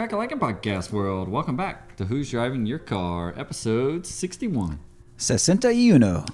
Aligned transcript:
Crack 0.00 0.12
a 0.12 0.16
like 0.16 0.30
podcast 0.30 0.92
world? 0.92 1.28
Welcome 1.28 1.56
back 1.58 1.94
to 1.96 2.06
Who's 2.06 2.30
Driving 2.30 2.64
Your 2.64 2.78
Car, 2.78 3.34
episode 3.36 4.06
61. 4.06 4.78
61. 5.18 6.24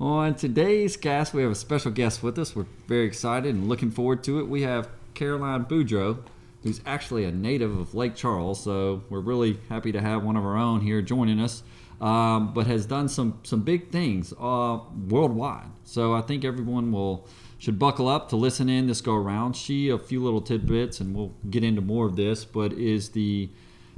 On 0.00 0.34
today's 0.34 0.96
cast, 0.96 1.34
we 1.34 1.42
have 1.42 1.50
a 1.50 1.54
special 1.54 1.90
guest 1.90 2.22
with 2.22 2.38
us. 2.38 2.56
We're 2.56 2.64
very 2.86 3.04
excited 3.04 3.54
and 3.54 3.68
looking 3.68 3.90
forward 3.90 4.24
to 4.24 4.40
it. 4.40 4.48
We 4.48 4.62
have 4.62 4.88
Caroline 5.12 5.66
Boudreau, 5.66 6.20
who's 6.62 6.80
actually 6.86 7.26
a 7.26 7.32
native 7.32 7.78
of 7.78 7.94
Lake 7.94 8.14
Charles, 8.14 8.64
so 8.64 9.02
we're 9.10 9.20
really 9.20 9.58
happy 9.68 9.92
to 9.92 10.00
have 10.00 10.24
one 10.24 10.38
of 10.38 10.44
our 10.46 10.56
own 10.56 10.80
here 10.80 11.02
joining 11.02 11.38
us. 11.38 11.62
Um, 12.00 12.54
but 12.54 12.66
has 12.66 12.86
done 12.86 13.10
some 13.10 13.40
some 13.42 13.60
big 13.60 13.90
things 13.90 14.32
uh, 14.40 14.78
worldwide. 15.10 15.68
So 15.84 16.14
I 16.14 16.22
think 16.22 16.46
everyone 16.46 16.92
will 16.92 17.28
should 17.60 17.78
buckle 17.78 18.08
up 18.08 18.30
to 18.30 18.36
listen 18.36 18.70
in 18.70 18.86
this 18.86 19.02
go 19.02 19.14
around. 19.14 19.54
She 19.54 19.90
a 19.90 19.98
few 19.98 20.24
little 20.24 20.40
tidbits, 20.40 20.98
and 20.98 21.14
we'll 21.14 21.34
get 21.50 21.62
into 21.62 21.82
more 21.82 22.06
of 22.06 22.16
this. 22.16 22.44
But 22.44 22.72
is 22.72 23.10
the 23.10 23.50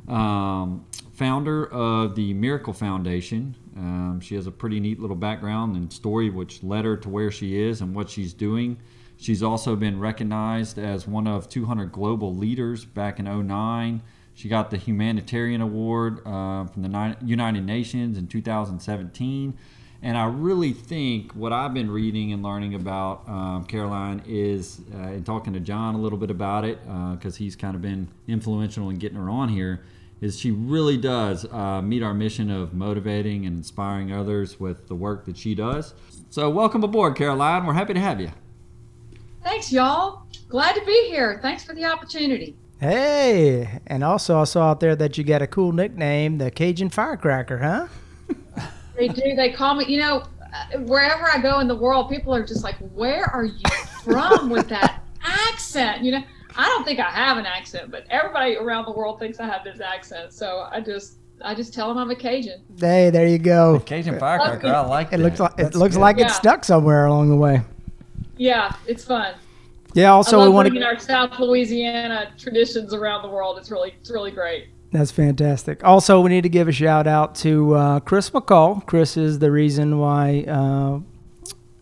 um, 0.08 0.84
founder 1.12 1.66
of 1.66 2.16
the 2.16 2.34
Miracle 2.34 2.72
Foundation. 2.72 3.54
Um, 3.76 4.20
she 4.20 4.34
has 4.34 4.48
a 4.48 4.50
pretty 4.50 4.80
neat 4.80 4.98
little 4.98 5.16
background 5.16 5.76
and 5.76 5.92
story 5.92 6.28
which 6.28 6.62
led 6.64 6.84
her 6.84 6.96
to 6.98 7.08
where 7.08 7.30
she 7.30 7.62
is 7.62 7.80
and 7.80 7.94
what 7.94 8.10
she's 8.10 8.34
doing. 8.34 8.78
She's 9.16 9.44
also 9.44 9.76
been 9.76 10.00
recognized 10.00 10.76
as 10.76 11.06
one 11.06 11.28
of 11.28 11.48
200 11.48 11.92
global 11.92 12.34
leaders 12.34 12.84
back 12.84 13.20
in 13.20 13.26
09. 13.26 14.02
She 14.34 14.48
got 14.48 14.70
the 14.70 14.76
Humanitarian 14.76 15.60
Award 15.60 16.18
uh, 16.26 16.64
from 16.64 16.82
the 16.82 17.16
United 17.24 17.64
Nations 17.64 18.18
in 18.18 18.26
2017. 18.26 19.56
And 20.04 20.18
I 20.18 20.24
really 20.24 20.72
think 20.72 21.32
what 21.32 21.52
I've 21.52 21.72
been 21.72 21.88
reading 21.88 22.32
and 22.32 22.42
learning 22.42 22.74
about 22.74 23.28
um, 23.28 23.64
Caroline 23.64 24.20
is, 24.26 24.80
uh, 24.92 24.98
and 24.98 25.24
talking 25.24 25.52
to 25.52 25.60
John 25.60 25.94
a 25.94 25.98
little 25.98 26.18
bit 26.18 26.30
about 26.30 26.64
it, 26.64 26.80
because 27.14 27.36
he's 27.36 27.54
kind 27.54 27.76
of 27.76 27.82
been 27.82 28.08
influential 28.26 28.90
in 28.90 28.96
getting 28.96 29.16
her 29.16 29.30
on 29.30 29.48
here, 29.48 29.84
is 30.20 30.38
she 30.38 30.50
really 30.50 30.96
does 30.96 31.44
uh, 31.52 31.80
meet 31.82 32.02
our 32.02 32.14
mission 32.14 32.50
of 32.50 32.74
motivating 32.74 33.46
and 33.46 33.56
inspiring 33.56 34.12
others 34.12 34.58
with 34.58 34.88
the 34.88 34.94
work 34.94 35.24
that 35.26 35.36
she 35.36 35.54
does. 35.54 35.94
So, 36.30 36.50
welcome 36.50 36.82
aboard, 36.82 37.16
Caroline. 37.16 37.64
We're 37.64 37.74
happy 37.74 37.94
to 37.94 38.00
have 38.00 38.20
you. 38.20 38.30
Thanks, 39.44 39.72
y'all. 39.72 40.22
Glad 40.48 40.74
to 40.74 40.84
be 40.84 41.08
here. 41.08 41.38
Thanks 41.42 41.64
for 41.64 41.74
the 41.74 41.84
opportunity. 41.84 42.56
Hey, 42.80 43.80
and 43.86 44.02
also 44.02 44.40
I 44.40 44.44
saw 44.44 44.70
out 44.70 44.80
there 44.80 44.96
that 44.96 45.16
you 45.16 45.22
got 45.22 45.42
a 45.42 45.46
cool 45.46 45.70
nickname, 45.70 46.38
the 46.38 46.50
Cajun 46.50 46.90
Firecracker, 46.90 47.58
huh? 47.58 47.86
They 48.96 49.08
do. 49.08 49.34
They 49.34 49.50
call 49.50 49.74
me. 49.74 49.84
You 49.86 50.00
know, 50.00 50.22
uh, 50.42 50.78
wherever 50.80 51.28
I 51.30 51.38
go 51.40 51.60
in 51.60 51.68
the 51.68 51.76
world, 51.76 52.08
people 52.10 52.34
are 52.34 52.44
just 52.44 52.62
like, 52.64 52.76
"Where 52.94 53.24
are 53.24 53.44
you 53.44 53.62
from 54.04 54.50
with 54.50 54.68
that 54.68 55.02
accent?" 55.24 56.02
You 56.02 56.12
know, 56.12 56.22
I 56.56 56.66
don't 56.68 56.84
think 56.84 57.00
I 57.00 57.10
have 57.10 57.38
an 57.38 57.46
accent, 57.46 57.90
but 57.90 58.04
everybody 58.10 58.56
around 58.56 58.84
the 58.86 58.92
world 58.92 59.18
thinks 59.18 59.40
I 59.40 59.46
have 59.46 59.64
this 59.64 59.80
accent. 59.80 60.32
So 60.32 60.68
I 60.70 60.80
just, 60.80 61.14
I 61.42 61.54
just 61.54 61.72
tell 61.72 61.88
them 61.88 61.96
I'm 61.98 62.10
a 62.10 62.14
Cajun. 62.16 62.60
Hey, 62.78 63.08
there 63.10 63.26
you 63.26 63.38
go. 63.38 63.80
Cajun 63.80 64.18
Firecracker, 64.18 64.66
I 64.68 64.80
like 64.86 65.08
It 65.08 65.10
that. 65.12 65.18
looks 65.20 65.40
like 65.40 65.52
it 65.52 65.56
That's 65.62 65.76
looks 65.76 65.94
good. 65.94 66.00
like 66.02 66.16
it's 66.18 66.24
Yeah. 66.32 66.40
stuck 66.40 66.64
somewhere 66.64 67.06
along 67.06 67.30
the 67.30 67.36
way. 67.36 67.62
Yeah, 68.36 68.74
it's 68.86 69.04
fun. 69.04 69.34
Yeah. 69.94 70.12
Also, 70.12 70.40
I 70.40 70.44
we 70.44 70.50
want 70.50 70.68
bringing 70.68 70.82
to. 70.82 70.86
our 70.94 70.98
South 70.98 71.38
Louisiana 71.38 72.32
traditions 72.38 72.92
around 72.94 73.22
the 73.22 73.28
world. 73.28 73.58
It's 73.58 73.70
really, 73.70 73.94
it's 74.00 74.10
really 74.10 74.30
great. 74.30 74.68
That's 74.92 75.10
fantastic. 75.10 75.82
Also, 75.84 76.20
we 76.20 76.28
need 76.28 76.42
to 76.42 76.50
give 76.50 76.68
a 76.68 76.72
shout 76.72 77.06
out 77.06 77.34
to 77.36 77.74
uh, 77.74 78.00
Chris 78.00 78.28
McCall. 78.28 78.84
Chris 78.86 79.16
is 79.16 79.38
the 79.38 79.50
reason 79.50 79.98
why 79.98 80.44
uh, 80.46 81.00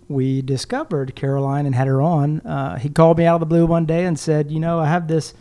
we 0.08 0.42
discovered 0.42 1.16
Caroline 1.16 1.66
and 1.66 1.74
had 1.74 1.88
her 1.88 2.00
on. 2.00 2.40
Uh, 2.40 2.78
he 2.78 2.88
called 2.88 3.18
me 3.18 3.24
out 3.24 3.34
of 3.34 3.40
the 3.40 3.46
blue 3.46 3.66
one 3.66 3.84
day 3.84 4.04
and 4.04 4.16
said, 4.16 4.52
"You 4.52 4.60
know, 4.60 4.78
I 4.78 4.86
have 4.86 5.08
this 5.08 5.34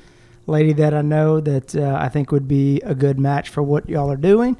lady 0.47 0.73
that 0.73 0.95
I 0.95 1.03
know 1.03 1.39
that 1.41 1.75
uh, 1.75 1.95
I 1.99 2.09
think 2.09 2.31
would 2.31 2.47
be 2.47 2.81
a 2.81 2.95
good 2.95 3.19
match 3.19 3.49
for 3.49 3.61
what 3.61 3.87
y'all 3.87 4.11
are 4.11 4.17
doing." 4.17 4.57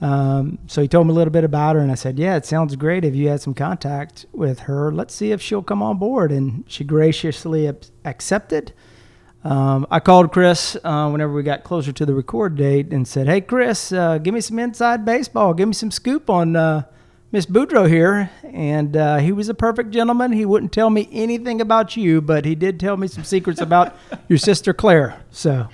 Um, 0.00 0.58
so 0.66 0.82
he 0.82 0.88
told 0.88 1.06
me 1.06 1.12
a 1.12 1.14
little 1.14 1.32
bit 1.32 1.44
about 1.44 1.76
her, 1.76 1.82
and 1.82 1.92
I 1.92 1.94
said, 1.94 2.18
"Yeah, 2.18 2.34
it 2.34 2.46
sounds 2.46 2.74
great. 2.74 3.04
If 3.04 3.14
you 3.14 3.28
had 3.28 3.40
some 3.40 3.54
contact 3.54 4.26
with 4.32 4.60
her, 4.60 4.92
let's 4.92 5.14
see 5.14 5.30
if 5.30 5.40
she'll 5.40 5.62
come 5.62 5.84
on 5.84 5.98
board." 5.98 6.32
And 6.32 6.64
she 6.66 6.82
graciously 6.82 7.70
accepted. 8.04 8.72
Um, 9.42 9.86
I 9.90 10.00
called 10.00 10.32
Chris 10.32 10.76
uh, 10.84 11.08
whenever 11.08 11.32
we 11.32 11.42
got 11.42 11.64
closer 11.64 11.92
to 11.92 12.04
the 12.04 12.12
record 12.12 12.56
date 12.56 12.92
and 12.92 13.08
said, 13.08 13.26
"Hey, 13.26 13.40
Chris, 13.40 13.90
uh, 13.90 14.18
give 14.18 14.34
me 14.34 14.40
some 14.40 14.58
inside 14.58 15.04
baseball. 15.04 15.54
Give 15.54 15.66
me 15.68 15.74
some 15.74 15.90
scoop 15.90 16.28
on 16.28 16.56
uh, 16.56 16.82
Miss 17.32 17.46
Boudreau 17.46 17.88
here." 17.88 18.30
And 18.44 18.94
uh, 18.96 19.16
he 19.16 19.32
was 19.32 19.48
a 19.48 19.54
perfect 19.54 19.92
gentleman. 19.92 20.32
He 20.32 20.44
wouldn't 20.44 20.72
tell 20.72 20.90
me 20.90 21.08
anything 21.10 21.60
about 21.62 21.96
you, 21.96 22.20
but 22.20 22.44
he 22.44 22.54
did 22.54 22.78
tell 22.78 22.98
me 22.98 23.08
some 23.08 23.24
secrets 23.24 23.62
about 23.62 23.96
your 24.28 24.38
sister 24.38 24.74
Claire. 24.74 25.22
So 25.30 25.68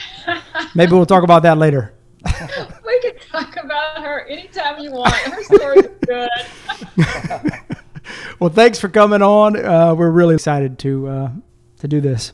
maybe 0.76 0.92
we'll 0.92 1.06
talk 1.06 1.24
about 1.24 1.42
that 1.42 1.58
later. 1.58 1.92
We 2.86 3.00
can 3.12 3.18
talk 3.30 3.56
about 3.62 4.02
her 4.02 4.24
anytime 4.26 4.78
you 4.78 4.90
want. 4.92 5.12
Her 5.12 5.42
story's 5.42 5.88
good. 6.06 6.30
Well, 8.38 8.50
thanks 8.50 8.78
for 8.78 8.88
coming 8.88 9.22
on. 9.22 9.56
Uh, 9.62 9.94
we're 9.94 10.10
really 10.10 10.34
excited 10.34 10.78
to 10.80 11.08
uh, 11.08 11.30
to 11.80 11.88
do 11.88 12.00
this. 12.00 12.32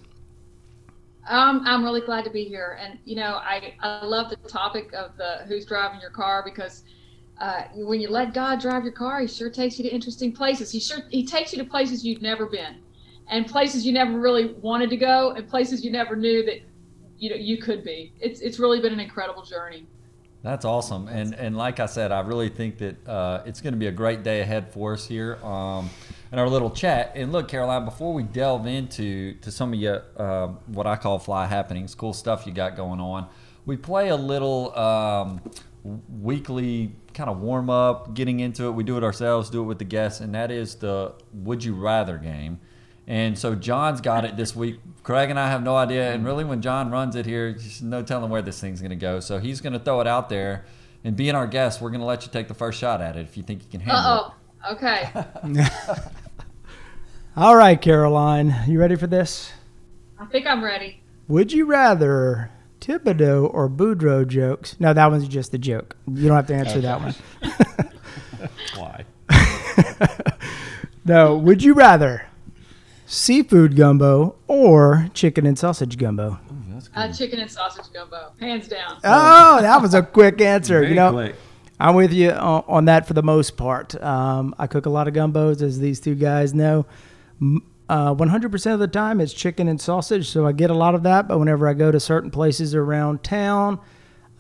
Um, 1.28 1.62
I'm 1.64 1.84
really 1.84 2.00
glad 2.00 2.24
to 2.24 2.30
be 2.30 2.44
here, 2.44 2.78
and 2.80 2.98
you 3.04 3.14
know, 3.14 3.40
I 3.42 3.74
I 3.80 4.04
love 4.04 4.28
the 4.30 4.36
topic 4.48 4.92
of 4.92 5.16
the 5.16 5.44
who's 5.46 5.64
driving 5.64 6.00
your 6.00 6.10
car 6.10 6.42
because 6.44 6.82
uh, 7.40 7.62
when 7.74 8.00
you 8.00 8.08
let 8.08 8.34
God 8.34 8.60
drive 8.60 8.82
your 8.82 8.92
car, 8.92 9.20
He 9.20 9.28
sure 9.28 9.48
takes 9.48 9.78
you 9.78 9.84
to 9.84 9.90
interesting 9.90 10.32
places. 10.32 10.72
He 10.72 10.80
sure 10.80 10.98
He 11.10 11.24
takes 11.24 11.52
you 11.52 11.62
to 11.62 11.68
places 11.68 12.04
you've 12.04 12.22
never 12.22 12.46
been, 12.46 12.82
and 13.28 13.46
places 13.46 13.86
you 13.86 13.92
never 13.92 14.18
really 14.18 14.54
wanted 14.54 14.90
to 14.90 14.96
go, 14.96 15.30
and 15.30 15.48
places 15.48 15.84
you 15.84 15.92
never 15.92 16.16
knew 16.16 16.44
that 16.44 16.60
you 17.18 17.30
know 17.30 17.36
you 17.36 17.58
could 17.58 17.84
be. 17.84 18.12
It's 18.20 18.40
it's 18.40 18.58
really 18.58 18.80
been 18.80 18.92
an 18.92 19.00
incredible 19.00 19.44
journey. 19.44 19.86
That's 20.42 20.64
awesome, 20.64 21.06
and 21.06 21.36
and 21.36 21.56
like 21.56 21.78
I 21.78 21.86
said, 21.86 22.10
I 22.10 22.20
really 22.20 22.48
think 22.48 22.78
that 22.78 23.08
uh, 23.08 23.42
it's 23.46 23.60
going 23.60 23.74
to 23.74 23.78
be 23.78 23.86
a 23.86 23.92
great 23.92 24.24
day 24.24 24.40
ahead 24.40 24.72
for 24.72 24.94
us 24.94 25.06
here 25.06 25.36
um, 25.44 25.88
in 26.32 26.38
our 26.38 26.48
little 26.48 26.70
chat. 26.70 27.12
And 27.15 27.31
look, 27.31 27.48
Caroline, 27.48 27.84
before 27.84 28.15
we 28.15 28.22
delve 28.22 28.66
into 28.66 29.34
to 29.34 29.50
some 29.50 29.72
of 29.75 29.78
your 29.78 30.03
um, 30.16 30.59
what 30.66 30.87
I 30.87 30.97
call 30.97 31.19
fly 31.19 31.47
happenings, 31.47 31.94
cool 31.94 32.15
stuff 32.15 32.47
you 32.47 32.53
got 32.53 32.75
going 32.75 33.00
on, 33.00 33.29
we 33.67 33.76
play 33.76 34.08
a 34.08 34.17
little 34.17 34.76
um, 34.76 35.40
weekly 35.84 36.96
kind 37.12 37.29
of 37.29 37.40
warm 37.40 37.69
up, 37.69 38.14
getting 38.14 38.40
into 38.40 38.64
it. 38.64 38.70
We 38.70 38.82
do 38.82 38.96
it 38.96 39.05
ourselves, 39.05 39.50
do 39.50 39.61
it 39.61 39.67
with 39.67 39.79
the 39.79 39.84
guests, 39.84 40.20
and 40.20 40.34
that 40.34 40.50
is 40.50 40.76
the 40.76 41.14
Would 41.34 41.62
You 41.62 41.75
Rather 41.75 42.17
game. 42.17 42.61
And 43.06 43.37
so 43.37 43.55
John's 43.55 44.00
got 44.00 44.25
it 44.25 44.37
this 44.37 44.55
week. 44.56 44.78
Craig 45.02 45.28
and 45.28 45.38
I 45.38 45.50
have 45.50 45.62
no 45.62 45.76
idea. 45.76 46.12
And 46.12 46.25
really, 46.25 46.44
when 46.44 46.62
John 46.62 46.90
runs 46.90 47.17
it 47.17 47.26
here, 47.26 47.52
there's 47.52 47.82
no 47.82 48.02
telling 48.02 48.31
where 48.31 48.43
this 48.43 48.61
thing's 48.61 48.81
going 48.81 48.90
to 48.90 48.96
go. 48.96 49.20
So 49.20 49.38
he's 49.38 49.61
going 49.61 49.73
to 49.73 49.81
throw 49.81 50.00
it 50.00 50.06
out 50.06 50.28
there. 50.28 50.64
And 51.05 51.17
being 51.17 51.35
our 51.35 51.49
guest, 51.49 51.81
we're 51.81 51.90
going 51.90 52.00
to 52.00 52.06
let 52.06 52.25
you 52.25 52.31
take 52.31 52.46
the 52.46 52.55
first 52.55 52.78
shot 52.78 53.00
at 53.00 53.17
it 53.17 53.23
if 53.23 53.37
you 53.37 53.43
think 53.43 53.64
you 53.64 53.69
can 53.69 53.81
handle 53.81 53.99
Uh 53.99 54.20
oh. 54.28 54.35
Okay. 54.70 55.11
All 57.37 57.56
right, 57.56 57.81
Caroline, 57.81 58.55
you 58.69 58.79
ready 58.79 58.97
for 58.97 59.06
this? 59.06 59.53
I 60.19 60.26
think 60.26 60.47
I'm 60.47 60.62
ready. 60.62 61.00
Would 61.29 61.53
you 61.53 61.64
rather 61.64 62.50
Thibodeau 62.81 63.53
or 63.53 63.69
Boudreaux 63.69 64.26
jokes? 64.26 64.76
No, 64.79 64.93
that 64.93 65.11
one's 65.11 65.26
just 65.29 65.55
a 65.55 65.59
joke. 65.59 65.97
You 66.06 66.29
don't 66.29 66.37
have 66.37 66.47
to 66.49 66.55
answer 66.55 66.81
that 66.81 67.00
one. 67.00 67.14
Why? 68.76 69.05
No, 71.05 71.37
would 71.37 71.62
you 71.64 71.75
rather 71.75 72.26
seafood 73.06 73.75
gumbo 73.76 74.37
or 74.47 75.09
chicken 75.14 75.47
and 75.47 75.59
sausage 75.59 75.99
gumbo? 75.99 76.38
Ooh, 76.50 76.64
that's 76.75 76.91
Uh, 76.94 77.12
chicken 77.12 77.41
and 77.41 77.50
sausage 77.50 77.93
gumbo, 77.93 78.32
hands 78.38 78.69
down. 78.69 78.99
Oh, 79.03 79.61
that 79.61 79.82
was 79.82 79.94
a 79.94 80.03
quick 80.03 80.41
answer. 80.41 80.81
Very 80.81 80.91
you 80.91 80.94
know, 80.94 81.12
quick. 81.12 81.35
I'm 81.82 81.96
with 81.96 82.12
you 82.12 82.31
on, 82.31 82.64
on 82.69 82.84
that 82.84 83.08
for 83.08 83.14
the 83.14 83.25
most 83.25 83.56
part. 83.56 84.00
Um, 84.00 84.55
I 84.56 84.69
cook 84.69 84.87
a 84.87 84.90
lot 84.90 85.08
of 85.08 85.14
gumbos, 85.14 85.62
as 85.62 85.81
these 85.81 85.99
two 85.99 86.14
guys 86.14 86.55
know. 86.55 86.87
Uh, 87.88 88.14
100% 88.14 88.73
of 88.73 88.79
the 88.79 88.87
time, 88.87 89.20
it's 89.20 89.32
chicken 89.32 89.67
and 89.67 89.81
sausage, 89.81 90.29
so 90.29 90.46
I 90.46 90.52
get 90.52 90.70
a 90.70 90.75
lot 90.75 90.94
of 90.94 91.02
that. 91.02 91.26
But 91.26 91.38
whenever 91.38 91.69
I 91.69 91.75
go 91.75 91.90
to 91.90 91.99
certain 91.99 92.31
places 92.31 92.76
around 92.76 93.25
town, 93.25 93.81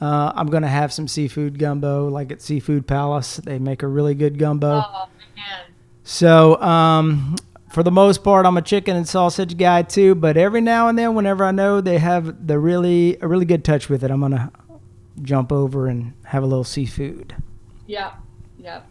uh, 0.00 0.32
I'm 0.36 0.46
going 0.46 0.62
to 0.62 0.68
have 0.68 0.92
some 0.92 1.08
seafood 1.08 1.58
gumbo, 1.58 2.08
like 2.08 2.30
at 2.30 2.40
Seafood 2.40 2.86
Palace. 2.86 3.38
They 3.38 3.58
make 3.58 3.82
a 3.82 3.88
really 3.88 4.14
good 4.14 4.38
gumbo. 4.38 4.82
Oh 4.86 5.08
man, 5.36 5.72
So, 6.04 6.62
um, 6.62 7.34
for 7.72 7.82
the 7.82 7.90
most 7.90 8.22
part, 8.22 8.46
I'm 8.46 8.56
a 8.56 8.62
chicken 8.62 8.96
and 8.96 9.08
sausage 9.08 9.56
guy 9.56 9.82
too. 9.82 10.14
But 10.14 10.36
every 10.36 10.60
now 10.60 10.88
and 10.88 10.96
then, 10.98 11.14
whenever 11.14 11.44
I 11.44 11.50
know 11.50 11.80
they 11.80 11.98
have 11.98 12.46
the 12.46 12.58
really 12.58 13.16
a 13.20 13.26
really 13.26 13.46
good 13.46 13.64
touch 13.64 13.88
with 13.88 14.04
it, 14.04 14.10
I'm 14.10 14.20
gonna 14.20 14.52
jump 15.20 15.52
over 15.52 15.86
and 15.88 16.14
have 16.24 16.42
a 16.42 16.46
little 16.46 16.64
seafood. 16.64 17.36
yep, 17.86 18.14
yep. 18.58 18.86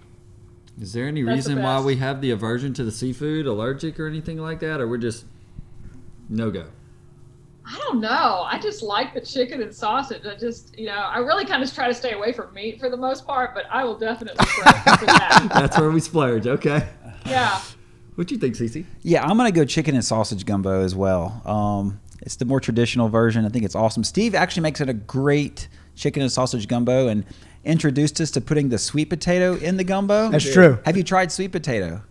Is 0.80 0.94
there 0.94 1.08
any 1.08 1.22
That's 1.22 1.46
the 1.46 1.52
reason 1.52 1.64
why 1.64 1.82
we 1.82 1.98
have 1.98 2.22
the 2.22 2.32
aversion 2.32 2.74
to 2.76 2.84
the 2.84 2.92
seafood, 2.92 3.46
allergic 3.46 4.00
or 4.00 4.08
anything 4.08 4.38
like 4.38 4.60
that, 4.62 4.80
or 4.80 4.88
we're 4.88 4.98
just 4.98 5.26
no 6.30 6.50
go? 6.50 6.66
I 7.66 7.78
don't 7.78 8.02
know. 8.02 8.44
I 8.48 8.58
just 8.60 8.82
like 8.82 9.14
the 9.14 9.22
chicken 9.22 9.62
and 9.62 9.74
sausage. 9.74 10.26
I 10.26 10.36
just, 10.36 10.78
you 10.80 10.88
know, 10.88 10.94
I 10.94 11.20
really 11.20 11.46
kind 11.46 11.62
of 11.62 11.72
try 11.74 11.88
to 11.88 11.94
stay 11.94 12.14
away 12.14 12.34
from 12.34 12.54
meat 12.54 12.80
for 12.80 12.90
the 12.90 12.98
most 12.98 13.28
part, 13.28 13.54
but 13.54 13.66
I 13.70 13.84
will 13.84 13.98
definitely 13.98 14.44
try 14.50 14.72
for 14.98 15.06
that. 15.06 15.50
That's 15.54 15.78
where 15.78 15.92
we 15.92 16.00
splurge. 16.00 16.48
Okay. 16.48 16.88
Yeah. 17.26 17.62
What 18.16 18.28
do 18.28 18.36
you 18.36 18.42
think, 18.42 18.56
Cece? 18.56 18.86
Yeah, 19.04 19.24
I'm 19.24 19.38
gonna 19.38 19.52
go 19.52 19.64
chicken 19.66 19.94
and 19.96 20.04
sausage 20.04 20.46
gumbo 20.46 20.84
as 20.84 20.96
well. 20.96 21.42
Um, 21.46 22.02
it's 22.22 22.36
the 22.38 22.46
more 22.46 22.60
traditional 22.60 23.10
version. 23.10 23.46
I 23.46 23.50
think 23.50 23.66
it's 23.66 23.76
awesome. 23.76 24.04
Steve 24.04 24.36
actually 24.36 24.64
makes 24.64 24.82
it 24.82 24.90
a 24.90 24.94
great 24.94 25.68
chicken 25.96 26.22
and 26.22 26.32
sausage 26.32 26.68
gumbo 26.68 27.08
and 27.08 27.26
introduced 27.64 28.20
us 28.22 28.32
to 28.32 28.42
putting 28.42 28.70
the 28.70 28.78
sweet 28.78 29.06
potato 29.10 29.56
in 29.56 29.78
the 29.78 29.84
gumbo. 29.84 30.30
That's 30.30 30.52
true. 30.52 30.80
Have 30.86 30.98
you 30.98 31.04
tried 31.04 31.32
sweet 31.32 31.52
potato? 31.52 32.02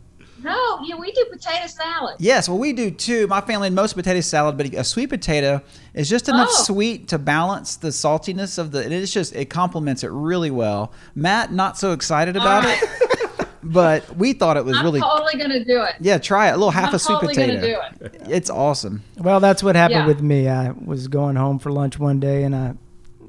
No, 0.43 0.79
yeah, 0.85 0.95
we 0.97 1.13
do 1.13 1.27
potato 1.31 1.67
salad. 1.67 2.17
Yes, 2.19 2.49
well, 2.49 2.57
we 2.57 2.73
do 2.73 2.91
too. 2.91 3.27
My 3.27 3.43
family 3.43 3.67
and 3.67 3.77
most 3.77 3.93
potato 3.95 4.21
salad, 4.23 4.57
but 4.57 4.73
a 4.73 4.85
sweet 4.85 5.09
potato 5.09 5.61
is 5.93 6.09
just 6.09 6.31
enough 6.31 6.49
Oh. 6.51 6.63
sweet 6.65 7.09
to 7.09 7.19
balance 7.19 7.77
the 7.77 7.89
saltiness 7.89 8.59
of 8.59 8.71
the. 8.73 8.83
And 8.83 8.93
it's 8.95 9.13
just 9.13 9.35
it 9.37 9.51
complements 9.51 10.03
it 10.03 10.11
really 10.11 10.51
well. 10.51 10.93
Matt, 11.15 11.53
not 11.53 11.77
so 11.77 11.93
excited 11.93 12.37
about 12.37 12.65
All 12.65 12.71
it, 12.71 13.49
but 13.63 14.17
we 14.17 14.33
thought 14.33 14.57
it 14.57 14.65
was 14.65 14.79
I'm 14.79 14.85
really. 14.87 15.01
totally 15.01 15.37
gonna 15.37 15.63
do 15.63 15.83
it. 15.83 15.97
Yeah, 16.01 16.17
try 16.17 16.49
it. 16.49 16.53
A 16.53 16.57
little 16.57 16.71
half 16.71 16.89
I'm 16.91 16.95
a 16.95 16.99
sweet 16.99 17.15
totally 17.17 17.35
potato. 17.35 17.61
gonna 17.61 17.99
do 17.99 18.05
it. 18.07 18.23
It's 18.31 18.49
awesome. 18.49 19.03
Well, 19.19 19.41
that's 19.41 19.63
what 19.63 19.77
happened 19.77 20.01
Yeah. 20.01 20.07
with 20.07 20.23
me. 20.23 20.49
I 20.49 20.71
was 20.71 21.07
going 21.09 21.37
home 21.37 21.59
for 21.59 21.71
lunch 21.71 21.99
one 21.99 22.19
day 22.19 22.45
and 22.45 22.57
I 22.57 22.75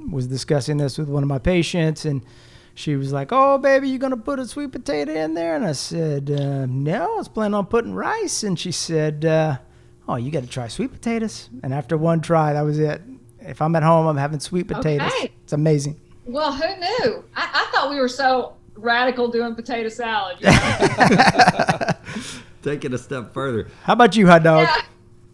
was 0.10 0.28
discussing 0.28 0.78
this 0.78 0.98
with 0.98 1.10
one 1.10 1.24
of 1.24 1.30
my 1.30 1.40
patients, 1.40 2.06
and 2.06 2.24
she 2.74 2.96
was 2.96 3.12
like, 3.12 3.30
"Oh, 3.32 3.58
baby, 3.58 3.90
you 3.90 3.98
gonna 4.00 4.18
put 4.18 4.40
a 4.40 4.48
sweet 4.48 4.72
potato 4.72 5.14
in 5.14 5.34
there?" 5.34 5.56
And 5.56 5.66
I 5.66 5.74
said, 5.74 6.32
uh, 6.32 6.66
"No, 6.66 7.14
I 7.14 7.18
was 7.18 7.28
planning 7.28 7.54
on 7.56 7.66
putting 7.68 7.94
rice." 7.94 8.44
And 8.44 8.58
she 8.58 8.72
said, 8.72 9.26
uh, 9.26 9.58
"Oh, 10.08 10.16
you 10.16 10.32
got 10.32 10.44
to 10.44 10.50
try 10.50 10.68
sweet 10.68 10.92
potatoes." 10.92 11.50
And 11.64 11.74
after 11.74 11.98
one 11.98 12.22
try, 12.22 12.54
that 12.54 12.62
was 12.62 12.80
it. 12.80 13.02
If 13.40 13.62
I'm 13.62 13.76
at 13.76 13.84
home, 13.84 14.08
I'm 14.08 14.18
having 14.18 14.40
sweet 14.40 14.68
potatoes. 14.68 15.12
Okay. 15.18 15.32
It's 15.44 15.54
amazing. 15.54 16.00
Well, 16.26 16.54
who 16.54 16.68
knew? 16.80 17.24
I, 17.36 17.50
I 17.54 17.72
thought 17.72 17.90
we 17.90 18.00
were 18.00 18.08
so 18.08 18.54
radical 18.76 19.28
doing 19.30 19.56
potato 19.56 19.90
salad. 19.90 20.38
You 20.40 20.48
know? 20.52 21.92
Take 22.62 22.86
it 22.86 22.94
a 22.94 22.98
step 22.98 23.34
further. 23.34 23.68
How 23.84 23.94
about 23.94 24.16
you, 24.16 24.28
hot 24.28 24.44
dog? 24.44 24.68
yeah. 24.68 24.82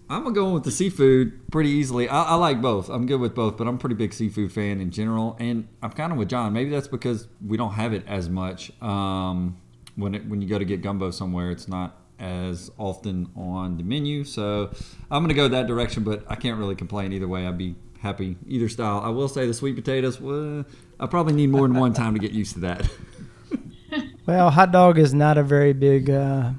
I'm 0.09 0.23
gonna 0.23 0.35
go 0.35 0.53
with 0.53 0.63
the 0.63 0.71
seafood 0.71 1.51
pretty 1.51 1.69
easily. 1.69 2.07
I, 2.07 2.23
I 2.23 2.35
like 2.35 2.61
both. 2.61 2.89
I'm 2.89 3.05
good 3.05 3.19
with 3.19 3.35
both, 3.35 3.57
but 3.57 3.67
I'm 3.67 3.75
a 3.75 3.77
pretty 3.77 3.95
big 3.95 4.13
seafood 4.13 4.51
fan 4.51 4.79
in 4.79 4.89
general, 4.91 5.35
and 5.39 5.67
I'm 5.81 5.91
kind 5.91 6.11
of 6.11 6.17
with 6.17 6.29
John. 6.29 6.53
Maybe 6.53 6.69
that's 6.69 6.87
because 6.87 7.27
we 7.45 7.57
don't 7.57 7.73
have 7.73 7.93
it 7.93 8.03
as 8.07 8.29
much. 8.29 8.71
Um, 8.81 9.57
when 9.95 10.15
it, 10.15 10.25
when 10.27 10.41
you 10.41 10.47
go 10.47 10.57
to 10.57 10.65
get 10.65 10.81
gumbo 10.81 11.11
somewhere, 11.11 11.51
it's 11.51 11.67
not 11.67 11.97
as 12.19 12.71
often 12.77 13.29
on 13.35 13.77
the 13.77 13.83
menu. 13.83 14.23
So 14.23 14.71
I'm 15.11 15.23
gonna 15.23 15.33
go 15.33 15.49
that 15.49 15.67
direction, 15.67 16.03
but 16.03 16.23
I 16.29 16.35
can't 16.35 16.57
really 16.57 16.75
complain 16.75 17.11
either 17.11 17.27
way. 17.27 17.45
I'd 17.45 17.57
be 17.57 17.75
happy 17.99 18.37
either 18.47 18.69
style. 18.69 19.01
I 19.01 19.09
will 19.09 19.27
say 19.27 19.45
the 19.45 19.53
sweet 19.53 19.75
potatoes. 19.75 20.21
Well, 20.21 20.65
I 20.99 21.07
probably 21.07 21.33
need 21.33 21.49
more 21.49 21.67
than 21.67 21.77
one 21.77 21.93
time 21.93 22.13
to 22.13 22.19
get 22.19 22.31
used 22.31 22.53
to 22.53 22.59
that. 22.61 22.89
Well, 24.27 24.49
hot 24.49 24.73
dog 24.73 24.99
is 24.99 25.13
not 25.13 25.37
a 25.37 25.43
very 25.43 25.71
big 25.71 26.09
uh, 26.09 26.51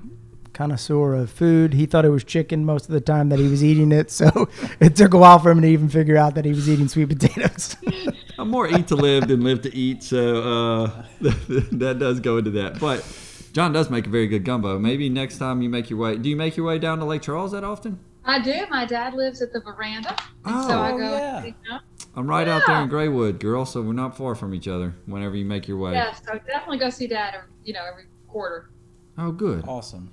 connoisseur 0.58 1.14
of 1.14 1.30
food. 1.30 1.72
He 1.72 1.86
thought 1.86 2.04
it 2.04 2.08
was 2.08 2.24
chicken 2.24 2.64
most 2.64 2.86
of 2.86 2.90
the 2.90 3.00
time 3.00 3.28
that 3.28 3.38
he 3.38 3.46
was 3.46 3.62
eating 3.62 3.92
it, 3.92 4.10
so 4.10 4.48
it 4.80 4.96
took 4.96 5.14
a 5.14 5.18
while 5.18 5.38
for 5.38 5.52
him 5.52 5.62
to 5.62 5.68
even 5.68 5.88
figure 5.88 6.16
out 6.16 6.34
that 6.34 6.44
he 6.44 6.50
was 6.50 6.68
eating 6.68 6.88
sweet 6.88 7.08
potatoes. 7.08 7.76
I'm 8.38 8.50
more 8.50 8.66
eat 8.66 8.88
to 8.88 8.96
live 8.96 9.28
than 9.28 9.42
live 9.42 9.62
to 9.62 9.74
eat, 9.74 10.02
so 10.02 10.82
uh, 10.82 11.04
that 11.20 11.98
does 12.00 12.18
go 12.18 12.38
into 12.38 12.50
that. 12.52 12.80
But 12.80 13.06
John 13.52 13.72
does 13.72 13.88
make 13.88 14.08
a 14.08 14.10
very 14.10 14.26
good 14.26 14.44
gumbo. 14.44 14.80
Maybe 14.80 15.08
next 15.08 15.38
time 15.38 15.62
you 15.62 15.68
make 15.68 15.90
your 15.90 16.00
way, 16.00 16.16
do 16.16 16.28
you 16.28 16.34
make 16.36 16.56
your 16.56 16.66
way 16.66 16.80
down 16.80 16.98
to 16.98 17.04
Lake 17.04 17.22
Charles 17.22 17.52
that 17.52 17.62
often? 17.62 18.00
I 18.24 18.40
do. 18.42 18.66
My 18.68 18.84
dad 18.84 19.14
lives 19.14 19.40
at 19.40 19.52
the 19.52 19.60
veranda, 19.60 20.16
and 20.44 20.64
so 20.64 20.70
Oh, 20.76 20.82
I 20.82 20.90
go. 20.90 20.98
yeah. 20.98 21.44
You 21.44 21.54
know, 21.70 21.78
I'm 22.16 22.26
right 22.26 22.48
out 22.48 22.62
there 22.66 22.82
in 22.82 22.88
Graywood, 22.88 23.38
girl, 23.38 23.64
so 23.64 23.80
we're 23.80 23.92
not 23.92 24.16
far 24.16 24.34
from 24.34 24.52
each 24.54 24.66
other. 24.66 24.92
Whenever 25.06 25.36
you 25.36 25.44
make 25.44 25.68
your 25.68 25.78
way. 25.78 25.92
yeah, 25.92 26.12
so 26.14 26.32
definitely 26.48 26.78
go 26.78 26.90
see 26.90 27.06
dad. 27.06 27.34
Every, 27.36 27.48
you 27.64 27.74
know, 27.74 27.84
every 27.88 28.06
quarter. 28.26 28.70
Oh, 29.16 29.30
good. 29.30 29.64
Awesome. 29.68 30.10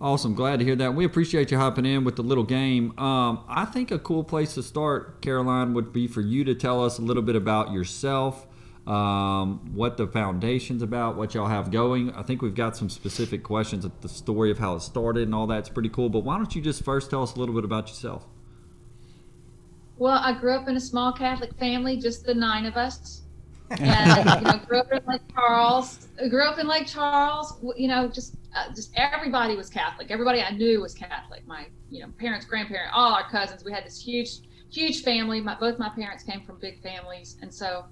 Awesome. 0.00 0.34
Glad 0.34 0.58
to 0.58 0.64
hear 0.64 0.76
that. 0.76 0.94
We 0.94 1.04
appreciate 1.04 1.50
you 1.50 1.58
hopping 1.58 1.86
in 1.86 2.04
with 2.04 2.16
the 2.16 2.22
little 2.22 2.44
game. 2.44 2.98
Um, 2.98 3.44
I 3.48 3.64
think 3.64 3.90
a 3.90 3.98
cool 3.98 4.24
place 4.24 4.54
to 4.54 4.62
start, 4.62 5.22
Caroline, 5.22 5.72
would 5.74 5.92
be 5.92 6.08
for 6.08 6.20
you 6.20 6.44
to 6.44 6.54
tell 6.54 6.84
us 6.84 6.98
a 6.98 7.02
little 7.02 7.22
bit 7.22 7.36
about 7.36 7.72
yourself, 7.72 8.46
um, 8.86 9.72
what 9.72 9.96
the 9.96 10.06
foundation's 10.06 10.82
about, 10.82 11.16
what 11.16 11.32
y'all 11.32 11.46
have 11.46 11.70
going. 11.70 12.12
I 12.12 12.22
think 12.22 12.42
we've 12.42 12.54
got 12.54 12.76
some 12.76 12.90
specific 12.90 13.44
questions 13.44 13.84
at 13.84 14.02
the 14.02 14.08
story 14.08 14.50
of 14.50 14.58
how 14.58 14.74
it 14.74 14.80
started 14.80 15.22
and 15.22 15.34
all 15.34 15.46
that's 15.46 15.68
pretty 15.68 15.88
cool. 15.88 16.08
But 16.08 16.20
why 16.20 16.36
don't 16.36 16.54
you 16.54 16.60
just 16.60 16.84
first 16.84 17.08
tell 17.08 17.22
us 17.22 17.36
a 17.36 17.38
little 17.38 17.54
bit 17.54 17.64
about 17.64 17.88
yourself? 17.88 18.26
Well, 19.96 20.18
I 20.18 20.32
grew 20.32 20.54
up 20.54 20.68
in 20.68 20.76
a 20.76 20.80
small 20.80 21.12
Catholic 21.12 21.54
family, 21.56 21.96
just 21.96 22.26
the 22.26 22.34
nine 22.34 22.66
of 22.66 22.76
us. 22.76 23.22
and 23.80 24.40
you 24.40 24.52
know, 24.52 24.58
grew 24.66 24.80
up 24.80 24.92
in 24.92 25.00
Lake 25.06 25.22
Charles. 25.32 26.08
Grew 26.28 26.44
up 26.44 26.58
in 26.58 26.66
Lake 26.66 26.86
Charles. 26.86 27.54
You 27.76 27.88
know, 27.88 28.08
just 28.08 28.34
uh, 28.54 28.72
just 28.74 28.92
everybody 28.96 29.56
was 29.56 29.68
Catholic. 29.68 30.10
Everybody 30.10 30.40
I 30.40 30.50
knew 30.50 30.80
was 30.80 30.94
Catholic. 30.94 31.46
My 31.46 31.66
you 31.90 32.02
know 32.02 32.12
parents, 32.18 32.46
grandparents, 32.46 32.92
all 32.94 33.12
our 33.14 33.28
cousins. 33.28 33.64
We 33.64 33.72
had 33.72 33.84
this 33.84 34.00
huge 34.00 34.40
huge 34.70 35.02
family. 35.02 35.40
My, 35.40 35.54
both 35.54 35.78
my 35.78 35.88
parents 35.88 36.22
came 36.22 36.42
from 36.42 36.58
big 36.60 36.82
families, 36.82 37.36
and 37.42 37.52
so 37.52 37.84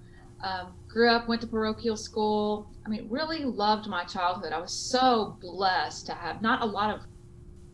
um, 0.42 0.74
grew 0.88 1.08
up, 1.08 1.28
went 1.28 1.40
to 1.42 1.46
parochial 1.46 1.96
school. 1.96 2.68
I 2.84 2.88
mean, 2.88 3.06
really 3.08 3.44
loved 3.44 3.88
my 3.88 4.04
childhood. 4.04 4.52
I 4.52 4.60
was 4.60 4.72
so 4.72 5.36
blessed 5.40 6.06
to 6.06 6.14
have 6.14 6.42
not 6.42 6.62
a 6.62 6.66
lot 6.66 6.94
of. 6.94 7.02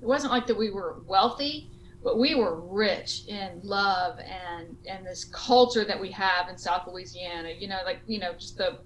It 0.00 0.06
wasn't 0.06 0.32
like 0.32 0.46
that 0.46 0.56
we 0.56 0.70
were 0.70 1.00
wealthy, 1.06 1.70
but 2.02 2.18
we 2.18 2.34
were 2.34 2.60
rich 2.60 3.24
in 3.26 3.60
love 3.62 4.18
and 4.20 4.76
and 4.88 5.04
this 5.04 5.24
culture 5.24 5.84
that 5.84 6.00
we 6.00 6.10
have 6.12 6.48
in 6.48 6.56
South 6.56 6.86
Louisiana. 6.86 7.50
You 7.50 7.68
know, 7.68 7.80
like 7.84 8.00
you 8.06 8.18
know, 8.18 8.32
just 8.34 8.56
the 8.56 8.78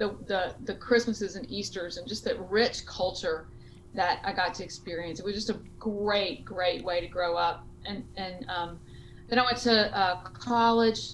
the 0.00 0.16
the, 0.26 0.54
the 0.64 0.74
Christmases 0.74 1.36
and 1.36 1.48
Easter's 1.48 1.98
and 1.98 2.08
just 2.08 2.24
that 2.24 2.40
rich 2.50 2.84
culture 2.86 3.46
that 3.94 4.20
I 4.24 4.32
got 4.32 4.54
to 4.54 4.64
experience. 4.64 5.20
It 5.20 5.24
was 5.24 5.34
just 5.34 5.50
a 5.50 5.58
great, 5.78 6.44
great 6.44 6.82
way 6.82 7.00
to 7.00 7.06
grow 7.06 7.36
up. 7.36 7.66
And 7.84 8.04
and 8.16 8.48
um, 8.48 8.80
then 9.28 9.38
I 9.38 9.44
went 9.44 9.58
to 9.58 9.96
uh, 9.96 10.22
college 10.30 11.12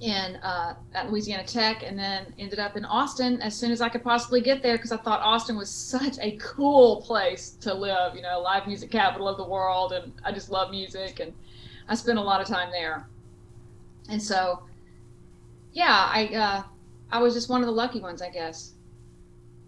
in 0.00 0.36
uh, 0.36 0.76
at 0.94 1.10
Louisiana 1.10 1.44
Tech, 1.44 1.82
and 1.82 1.98
then 1.98 2.32
ended 2.38 2.60
up 2.60 2.76
in 2.76 2.84
Austin 2.84 3.42
as 3.42 3.56
soon 3.56 3.72
as 3.72 3.80
I 3.80 3.88
could 3.88 4.04
possibly 4.04 4.40
get 4.40 4.62
there 4.62 4.76
because 4.76 4.92
I 4.92 4.96
thought 4.96 5.20
Austin 5.20 5.56
was 5.56 5.68
such 5.68 6.16
a 6.20 6.36
cool 6.36 7.02
place 7.02 7.50
to 7.62 7.74
live. 7.74 8.14
You 8.14 8.22
know, 8.22 8.40
live 8.40 8.68
music 8.68 8.90
capital 8.90 9.26
of 9.28 9.36
the 9.36 9.46
world, 9.46 9.92
and 9.92 10.12
I 10.24 10.30
just 10.30 10.50
love 10.50 10.70
music, 10.70 11.18
and 11.18 11.32
I 11.88 11.96
spent 11.96 12.18
a 12.18 12.22
lot 12.22 12.40
of 12.40 12.46
time 12.46 12.70
there. 12.70 13.08
And 14.08 14.22
so, 14.22 14.62
yeah, 15.72 16.08
I 16.12 16.26
uh, 16.26 16.62
I 17.12 17.20
was 17.20 17.34
just 17.34 17.48
one 17.48 17.60
of 17.60 17.66
the 17.66 17.72
lucky 17.72 18.00
ones, 18.00 18.22
I 18.22 18.30
guess. 18.30 18.72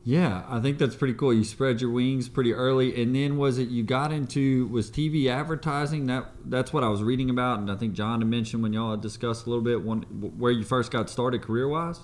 Yeah, 0.04 0.42
I 0.48 0.58
think 0.58 0.78
that's 0.78 0.96
pretty 0.96 1.14
cool. 1.14 1.32
You 1.32 1.44
spread 1.44 1.80
your 1.80 1.90
wings 1.90 2.28
pretty 2.28 2.52
early, 2.52 3.00
and 3.00 3.14
then 3.14 3.36
was 3.36 3.58
it 3.58 3.68
you 3.68 3.84
got 3.84 4.12
into 4.12 4.66
was 4.66 4.90
TV 4.90 5.28
advertising? 5.28 6.06
That 6.06 6.26
that's 6.44 6.72
what 6.72 6.82
I 6.82 6.88
was 6.88 7.02
reading 7.04 7.30
about, 7.30 7.60
and 7.60 7.70
I 7.70 7.76
think 7.76 7.92
John 7.92 8.20
had 8.20 8.28
mentioned 8.28 8.64
when 8.64 8.72
y'all 8.72 8.90
had 8.90 9.00
discussed 9.00 9.46
a 9.46 9.48
little 9.48 9.62
bit 9.64 9.84
when, 9.84 10.02
where 10.02 10.50
you 10.50 10.64
first 10.64 10.90
got 10.90 11.08
started 11.08 11.42
career 11.42 11.68
wise. 11.68 12.00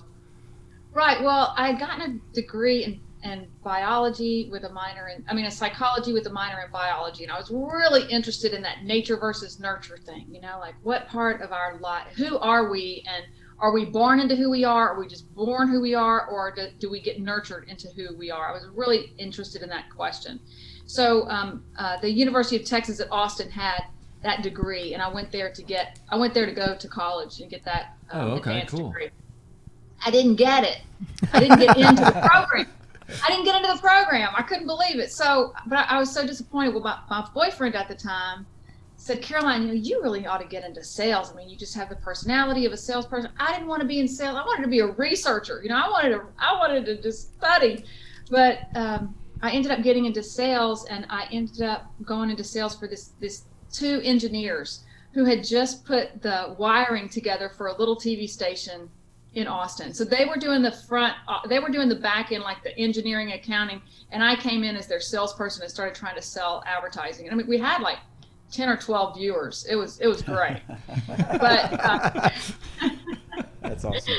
Right. 0.93 1.21
Well, 1.21 1.53
I 1.57 1.67
had 1.67 1.79
gotten 1.79 2.01
a 2.01 2.33
degree 2.33 2.83
in, 2.83 2.99
in 3.29 3.47
biology 3.63 4.49
with 4.51 4.63
a 4.63 4.69
minor 4.71 5.09
in, 5.09 5.23
I 5.29 5.33
mean, 5.33 5.45
a 5.45 5.51
psychology 5.51 6.13
with 6.13 6.25
a 6.25 6.31
minor 6.31 6.61
in 6.61 6.71
biology. 6.71 7.23
And 7.23 7.31
I 7.31 7.37
was 7.37 7.51
really 7.51 8.09
interested 8.11 8.53
in 8.53 8.63
that 8.63 8.83
nature 8.83 9.17
versus 9.17 9.59
nurture 9.59 9.97
thing, 9.97 10.25
you 10.31 10.41
know, 10.41 10.57
like 10.59 10.75
what 10.81 11.07
part 11.07 11.41
of 11.41 11.51
our 11.51 11.77
life, 11.79 12.07
who 12.15 12.37
are 12.39 12.69
we? 12.69 13.05
And 13.07 13.25
are 13.61 13.71
we 13.71 13.85
born 13.85 14.19
into 14.19 14.35
who 14.35 14.49
we 14.49 14.63
are? 14.63 14.89
Are 14.93 14.99
we 14.99 15.07
just 15.07 15.33
born 15.35 15.67
who 15.67 15.81
we 15.81 15.93
are? 15.93 16.27
Or 16.27 16.51
do, 16.55 16.67
do 16.79 16.89
we 16.89 17.01
get 17.01 17.19
nurtured 17.19 17.67
into 17.67 17.87
who 17.89 18.15
we 18.15 18.31
are? 18.31 18.49
I 18.49 18.53
was 18.53 18.65
really 18.73 19.13
interested 19.17 19.61
in 19.61 19.69
that 19.69 19.89
question. 19.95 20.39
So, 20.85 21.27
um, 21.29 21.63
uh, 21.77 21.97
the 21.99 22.09
University 22.11 22.55
of 22.55 22.65
Texas 22.65 22.99
at 22.99 23.11
Austin 23.11 23.49
had 23.51 23.83
that 24.23 24.41
degree, 24.43 24.93
and 24.93 25.03
I 25.03 25.07
went 25.07 25.31
there 25.31 25.51
to 25.51 25.61
get 25.63 25.99
I 26.09 26.17
went 26.17 26.33
there 26.33 26.45
to 26.45 26.51
go 26.51 26.75
to 26.75 26.87
college 26.87 27.41
and 27.41 27.49
get 27.49 27.63
that 27.65 27.95
um, 28.11 28.21
Oh, 28.21 28.31
okay, 28.35 28.51
advanced 28.51 28.75
cool. 28.75 28.87
degree. 28.87 29.09
I 30.05 30.11
didn't 30.11 30.35
get 30.35 30.63
it. 30.63 30.79
I 31.33 31.39
didn't 31.39 31.59
get 31.59 31.77
into 31.77 32.03
the 32.03 32.29
program. 32.31 32.67
I 33.23 33.27
didn't 33.27 33.45
get 33.45 33.55
into 33.55 33.73
the 33.73 33.79
program. 33.79 34.29
I 34.35 34.41
couldn't 34.43 34.67
believe 34.67 34.99
it. 34.99 35.11
So, 35.11 35.53
but 35.67 35.79
I, 35.79 35.95
I 35.95 35.99
was 35.99 36.11
so 36.11 36.25
disappointed. 36.25 36.73
Well, 36.73 36.83
my, 36.83 36.99
my 37.09 37.27
boyfriend 37.33 37.75
at 37.75 37.87
the 37.87 37.95
time 37.95 38.45
said, 39.09 39.23
Caroline, 39.23 39.63
you 39.63 39.67
know, 39.69 39.73
you 39.73 40.03
really 40.03 40.27
ought 40.27 40.37
to 40.37 40.47
get 40.47 40.63
into 40.63 40.83
sales. 40.83 41.31
I 41.31 41.35
mean, 41.35 41.49
you 41.49 41.57
just 41.57 41.73
have 41.73 41.89
the 41.89 41.95
personality 41.95 42.67
of 42.67 42.73
a 42.73 42.77
salesperson. 42.77 43.31
I 43.39 43.51
didn't 43.51 43.67
want 43.67 43.81
to 43.81 43.87
be 43.87 43.99
in 43.99 44.07
sales. 44.07 44.35
I 44.35 44.43
wanted 44.45 44.63
to 44.63 44.69
be 44.69 44.81
a 44.81 44.87
researcher. 44.87 45.61
You 45.63 45.69
know, 45.69 45.77
I 45.77 45.89
wanted 45.89 46.09
to, 46.09 46.21
I 46.37 46.53
wanted 46.59 46.85
to 46.85 47.01
just 47.01 47.33
study. 47.33 47.85
But 48.29 48.67
um, 48.75 49.15
I 49.41 49.49
ended 49.49 49.71
up 49.71 49.81
getting 49.81 50.05
into 50.05 50.21
sales, 50.21 50.85
and 50.85 51.07
I 51.09 51.27
ended 51.31 51.63
up 51.63 51.91
going 52.03 52.29
into 52.29 52.43
sales 52.43 52.77
for 52.77 52.87
this 52.87 53.13
this 53.19 53.45
two 53.71 53.99
engineers 54.03 54.83
who 55.13 55.25
had 55.25 55.43
just 55.43 55.85
put 55.85 56.21
the 56.21 56.55
wiring 56.59 57.09
together 57.09 57.49
for 57.49 57.67
a 57.67 57.77
little 57.77 57.95
TV 57.95 58.29
station 58.29 58.89
in 59.33 59.47
Austin. 59.47 59.91
So 59.91 60.03
they 60.03 60.25
were 60.25 60.37
doing 60.37 60.61
the 60.61 60.71
front, 60.71 61.15
uh, 61.27 61.47
they 61.47 61.57
were 61.57 61.69
doing 61.69 61.89
the 61.89 61.95
back 61.95 62.31
end, 62.31 62.43
like 62.43 62.63
the 62.63 62.77
engineering, 62.77 63.31
accounting, 63.31 63.81
and 64.11 64.23
I 64.23 64.35
came 64.35 64.63
in 64.63 64.75
as 64.75 64.87
their 64.87 64.99
salesperson 64.99 65.63
and 65.63 65.71
started 65.71 65.95
trying 65.95 66.15
to 66.15 66.21
sell 66.21 66.63
advertising. 66.67 67.25
And 67.25 67.33
I 67.33 67.37
mean, 67.37 67.47
we 67.47 67.57
had 67.57 67.81
like 67.81 67.97
ten 68.51 68.69
or 68.69 68.77
twelve 68.77 69.17
viewers. 69.17 69.65
It 69.69 69.75
was 69.75 69.99
it 69.99 70.07
was 70.07 70.21
great. 70.21 70.57
but 71.07 71.73
uh, 71.79 72.29
That's 73.61 73.85
awesome. 73.85 74.13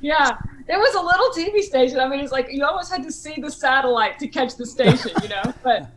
yeah, 0.00 0.36
it 0.68 0.78
was 0.78 0.94
a 0.94 1.00
little 1.00 1.30
TV 1.30 1.62
station. 1.62 2.00
I 2.00 2.08
mean, 2.08 2.20
it's 2.20 2.32
like 2.32 2.48
you 2.50 2.64
almost 2.64 2.90
had 2.90 3.02
to 3.02 3.12
see 3.12 3.34
the 3.40 3.50
satellite 3.50 4.18
to 4.20 4.28
catch 4.28 4.56
the 4.56 4.66
station, 4.66 5.12
you 5.22 5.28
know. 5.28 5.54
But 5.62 5.90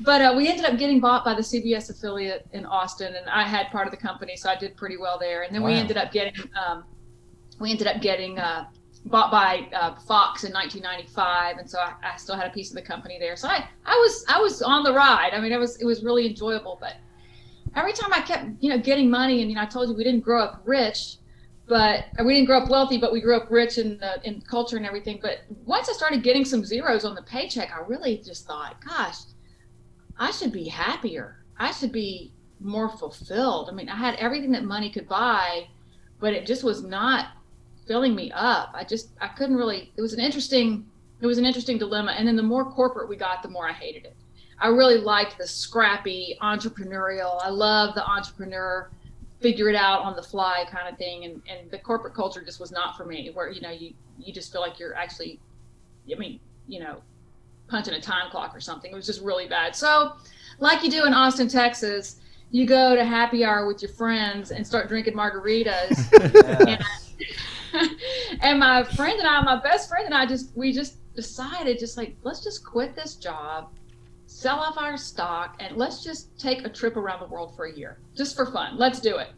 but 0.00 0.20
uh, 0.22 0.34
we 0.36 0.48
ended 0.48 0.64
up 0.64 0.78
getting 0.78 1.00
bought 1.00 1.24
by 1.24 1.34
the 1.34 1.42
CBS 1.42 1.90
affiliate 1.90 2.46
in 2.52 2.64
Austin, 2.66 3.14
and 3.14 3.28
I 3.28 3.44
had 3.44 3.68
part 3.68 3.86
of 3.86 3.90
the 3.90 3.96
company, 3.96 4.36
so 4.36 4.48
I 4.50 4.56
did 4.56 4.76
pretty 4.76 4.96
well 4.96 5.18
there. 5.18 5.42
And 5.42 5.54
then 5.54 5.62
we 5.62 5.74
ended 5.74 5.96
up 5.96 6.12
getting 6.12 6.34
um, 6.60 6.84
we 7.58 7.70
ended 7.70 7.86
up 7.86 8.00
getting 8.00 8.38
uh, 8.38 8.66
bought 9.06 9.30
by 9.30 9.68
uh, 9.74 9.94
Fox 10.06 10.44
in 10.44 10.52
1995, 10.52 11.58
and 11.58 11.68
so 11.68 11.78
I, 11.78 11.94
I 12.02 12.16
still 12.16 12.36
had 12.36 12.46
a 12.46 12.50
piece 12.50 12.70
of 12.70 12.76
the 12.76 12.82
company 12.82 13.18
there. 13.18 13.36
So 13.36 13.48
I, 13.48 13.66
I 13.84 13.94
was 13.94 14.24
I 14.28 14.38
was 14.40 14.62
on 14.62 14.84
the 14.84 14.92
ride. 14.92 15.30
I 15.34 15.40
mean, 15.40 15.52
it 15.52 15.58
was 15.58 15.80
it 15.80 15.84
was 15.84 16.02
really 16.04 16.26
enjoyable. 16.26 16.78
But 16.80 16.96
every 17.74 17.92
time 17.92 18.12
I 18.12 18.20
kept 18.20 18.46
you 18.60 18.70
know 18.70 18.78
getting 18.78 19.10
money, 19.10 19.42
and 19.42 19.50
you 19.50 19.56
know 19.56 19.62
I 19.62 19.66
told 19.66 19.88
you 19.88 19.94
we 19.94 20.04
didn't 20.04 20.20
grow 20.20 20.42
up 20.42 20.62
rich, 20.64 21.16
but 21.66 22.04
we 22.24 22.34
didn't 22.34 22.46
grow 22.46 22.58
up 22.58 22.68
wealthy, 22.68 22.98
but 22.98 23.12
we 23.12 23.20
grew 23.20 23.36
up 23.36 23.50
rich 23.50 23.78
in 23.78 23.98
the, 23.98 24.20
in 24.24 24.40
culture 24.42 24.76
and 24.76 24.86
everything. 24.86 25.18
But 25.20 25.40
once 25.64 25.88
I 25.88 25.92
started 25.92 26.22
getting 26.22 26.44
some 26.44 26.64
zeros 26.64 27.04
on 27.04 27.14
the 27.14 27.22
paycheck, 27.22 27.72
I 27.72 27.84
really 27.86 28.18
just 28.18 28.46
thought, 28.46 28.76
gosh, 28.86 29.16
I 30.18 30.30
should 30.30 30.52
be 30.52 30.68
happier. 30.68 31.44
I 31.58 31.70
should 31.72 31.92
be 31.92 32.32
more 32.60 32.88
fulfilled. 32.88 33.68
I 33.70 33.72
mean, 33.72 33.88
I 33.88 33.96
had 33.96 34.14
everything 34.16 34.52
that 34.52 34.64
money 34.64 34.90
could 34.90 35.08
buy, 35.08 35.66
but 36.20 36.32
it 36.32 36.46
just 36.46 36.62
was 36.62 36.84
not 36.84 37.28
filling 37.86 38.14
me 38.14 38.30
up. 38.32 38.72
I 38.74 38.84
just 38.84 39.10
I 39.20 39.28
couldn't 39.28 39.56
really. 39.56 39.92
It 39.96 40.00
was 40.00 40.12
an 40.12 40.20
interesting 40.20 40.86
it 41.20 41.26
was 41.26 41.38
an 41.38 41.44
interesting 41.44 41.78
dilemma. 41.78 42.12
And 42.12 42.26
then 42.26 42.36
the 42.36 42.42
more 42.42 42.64
corporate 42.64 43.08
we 43.08 43.16
got, 43.16 43.42
the 43.42 43.48
more 43.48 43.68
I 43.68 43.72
hated 43.72 44.04
it. 44.04 44.16
I 44.58 44.68
really 44.68 44.98
liked 44.98 45.38
the 45.38 45.46
scrappy 45.46 46.36
entrepreneurial. 46.42 47.38
I 47.42 47.48
love 47.48 47.94
the 47.94 48.04
entrepreneur 48.04 48.90
figure 49.42 49.68
it 49.68 49.74
out 49.74 50.02
on 50.02 50.14
the 50.14 50.22
fly 50.22 50.64
kind 50.70 50.88
of 50.88 50.96
thing 50.96 51.24
and, 51.24 51.42
and 51.50 51.70
the 51.70 51.78
corporate 51.78 52.14
culture 52.14 52.42
just 52.42 52.60
was 52.60 52.70
not 52.70 52.96
for 52.96 53.04
me 53.04 53.30
where 53.34 53.50
you 53.50 53.60
know 53.60 53.70
you 53.70 53.92
you 54.18 54.32
just 54.32 54.52
feel 54.52 54.60
like 54.60 54.78
you're 54.78 54.94
actually 54.94 55.40
i 56.14 56.16
mean 56.16 56.38
you 56.68 56.78
know 56.78 57.02
punching 57.66 57.92
a 57.92 58.00
time 58.00 58.30
clock 58.30 58.54
or 58.54 58.60
something 58.60 58.92
it 58.92 58.94
was 58.94 59.04
just 59.04 59.20
really 59.20 59.48
bad 59.48 59.74
so 59.74 60.12
like 60.60 60.84
you 60.84 60.90
do 60.90 61.04
in 61.06 61.12
austin 61.12 61.48
texas 61.48 62.20
you 62.52 62.64
go 62.66 62.94
to 62.94 63.04
happy 63.04 63.44
hour 63.44 63.66
with 63.66 63.82
your 63.82 63.90
friends 63.90 64.52
and 64.52 64.64
start 64.64 64.86
drinking 64.86 65.14
margaritas 65.14 66.08
and, 66.68 66.80
and 68.40 68.58
my 68.58 68.84
friend 68.84 69.18
and 69.18 69.26
i 69.26 69.42
my 69.42 69.60
best 69.60 69.88
friend 69.88 70.06
and 70.06 70.14
i 70.14 70.26
just 70.26 70.56
we 70.56 70.72
just 70.72 70.96
decided 71.14 71.78
just 71.78 71.96
like 71.96 72.16
let's 72.22 72.42
just 72.42 72.64
quit 72.64 72.94
this 72.94 73.16
job 73.16 73.70
sell 74.26 74.58
off 74.60 74.78
our 74.78 74.96
stock 74.96 75.56
and 75.60 75.76
let's 75.76 76.02
just 76.02 76.38
take 76.38 76.64
a 76.64 76.68
trip 76.68 76.96
around 76.96 77.20
the 77.20 77.26
world 77.26 77.54
for 77.54 77.66
a 77.66 77.76
year 77.76 77.98
just 78.14 78.34
for 78.34 78.46
fun 78.46 78.76
let's 78.78 79.00
do 79.00 79.16
it 79.16 79.28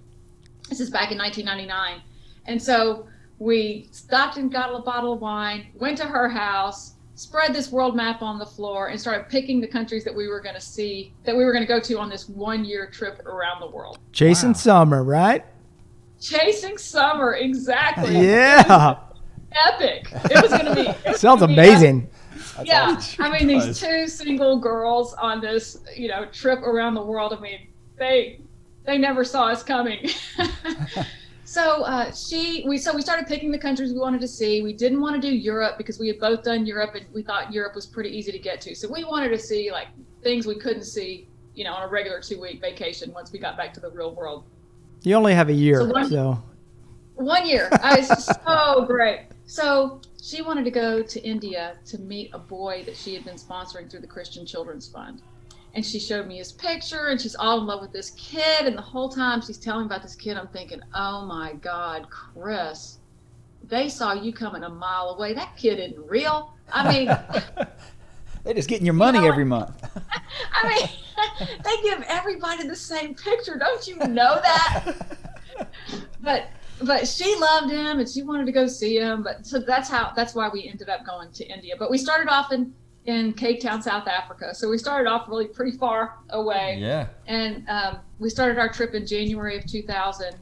this 0.69 0.81
is 0.81 0.91
back 0.91 1.11
in 1.11 1.19
1999 1.19 2.03
and 2.47 2.61
so 2.61 3.07
we 3.39 3.89
stopped 3.91 4.37
and 4.37 4.53
got 4.53 4.73
a 4.73 4.79
bottle 4.81 5.15
of 5.15 5.21
wine 5.21 5.67
went 5.75 5.99
to 5.99 6.05
her 6.05 6.29
house 6.29 6.95
spread 7.17 7.53
this 7.53 7.71
world 7.71 7.95
map 7.97 8.23
on 8.23 8.39
the 8.39 8.47
floor 8.47 8.89
and 8.89 9.01
started 9.01 9.29
picking 9.29 9.61
the 9.61 9.67
countries 9.67 10.05
that 10.05 10.15
we 10.15 10.29
were 10.29 10.41
going 10.41 10.55
to 10.55 10.61
see 10.61 11.13
that 11.25 11.37
we 11.37 11.45
were 11.45 11.53
going 11.53 11.63
to 11.63 11.69
go 11.69 11.81
to 11.81 11.99
on 11.99 12.09
this 12.09 12.29
one 12.29 12.65
year 12.65 12.89
trip 12.89 13.19
around 13.27 13.61
the 13.61 13.71
world 13.71 13.99
Jason 14.13 14.51
Wow. 14.51 14.55
Summer, 14.55 15.05
right? 15.05 15.45
Chasing 16.25 16.79
summer 16.79 17.35
exactly 17.35 18.19
Yeah. 18.19 18.99
epic 19.67 20.09
it 20.31 20.43
was 20.43 20.51
going 20.51 20.65
to 20.65 20.75
be 20.75 21.11
was 21.11 21.21
Sounds 21.21 21.41
gonna 21.41 21.49
be 21.55 21.61
amazing. 21.61 22.09
yeah 22.65 22.93
awesome. 22.97 23.25
i 23.25 23.39
mean 23.39 23.47
Does. 23.59 23.67
these 23.67 23.81
two 23.81 24.09
single 24.09 24.59
girls 24.59 25.13
on 25.15 25.41
this 25.41 25.79
you 25.95 26.09
know 26.09 26.25
trip 26.27 26.61
around 26.61 26.95
the 26.95 27.03
world 27.05 27.35
i 27.35 27.41
mean 27.41 27.69
they 27.99 28.41
they 28.85 28.97
never 28.99 29.23
saw 29.23 29.49
us 29.49 29.63
coming 29.63 30.09
so 31.45 31.83
uh, 31.85 32.11
she 32.13 32.65
we 32.67 32.79
so 32.79 32.95
we 32.95 33.03
started 33.03 33.27
picking 33.27 33.51
the 33.53 33.59
countries 33.59 33.93
we 33.93 33.99
wanted 34.01 34.21
to 34.21 34.27
see 34.29 34.63
we 34.63 34.73
didn't 34.73 35.01
want 35.01 35.15
to 35.15 35.21
do 35.21 35.33
europe 35.35 35.77
because 35.77 35.99
we 35.99 36.09
had 36.09 36.19
both 36.19 36.43
done 36.43 36.65
europe 36.67 36.95
and 36.95 37.05
we 37.13 37.23
thought 37.23 37.53
europe 37.53 37.75
was 37.75 37.87
pretty 37.87 38.09
easy 38.11 38.33
to 38.33 38.39
get 38.39 38.61
to 38.63 38.75
so 38.75 38.91
we 38.91 39.05
wanted 39.05 39.29
to 39.29 39.39
see 39.39 39.71
like 39.71 39.89
things 40.23 40.47
we 40.47 40.57
couldn't 40.59 40.85
see 40.85 41.29
you 41.55 41.63
know 41.65 41.73
on 41.75 41.83
a 41.83 41.89
regular 41.89 42.21
two 42.21 42.41
week 42.41 42.61
vacation 42.61 43.13
once 43.13 43.31
we 43.31 43.39
got 43.39 43.57
back 43.57 43.73
to 43.75 43.79
the 43.81 43.91
real 43.91 44.15
world 44.15 44.45
You 45.05 45.15
only 45.17 45.35
have 45.35 45.49
a 45.49 45.53
year, 45.53 45.81
So 45.81 45.87
one- 45.87 46.11
so 46.11 46.43
one 47.15 47.47
year. 47.47 47.69
I 47.83 47.99
was 48.01 48.27
so 48.45 48.85
great. 48.87 49.27
So 49.47 50.01
she 50.21 50.43
wanted 50.43 50.65
to 50.65 50.71
go 50.71 51.03
to 51.03 51.23
India 51.23 51.77
to 51.87 51.99
meet 51.99 52.31
a 52.33 52.39
boy 52.39 52.83
that 52.87 52.97
she 52.97 53.15
had 53.15 53.25
been 53.25 53.37
sponsoring 53.37 53.91
through 53.91 54.01
the 54.01 54.07
Christian 54.07 54.47
Children's 54.47 54.89
Fund. 54.89 55.21
And 55.75 55.85
she 55.85 55.99
showed 55.99 56.27
me 56.27 56.39
his 56.39 56.53
picture, 56.53 57.09
and 57.09 57.21
she's 57.21 57.35
all 57.35 57.59
in 57.61 57.67
love 57.67 57.81
with 57.81 57.93
this 57.93 58.11
kid. 58.11 58.67
And 58.67 58.77
the 58.79 58.83
whole 58.83 59.09
time 59.09 59.43
she's 59.43 59.59
telling 59.59 59.87
about 59.87 60.03
this 60.03 60.15
kid, 60.15 60.37
I'm 60.37 60.47
thinking, 60.49 60.81
oh 60.95 61.27
my 61.27 61.55
God, 61.55 62.09
Chris, 62.11 62.99
they 63.65 63.89
saw 63.89 64.13
you 64.13 64.33
coming 64.33 64.63
a 64.63 64.69
mile 64.69 65.11
away. 65.11 65.35
That 65.35 65.57
kid 65.57 65.79
isn't 65.81 66.09
real. 66.09 66.55
I 66.73 66.93
mean, 66.93 67.67
They're 68.45 68.55
just 68.55 68.69
getting 68.69 68.85
your 68.85 68.95
money 68.95 69.21
know 69.21 69.27
every 69.27 69.45
month. 69.45 69.73
I 70.53 70.69
mean, 70.69 71.49
they 71.65 71.83
give 71.83 72.03
everybody 72.07 72.69
the 72.69 72.77
same 72.77 73.15
picture. 73.15 73.57
Don't 73.59 73.87
you 73.87 73.97
know 73.97 74.41
that? 74.43 74.93
but 76.21 76.49
but 76.83 77.09
she 77.09 77.35
loved 77.37 77.71
him 77.71 78.01
and 78.01 78.09
she 78.09 78.23
wanted 78.23 78.47
to 78.47 78.53
go 78.53 78.67
see 78.67 78.99
him. 78.99 79.23
But 79.23 79.47
so 79.47 79.59
that's 79.59 79.89
how 79.89 80.13
that's 80.15 80.35
why 80.35 80.49
we 80.49 80.69
ended 80.69 80.89
up 80.89 81.07
going 81.07 81.33
to 81.33 81.47
India. 81.47 81.75
But 81.79 81.91
we 81.91 81.99
started 81.99 82.29
off 82.29 82.53
in 82.53 82.75
in 83.07 83.33
Cape 83.33 83.61
Town, 83.61 83.83
South 83.83 84.09
Africa. 84.09 84.55
So 84.55 84.69
we 84.69 84.79
started 84.79 85.09
off 85.09 85.29
really 85.29 85.47
pretty 85.47 85.77
far 85.77 86.19
away. 86.31 86.79
Yeah. 86.81 87.09
And 87.27 87.69
um, 87.69 87.99
we 88.19 88.31
started 88.31 88.59
our 88.59 88.71
trip 88.71 88.95
in 88.95 89.07
January 89.07 89.59
of 89.59 89.67
2000 89.67 90.35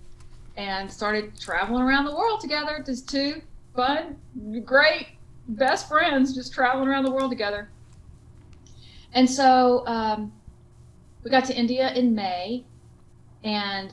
and 0.57 0.91
started 0.91 1.39
traveling 1.41 1.83
around 1.83 2.05
the 2.05 2.15
world 2.15 2.41
together. 2.41 2.83
Just 2.85 3.09
two 3.09 3.43
fun, 3.75 4.17
great, 4.65 5.09
best 5.49 5.89
friends 5.89 6.35
just 6.35 6.53
traveling 6.53 6.89
around 6.89 7.05
the 7.05 7.11
world 7.11 7.31
together. 7.31 7.69
And 9.15 9.29
so 9.29 9.87
um, 9.87 10.33
we 11.23 11.31
got 11.31 11.45
to 11.47 11.55
India 11.57 11.93
in 11.95 12.15
May 12.15 12.65
and 13.45 13.93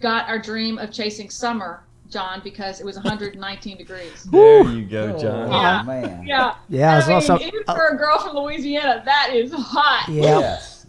got 0.00 0.28
our 0.28 0.38
dream 0.38 0.78
of 0.78 0.92
chasing 0.92 1.30
summer, 1.30 1.84
John, 2.10 2.40
because 2.44 2.80
it 2.80 2.84
was 2.86 2.96
119 2.96 3.76
degrees. 3.78 4.24
There 4.24 4.64
you 4.70 4.84
go, 4.84 5.14
Oh, 5.16 5.18
John. 5.20 5.50
Yeah. 5.50 5.82
man. 5.86 6.26
Yeah. 6.26 6.54
yeah, 6.68 6.98
it's 6.98 7.06
I 7.06 7.08
mean, 7.08 7.14
also 7.16 7.38
even 7.38 7.64
for 7.64 7.88
a 7.88 7.96
girl 7.96 8.18
from 8.18 8.36
Louisiana, 8.36 9.02
that 9.04 9.30
is 9.32 9.52
hot. 9.52 10.08
yeah. 10.08 10.22
Yes. 10.40 10.86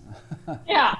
Yeah. 0.67 0.93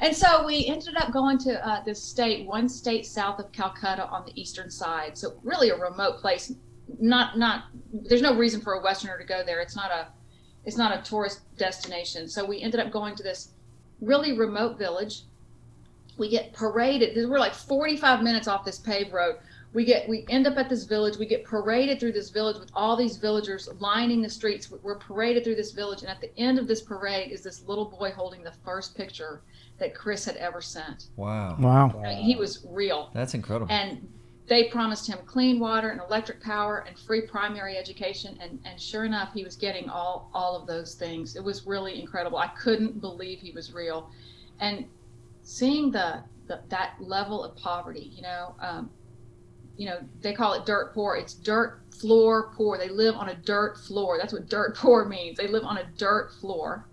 And 0.00 0.14
so 0.14 0.44
we 0.44 0.66
ended 0.66 0.96
up 0.96 1.12
going 1.12 1.38
to 1.38 1.66
uh, 1.66 1.82
this 1.84 2.02
state, 2.02 2.46
one 2.46 2.68
state 2.68 3.06
south 3.06 3.38
of 3.40 3.50
Calcutta 3.52 4.06
on 4.08 4.24
the 4.26 4.40
eastern 4.40 4.70
side. 4.70 5.16
So 5.16 5.34
really 5.42 5.70
a 5.70 5.76
remote 5.76 6.18
place. 6.18 6.52
Not 7.00 7.38
not. 7.38 7.64
There's 7.92 8.20
no 8.22 8.34
reason 8.36 8.60
for 8.60 8.74
a 8.74 8.80
Westerner 8.82 9.18
to 9.18 9.24
go 9.24 9.42
there. 9.44 9.60
It's 9.60 9.74
not 9.76 9.90
a. 9.90 10.08
It's 10.66 10.76
not 10.76 10.98
a 10.98 11.02
tourist 11.02 11.40
destination. 11.56 12.28
So 12.28 12.44
we 12.44 12.60
ended 12.60 12.80
up 12.80 12.90
going 12.90 13.14
to 13.16 13.22
this 13.22 13.50
really 14.00 14.32
remote 14.36 14.78
village. 14.78 15.22
We 16.16 16.28
get 16.28 16.52
paraded. 16.52 17.16
We're 17.28 17.38
like 17.38 17.54
45 17.54 18.22
minutes 18.22 18.48
off 18.48 18.64
this 18.64 18.78
paved 18.78 19.12
road. 19.12 19.36
We 19.72 19.84
get 19.84 20.08
we 20.08 20.24
end 20.28 20.46
up 20.46 20.56
at 20.56 20.68
this 20.68 20.84
village. 20.84 21.16
We 21.16 21.26
get 21.26 21.44
paraded 21.44 21.98
through 21.98 22.12
this 22.12 22.30
village 22.30 22.58
with 22.60 22.70
all 22.74 22.96
these 22.96 23.16
villagers 23.16 23.68
lining 23.80 24.22
the 24.22 24.30
streets. 24.30 24.70
We're 24.70 24.98
paraded 24.98 25.42
through 25.42 25.56
this 25.56 25.72
village, 25.72 26.02
and 26.02 26.08
at 26.08 26.20
the 26.20 26.30
end 26.38 26.60
of 26.60 26.68
this 26.68 26.80
parade 26.80 27.32
is 27.32 27.42
this 27.42 27.64
little 27.66 27.86
boy 27.86 28.12
holding 28.12 28.44
the 28.44 28.52
first 28.64 28.96
picture 28.96 29.42
that 29.78 29.92
Chris 29.92 30.24
had 30.24 30.36
ever 30.36 30.60
sent. 30.60 31.06
Wow. 31.16 31.56
Wow. 31.58 32.00
I 32.04 32.14
mean, 32.14 32.22
he 32.24 32.36
was 32.36 32.64
real, 32.70 33.10
That's 33.14 33.34
incredible. 33.34 33.72
and 33.72 34.06
they 34.46 34.64
promised 34.64 35.06
him 35.06 35.18
clean 35.26 35.58
water 35.58 35.90
and 35.90 36.00
electric 36.00 36.42
power 36.42 36.84
and 36.86 36.98
free 36.98 37.22
primary 37.22 37.76
education. 37.76 38.38
And 38.40 38.60
and 38.64 38.80
sure 38.80 39.04
enough, 39.04 39.32
he 39.32 39.44
was 39.44 39.56
getting 39.56 39.88
all 39.88 40.30
all 40.34 40.56
of 40.56 40.66
those 40.66 40.94
things. 40.94 41.36
It 41.36 41.42
was 41.44 41.66
really 41.66 42.00
incredible. 42.00 42.38
I 42.38 42.48
couldn't 42.48 43.00
believe 43.00 43.40
he 43.40 43.52
was 43.52 43.72
real. 43.72 44.10
and 44.60 44.86
seeing 45.42 45.90
the, 45.90 46.22
the 46.46 46.60
that 46.70 46.94
level 46.98 47.44
of 47.44 47.56
poverty, 47.56 48.10
you 48.14 48.22
know, 48.22 48.54
um, 48.60 48.90
you 49.76 49.86
know, 49.86 49.98
they 50.22 50.32
call 50.32 50.54
it 50.54 50.64
dirt 50.66 50.94
poor. 50.94 51.16
It's 51.16 51.34
dirt 51.34 51.82
floor 51.90 52.52
poor. 52.56 52.78
They 52.78 52.88
live 52.88 53.14
on 53.14 53.28
a 53.28 53.34
dirt 53.34 53.78
floor. 53.78 54.18
That's 54.18 54.32
what 54.32 54.48
dirt 54.48 54.76
poor 54.78 55.04
means. 55.04 55.36
They 55.36 55.48
live 55.48 55.64
on 55.64 55.78
a 55.78 55.84
dirt 55.96 56.32
floor. 56.40 56.86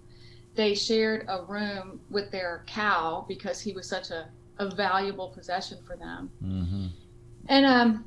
They 0.56 0.76
shared 0.76 1.26
a 1.30 1.44
room 1.44 2.02
with 2.10 2.32
their 2.32 2.64
cow 2.68 3.26
because 3.28 3.62
he 3.62 3.72
was 3.72 3.88
such 3.88 4.12
a, 4.12 4.28
a 4.58 4.70
valuable 4.76 5.30
possession 5.30 5.78
for 5.88 5.96
them. 5.96 6.30
Mm-hmm. 6.44 6.88
And 7.52 7.66
um, 7.66 8.06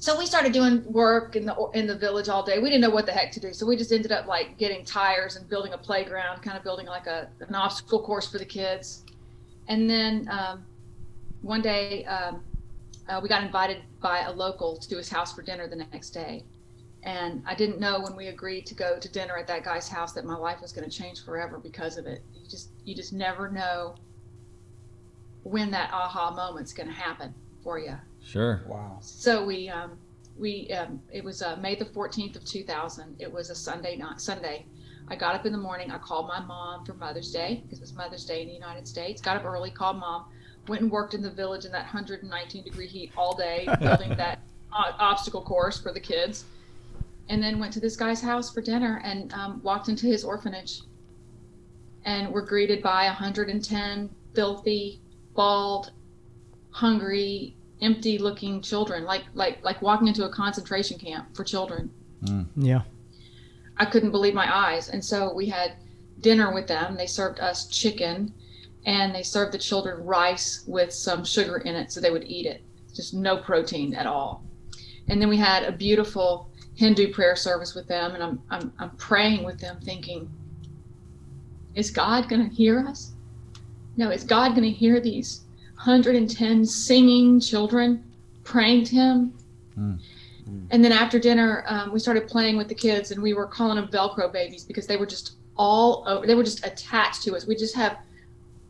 so 0.00 0.18
we 0.18 0.26
started 0.26 0.52
doing 0.52 0.82
work 0.92 1.36
in 1.36 1.46
the 1.46 1.54
in 1.72 1.86
the 1.86 1.96
village 1.96 2.28
all 2.28 2.42
day. 2.42 2.58
We 2.58 2.68
didn't 2.68 2.80
know 2.80 2.90
what 2.90 3.06
the 3.06 3.12
heck 3.12 3.30
to 3.32 3.40
do, 3.40 3.52
so 3.52 3.64
we 3.64 3.76
just 3.76 3.92
ended 3.92 4.10
up 4.10 4.26
like 4.26 4.58
getting 4.58 4.84
tires 4.84 5.36
and 5.36 5.48
building 5.48 5.72
a 5.72 5.78
playground, 5.78 6.42
kind 6.42 6.56
of 6.58 6.64
building 6.64 6.86
like 6.86 7.06
a 7.06 7.28
an 7.46 7.54
obstacle 7.54 8.02
course 8.02 8.28
for 8.28 8.38
the 8.38 8.44
kids. 8.44 9.04
And 9.68 9.88
then 9.88 10.28
um, 10.32 10.64
one 11.42 11.62
day 11.62 12.04
um, 12.06 12.42
uh, 13.08 13.20
we 13.22 13.28
got 13.28 13.44
invited 13.44 13.82
by 14.02 14.22
a 14.22 14.32
local 14.32 14.76
to 14.78 14.96
his 14.96 15.08
house 15.08 15.32
for 15.32 15.42
dinner 15.42 15.68
the 15.68 15.76
next 15.76 16.10
day. 16.10 16.42
And 17.04 17.44
I 17.46 17.54
didn't 17.54 17.78
know 17.78 18.00
when 18.00 18.16
we 18.16 18.26
agreed 18.26 18.66
to 18.66 18.74
go 18.74 18.98
to 18.98 19.08
dinner 19.08 19.36
at 19.36 19.46
that 19.46 19.62
guy's 19.62 19.88
house 19.88 20.12
that 20.14 20.24
my 20.24 20.36
life 20.36 20.60
was 20.60 20.72
going 20.72 20.90
to 20.90 20.94
change 20.94 21.24
forever 21.24 21.58
because 21.58 21.98
of 21.98 22.06
it. 22.06 22.24
You 22.34 22.48
just 22.48 22.70
you 22.84 22.96
just 22.96 23.12
never 23.12 23.48
know 23.48 23.94
when 25.44 25.70
that 25.70 25.92
aha 25.92 26.34
moment's 26.34 26.72
going 26.72 26.88
to 26.88 26.94
happen 26.94 27.32
for 27.62 27.78
you. 27.78 27.96
Sure. 28.24 28.62
Wow. 28.66 28.98
So 29.00 29.44
we 29.44 29.68
um, 29.68 29.98
we 30.38 30.68
um, 30.70 31.00
it 31.12 31.24
was 31.24 31.42
uh, 31.42 31.56
May 31.56 31.74
the 31.74 31.84
14th 31.84 32.36
of 32.36 32.44
2000. 32.44 33.16
It 33.18 33.32
was 33.32 33.50
a 33.50 33.54
Sunday 33.54 33.96
night. 33.96 34.20
Sunday. 34.20 34.66
I 35.08 35.16
got 35.16 35.34
up 35.34 35.44
in 35.44 35.50
the 35.52 35.58
morning. 35.58 35.90
I 35.90 35.98
called 35.98 36.28
my 36.28 36.40
mom 36.40 36.84
for 36.84 36.94
Mother's 36.94 37.32
Day 37.32 37.62
because 37.64 37.78
it 37.78 37.82
was 37.82 37.94
Mother's 37.94 38.24
Day 38.24 38.42
in 38.42 38.48
the 38.48 38.54
United 38.54 38.86
States. 38.86 39.20
Got 39.20 39.36
up 39.36 39.44
early, 39.44 39.70
called 39.70 39.98
mom, 39.98 40.26
went 40.68 40.82
and 40.82 40.90
worked 40.90 41.14
in 41.14 41.22
the 41.22 41.30
village 41.30 41.64
in 41.64 41.72
that 41.72 41.82
119 41.82 42.62
degree 42.62 42.86
heat 42.86 43.10
all 43.16 43.36
day, 43.36 43.68
building 43.80 44.10
that 44.16 44.38
uh, 44.72 44.92
obstacle 44.98 45.42
course 45.42 45.80
for 45.80 45.92
the 45.92 45.98
kids, 45.98 46.44
and 47.28 47.42
then 47.42 47.58
went 47.58 47.72
to 47.72 47.80
this 47.80 47.96
guy's 47.96 48.20
house 48.20 48.52
for 48.52 48.60
dinner 48.60 49.00
and 49.04 49.32
um, 49.32 49.60
walked 49.64 49.88
into 49.88 50.06
his 50.06 50.22
orphanage, 50.22 50.82
and 52.04 52.30
were 52.30 52.42
greeted 52.42 52.80
by 52.80 53.06
110 53.06 54.10
filthy, 54.32 55.00
bald, 55.34 55.90
hungry, 56.70 57.56
empty-looking 57.82 58.62
children, 58.62 59.04
like 59.04 59.24
like 59.34 59.62
like 59.62 59.80
walking 59.82 60.08
into 60.08 60.24
a 60.24 60.30
concentration 60.30 60.98
camp 60.98 61.34
for 61.34 61.44
children. 61.44 61.90
Mm. 62.24 62.46
Yeah. 62.56 62.82
I 63.76 63.86
couldn't 63.86 64.10
believe 64.10 64.34
my 64.34 64.54
eyes. 64.54 64.90
And 64.90 65.02
so 65.02 65.32
we 65.32 65.46
had 65.46 65.76
dinner 66.20 66.52
with 66.52 66.66
them. 66.66 66.96
They 66.96 67.06
served 67.06 67.40
us 67.40 67.66
chicken 67.68 68.32
and 68.84 69.14
they 69.14 69.22
served 69.22 69.52
the 69.52 69.58
children 69.58 70.04
rice 70.04 70.64
with 70.66 70.92
some 70.92 71.24
sugar 71.24 71.58
in 71.58 71.74
it 71.74 71.90
so 71.90 72.00
they 72.00 72.10
would 72.10 72.24
eat 72.24 72.46
it. 72.46 72.62
Just 72.94 73.14
no 73.14 73.38
protein 73.38 73.94
at 73.94 74.06
all. 74.06 74.44
And 75.08 75.20
then 75.20 75.28
we 75.28 75.38
had 75.38 75.64
a 75.64 75.72
beautiful 75.72 76.50
Hindu 76.74 77.12
prayer 77.12 77.36
service 77.36 77.74
with 77.74 77.88
them 77.88 78.14
and 78.14 78.22
I'm 78.22 78.42
I'm 78.50 78.72
I'm 78.78 78.90
praying 78.96 79.44
with 79.44 79.58
them 79.60 79.78
thinking 79.82 80.30
is 81.74 81.90
God 81.90 82.28
going 82.28 82.48
to 82.48 82.54
hear 82.54 82.80
us? 82.80 83.12
No, 83.96 84.10
is 84.10 84.24
God 84.24 84.50
going 84.50 84.62
to 84.62 84.70
hear 84.70 85.00
these 85.00 85.44
110 85.84 86.64
singing 86.66 87.40
children 87.40 88.04
praying 88.44 88.84
to 88.84 88.94
him? 88.94 89.34
And 90.70 90.84
then 90.84 90.92
after 90.92 91.18
dinner, 91.18 91.64
um, 91.66 91.92
we 91.92 91.98
started 91.98 92.26
playing 92.28 92.56
with 92.56 92.68
the 92.68 92.74
kids, 92.74 93.12
and 93.12 93.22
we 93.22 93.34
were 93.34 93.46
calling 93.46 93.76
them 93.76 93.88
Velcro 93.88 94.32
babies 94.32 94.64
because 94.64 94.86
they 94.86 94.96
were 94.96 95.06
just 95.06 95.32
all 95.56 96.04
over. 96.06 96.26
They 96.26 96.34
were 96.34 96.44
just 96.44 96.66
attached 96.66 97.22
to 97.22 97.36
us. 97.36 97.46
We 97.46 97.54
just 97.56 97.74
have, 97.76 97.98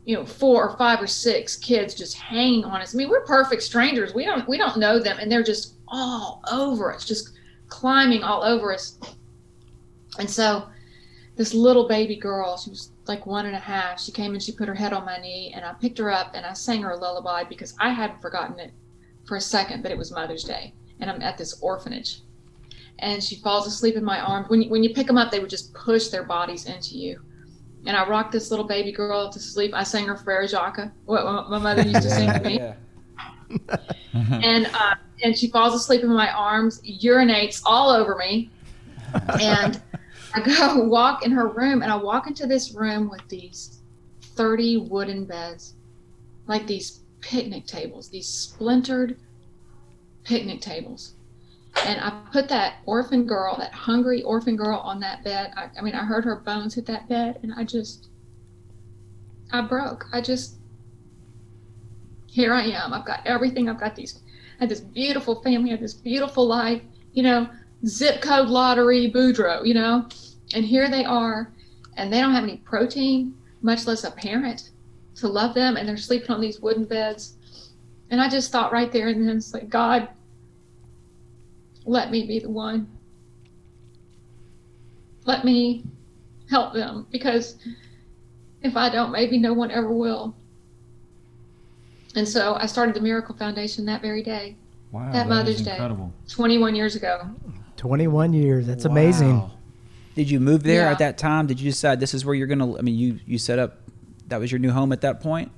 you 0.05 0.15
know, 0.15 0.25
four 0.25 0.69
or 0.69 0.77
five 0.77 1.01
or 1.01 1.07
six 1.07 1.57
kids 1.57 1.93
just 1.93 2.15
hanging 2.15 2.63
on 2.63 2.81
us. 2.81 2.95
I 2.95 2.97
mean, 2.97 3.09
we're 3.09 3.25
perfect 3.25 3.63
strangers. 3.63 4.13
We 4.13 4.25
don't 4.25 4.47
we 4.47 4.57
don't 4.57 4.77
know 4.77 4.99
them, 4.99 5.17
and 5.19 5.31
they're 5.31 5.43
just 5.43 5.73
all 5.87 6.41
over 6.51 6.93
us, 6.93 7.03
just 7.05 7.33
climbing 7.67 8.23
all 8.23 8.43
over 8.43 8.73
us. 8.73 8.97
And 10.17 10.29
so, 10.29 10.67
this 11.41 11.55
little 11.55 11.87
baby 11.87 12.15
girl, 12.15 12.55
she 12.55 12.69
was 12.69 12.91
like 13.07 13.25
one 13.25 13.47
and 13.47 13.55
a 13.55 13.59
half. 13.59 13.99
She 13.99 14.11
came 14.11 14.33
and 14.33 14.43
she 14.43 14.51
put 14.51 14.67
her 14.67 14.75
head 14.75 14.93
on 14.93 15.05
my 15.05 15.17
knee, 15.17 15.51
and 15.55 15.65
I 15.65 15.73
picked 15.73 15.97
her 15.97 16.11
up 16.11 16.35
and 16.35 16.45
I 16.45 16.53
sang 16.53 16.83
her 16.83 16.91
a 16.91 16.95
lullaby 16.95 17.43
because 17.43 17.73
I 17.79 17.89
hadn't 17.89 18.21
forgotten 18.21 18.59
it 18.59 18.71
for 19.25 19.37
a 19.37 19.41
second 19.41 19.81
that 19.81 19.91
it 19.91 19.97
was 19.97 20.11
Mother's 20.11 20.43
Day 20.43 20.75
and 20.99 21.09
I'm 21.09 21.19
at 21.23 21.39
this 21.39 21.59
orphanage. 21.63 22.21
And 22.99 23.23
she 23.23 23.37
falls 23.37 23.65
asleep 23.65 23.95
in 23.95 24.03
my 24.03 24.19
arms. 24.19 24.49
When 24.49 24.61
you, 24.61 24.69
when 24.69 24.83
you 24.83 24.93
pick 24.93 25.07
them 25.07 25.17
up, 25.17 25.31
they 25.31 25.39
would 25.39 25.49
just 25.49 25.73
push 25.73 26.09
their 26.09 26.21
bodies 26.21 26.67
into 26.67 26.95
you. 26.95 27.19
And 27.87 27.97
I 27.97 28.07
rocked 28.07 28.33
this 28.33 28.51
little 28.51 28.67
baby 28.67 28.91
girl 28.91 29.31
to 29.31 29.39
sleep. 29.39 29.73
I 29.73 29.81
sang 29.81 30.05
her 30.05 30.15
Frere 30.15 30.47
Jacques, 30.47 30.91
what 31.05 31.49
my 31.49 31.57
mother 31.57 31.81
used 31.81 32.03
to 32.03 32.09
sing 32.11 32.31
to 32.31 32.39
me. 32.39 32.59
Yeah. 32.59 32.75
And 34.13 34.65
uh, 34.73 34.95
and 35.23 35.37
she 35.37 35.47
falls 35.47 35.73
asleep 35.73 36.03
in 36.03 36.09
my 36.09 36.29
arms, 36.31 36.81
urinates 36.81 37.61
all 37.65 37.89
over 37.89 38.15
me. 38.15 38.49
And 39.41 39.81
I 40.33 40.41
go 40.41 40.83
walk 40.83 41.25
in 41.25 41.31
her 41.31 41.47
room, 41.47 41.81
and 41.81 41.91
I 41.91 41.95
walk 41.95 42.27
into 42.27 42.47
this 42.47 42.73
room 42.73 43.09
with 43.09 43.27
these 43.27 43.81
30 44.21 44.77
wooden 44.89 45.25
beds, 45.25 45.75
like 46.47 46.67
these 46.67 47.01
picnic 47.21 47.65
tables, 47.65 48.09
these 48.09 48.27
splintered 48.27 49.17
picnic 50.23 50.61
tables. 50.61 51.15
And 51.85 51.99
I 52.01 52.21
put 52.31 52.49
that 52.49 52.77
orphan 52.85 53.25
girl, 53.25 53.55
that 53.57 53.73
hungry 53.73 54.23
orphan 54.23 54.55
girl 54.55 54.79
on 54.79 54.99
that 54.99 55.23
bed. 55.23 55.53
I, 55.55 55.69
I 55.77 55.81
mean, 55.81 55.95
I 55.95 56.03
heard 56.03 56.25
her 56.25 56.35
bones 56.35 56.73
hit 56.75 56.85
that 56.87 57.07
bed 57.07 57.39
and 57.43 57.53
I 57.55 57.63
just, 57.63 58.09
I 59.51 59.61
broke. 59.61 60.05
I 60.11 60.21
just, 60.21 60.55
here 62.27 62.53
I 62.53 62.63
am. 62.63 62.93
I've 62.93 63.05
got 63.05 63.25
everything. 63.25 63.69
I've 63.69 63.79
got 63.79 63.95
these, 63.95 64.19
I 64.59 64.63
had 64.63 64.69
this 64.69 64.81
beautiful 64.81 65.41
family, 65.41 65.69
I 65.69 65.73
had 65.73 65.81
this 65.81 65.93
beautiful 65.93 66.45
life, 66.45 66.81
you 67.13 67.23
know, 67.23 67.49
zip 67.85 68.21
code 68.21 68.49
lottery, 68.49 69.11
Boudreaux, 69.11 69.65
you 69.65 69.73
know, 69.73 70.07
and 70.53 70.65
here 70.65 70.89
they 70.89 71.05
are 71.05 71.51
and 71.97 72.11
they 72.11 72.19
don't 72.19 72.33
have 72.33 72.43
any 72.43 72.57
protein, 72.57 73.35
much 73.61 73.85
less 73.85 74.03
a 74.03 74.11
parent 74.11 74.71
to 75.15 75.27
love 75.27 75.53
them. 75.53 75.77
And 75.77 75.87
they're 75.87 75.97
sleeping 75.97 76.31
on 76.31 76.41
these 76.41 76.59
wooden 76.59 76.85
beds. 76.85 77.35
And 78.09 78.21
I 78.21 78.29
just 78.29 78.51
thought 78.51 78.71
right 78.71 78.91
there 78.91 79.07
and 79.07 79.27
then, 79.27 79.37
it's 79.37 79.53
like, 79.53 79.69
God, 79.69 80.09
let 81.85 82.11
me 82.11 82.25
be 82.25 82.39
the 82.39 82.49
one. 82.49 82.87
Let 85.25 85.45
me 85.45 85.83
help 86.49 86.73
them 86.73 87.07
because 87.11 87.57
if 88.61 88.75
I 88.75 88.89
don't, 88.89 89.11
maybe 89.11 89.37
no 89.37 89.53
one 89.53 89.71
ever 89.71 89.91
will. 89.91 90.35
And 92.15 92.27
so 92.27 92.55
I 92.55 92.65
started 92.65 92.95
the 92.95 93.01
Miracle 93.01 93.35
Foundation 93.35 93.85
that 93.85 94.01
very 94.01 94.21
day, 94.21 94.57
Wow. 94.91 95.09
That 95.11 95.25
is 95.25 95.29
Mother's 95.29 95.61
Day. 95.61 95.77
21 96.29 96.75
years 96.75 96.95
ago. 96.95 97.21
Oh, 97.23 97.53
21 97.81 98.33
years. 98.33 98.67
That's 98.67 98.85
amazing. 98.85 99.41
Did 100.13 100.29
you 100.29 100.39
move 100.39 100.61
there 100.61 100.83
Yeah. 100.83 100.91
at 100.91 100.99
that 100.99 101.17
time? 101.17 101.47
Did 101.47 101.59
you 101.59 101.71
decide 101.71 101.99
this 101.99 102.13
is 102.13 102.23
where 102.23 102.35
you're 102.35 102.45
gonna? 102.45 102.77
I 102.77 102.81
mean, 102.81 102.93
you 102.95 103.19
you 103.25 103.39
set 103.39 103.57
up. 103.57 103.77
That 104.27 104.39
was 104.39 104.51
your 104.51 104.59
new 104.59 104.69
home 104.71 104.91
at 104.91 105.01
that 105.01 105.19
point. 105.19 105.51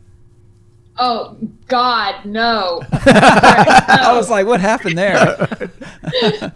Oh, 0.97 1.37
God, 1.67 2.23
no. 2.23 2.81
I 2.91 4.13
was 4.15 4.29
like, 4.29 4.45
what 4.45 4.61
happened 4.61 4.97
there? 4.97 5.17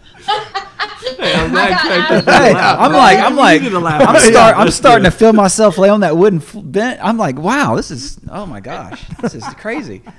I'm 1.20 1.56
I 1.56 1.68
got 1.70 1.86
out 1.86 2.10
of 2.18 2.24
Hey, 2.24 2.52
I'm 2.54 2.92
like, 2.92 3.18
I'm 3.18 3.36
like, 3.36 3.60
You 3.60 3.68
need 3.68 3.74
to 3.74 3.78
laugh. 3.80 4.00
I'm, 4.08 4.14
Yeah, 4.14 4.20
start, 4.30 4.56
I'm 4.56 4.70
starting 4.70 5.04
to 5.04 5.10
feel 5.10 5.32
myself 5.32 5.76
lay 5.76 5.88
on 5.88 6.00
that 6.00 6.16
wooden 6.16 6.40
f- 6.40 6.54
bench. 6.62 7.00
I'm 7.02 7.18
like, 7.18 7.36
wow, 7.38 7.74
this 7.76 7.90
is, 7.90 8.18
oh 8.30 8.46
my 8.46 8.60
gosh, 8.60 9.04
this 9.20 9.34
is 9.34 9.44
crazy. 9.58 10.02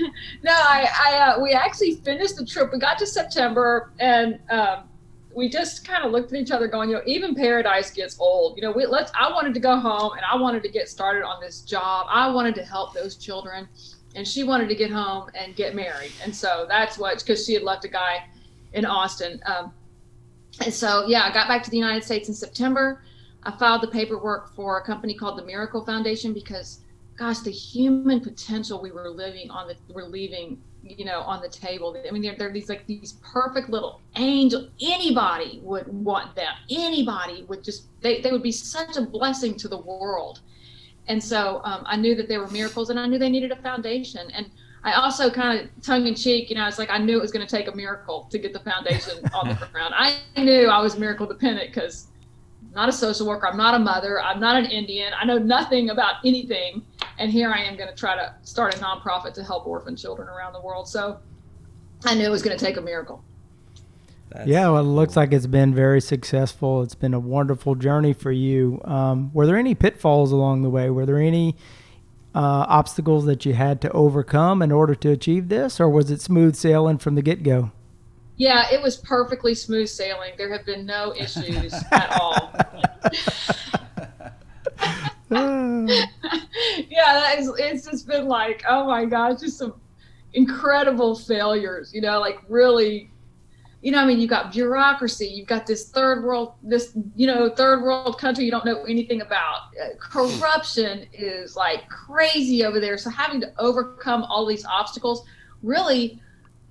no, 0.42 0.52
I, 0.52 0.88
I, 1.06 1.18
uh, 1.18 1.40
we 1.40 1.52
actually 1.52 1.96
finished 1.96 2.36
the 2.36 2.46
trip. 2.46 2.72
We 2.72 2.78
got 2.78 2.98
to 2.98 3.06
September, 3.06 3.92
and 3.98 4.38
um, 4.50 4.84
we 5.34 5.48
just 5.48 5.86
kind 5.86 6.04
of 6.04 6.12
looked 6.12 6.32
at 6.32 6.38
each 6.38 6.50
other, 6.50 6.68
going, 6.68 6.90
you 6.90 6.96
know, 6.96 7.02
even 7.06 7.34
paradise 7.34 7.90
gets 7.90 8.18
old. 8.18 8.56
You 8.56 8.62
know, 8.62 8.72
we 8.72 8.86
let's. 8.86 9.12
I 9.18 9.30
wanted 9.30 9.54
to 9.54 9.60
go 9.60 9.78
home, 9.78 10.12
and 10.12 10.22
I 10.30 10.36
wanted 10.36 10.62
to 10.62 10.68
get 10.68 10.88
started 10.88 11.24
on 11.24 11.40
this 11.40 11.62
job. 11.62 12.06
I 12.08 12.30
wanted 12.30 12.54
to 12.56 12.64
help 12.64 12.94
those 12.94 13.16
children, 13.16 13.68
and 14.14 14.26
she 14.26 14.44
wanted 14.44 14.68
to 14.68 14.74
get 14.74 14.90
home 14.90 15.30
and 15.34 15.56
get 15.56 15.74
married. 15.74 16.12
And 16.22 16.34
so 16.34 16.66
that's 16.68 16.98
what, 16.98 17.18
because 17.18 17.44
she 17.44 17.54
had 17.54 17.62
left 17.62 17.84
a 17.84 17.88
guy 17.88 18.24
in 18.72 18.84
Austin. 18.84 19.40
Um, 19.46 19.72
and 20.60 20.72
so, 20.72 21.06
yeah, 21.06 21.24
I 21.24 21.32
got 21.32 21.48
back 21.48 21.62
to 21.64 21.70
the 21.70 21.78
United 21.78 22.04
States 22.04 22.28
in 22.28 22.34
September. 22.34 23.02
I 23.44 23.50
filed 23.52 23.82
the 23.82 23.88
paperwork 23.88 24.54
for 24.54 24.78
a 24.78 24.84
company 24.84 25.14
called 25.14 25.38
the 25.38 25.44
Miracle 25.44 25.84
Foundation 25.84 26.32
because 26.32 26.81
gosh, 27.16 27.40
the 27.40 27.50
human 27.50 28.20
potential 28.20 28.80
we 28.80 28.90
were 28.90 29.08
living 29.08 29.50
on 29.50 29.68
the 29.68 29.76
we're 29.92 30.04
leaving, 30.04 30.60
you 30.82 31.04
know, 31.04 31.20
on 31.20 31.40
the 31.42 31.48
table. 31.48 31.96
I 32.06 32.10
mean, 32.10 32.22
they're, 32.22 32.36
they're 32.36 32.52
these 32.52 32.68
like 32.68 32.86
these 32.86 33.14
perfect 33.22 33.68
little 33.68 34.00
angel. 34.16 34.68
Anybody 34.80 35.60
would 35.62 35.86
want 35.88 36.34
them. 36.34 36.52
Anybody 36.70 37.44
would 37.48 37.62
just 37.62 37.86
they, 38.00 38.20
they 38.20 38.32
would 38.32 38.42
be 38.42 38.52
such 38.52 38.96
a 38.96 39.02
blessing 39.02 39.56
to 39.56 39.68
the 39.68 39.78
world. 39.78 40.40
And 41.08 41.22
so 41.22 41.60
um, 41.64 41.82
I 41.86 41.96
knew 41.96 42.14
that 42.14 42.28
they 42.28 42.38
were 42.38 42.48
miracles, 42.48 42.90
and 42.90 42.98
I 42.98 43.06
knew 43.06 43.18
they 43.18 43.28
needed 43.28 43.50
a 43.50 43.56
foundation. 43.56 44.30
And 44.30 44.48
I 44.84 44.94
also 44.94 45.30
kind 45.30 45.60
of 45.60 45.82
tongue 45.82 46.06
in 46.06 46.14
cheek, 46.14 46.50
you 46.50 46.56
know, 46.56 46.66
it's 46.66 46.78
like 46.78 46.90
I 46.90 46.98
knew 46.98 47.18
it 47.18 47.22
was 47.22 47.30
going 47.30 47.46
to 47.46 47.56
take 47.56 47.68
a 47.68 47.76
miracle 47.76 48.26
to 48.30 48.38
get 48.38 48.52
the 48.52 48.60
foundation 48.60 49.18
on 49.34 49.48
the 49.48 49.68
ground. 49.72 49.94
I 49.96 50.16
knew 50.36 50.68
I 50.68 50.80
was 50.80 50.98
miracle 50.98 51.26
dependent 51.26 51.72
because 51.72 52.08
not 52.74 52.88
a 52.88 52.92
social 52.92 53.26
worker. 53.26 53.46
I'm 53.46 53.56
not 53.56 53.74
a 53.74 53.78
mother. 53.78 54.20
I'm 54.20 54.40
not 54.40 54.56
an 54.56 54.70
Indian. 54.70 55.12
I 55.18 55.24
know 55.24 55.38
nothing 55.38 55.90
about 55.90 56.16
anything. 56.24 56.82
And 57.18 57.30
here 57.30 57.50
I 57.50 57.62
am 57.62 57.76
going 57.76 57.88
to 57.88 57.94
try 57.94 58.16
to 58.16 58.34
start 58.42 58.74
a 58.74 58.78
nonprofit 58.78 59.34
to 59.34 59.44
help 59.44 59.66
orphan 59.66 59.96
children 59.96 60.28
around 60.28 60.52
the 60.52 60.60
world. 60.60 60.88
So 60.88 61.18
I 62.04 62.14
knew 62.14 62.24
it 62.24 62.30
was 62.30 62.42
going 62.42 62.56
to 62.56 62.64
take 62.64 62.76
a 62.76 62.80
miracle. 62.80 63.22
That's 64.30 64.48
yeah, 64.48 64.68
well, 64.70 64.78
it 64.80 64.84
looks 64.84 65.14
like 65.14 65.32
it's 65.32 65.46
been 65.46 65.74
very 65.74 66.00
successful. 66.00 66.82
It's 66.82 66.94
been 66.94 67.12
a 67.12 67.20
wonderful 67.20 67.74
journey 67.74 68.14
for 68.14 68.32
you. 68.32 68.80
Um, 68.84 69.30
were 69.34 69.46
there 69.46 69.58
any 69.58 69.74
pitfalls 69.74 70.32
along 70.32 70.62
the 70.62 70.70
way? 70.70 70.88
Were 70.88 71.04
there 71.04 71.18
any 71.18 71.54
uh, 72.34 72.64
obstacles 72.66 73.26
that 73.26 73.44
you 73.44 73.52
had 73.52 73.82
to 73.82 73.90
overcome 73.92 74.62
in 74.62 74.72
order 74.72 74.94
to 74.94 75.10
achieve 75.10 75.48
this, 75.48 75.78
or 75.78 75.88
was 75.88 76.10
it 76.10 76.22
smooth 76.22 76.56
sailing 76.56 76.96
from 76.96 77.14
the 77.14 77.22
get 77.22 77.42
go? 77.42 77.72
Yeah, 78.36 78.72
it 78.72 78.80
was 78.80 78.96
perfectly 78.96 79.54
smooth 79.54 79.88
sailing. 79.88 80.32
There 80.38 80.50
have 80.50 80.64
been 80.64 80.86
no 80.86 81.14
issues 81.14 81.74
at 81.92 82.18
all. 82.18 82.54
yeah, 86.88 87.34
it's, 87.34 87.50
it's 87.58 87.86
just 87.90 88.06
been 88.06 88.26
like, 88.26 88.62
oh 88.68 88.86
my 88.86 89.04
gosh, 89.04 89.40
just 89.40 89.58
some 89.58 89.74
incredible 90.34 91.14
failures, 91.14 91.92
you 91.94 92.00
know, 92.00 92.20
like 92.20 92.38
really 92.48 93.12
you 93.82 93.90
know, 93.90 93.98
I 93.98 94.04
mean, 94.06 94.20
you've 94.20 94.30
got 94.30 94.52
bureaucracy, 94.52 95.26
you've 95.26 95.48
got 95.48 95.66
this 95.66 95.88
third 95.88 96.22
world, 96.22 96.54
this, 96.62 96.96
you 97.16 97.26
know, 97.26 97.50
third 97.50 97.82
world 97.82 98.16
country 98.16 98.44
you 98.44 98.50
don't 98.50 98.64
know 98.64 98.84
anything 98.84 99.22
about. 99.22 99.70
Uh, 99.80 99.88
corruption 99.98 101.06
is 101.12 101.56
like 101.56 101.88
crazy 101.88 102.64
over 102.64 102.78
there. 102.78 102.96
So 102.96 103.10
having 103.10 103.40
to 103.40 103.52
overcome 103.58 104.22
all 104.22 104.46
these 104.46 104.64
obstacles, 104.64 105.26
really, 105.64 106.22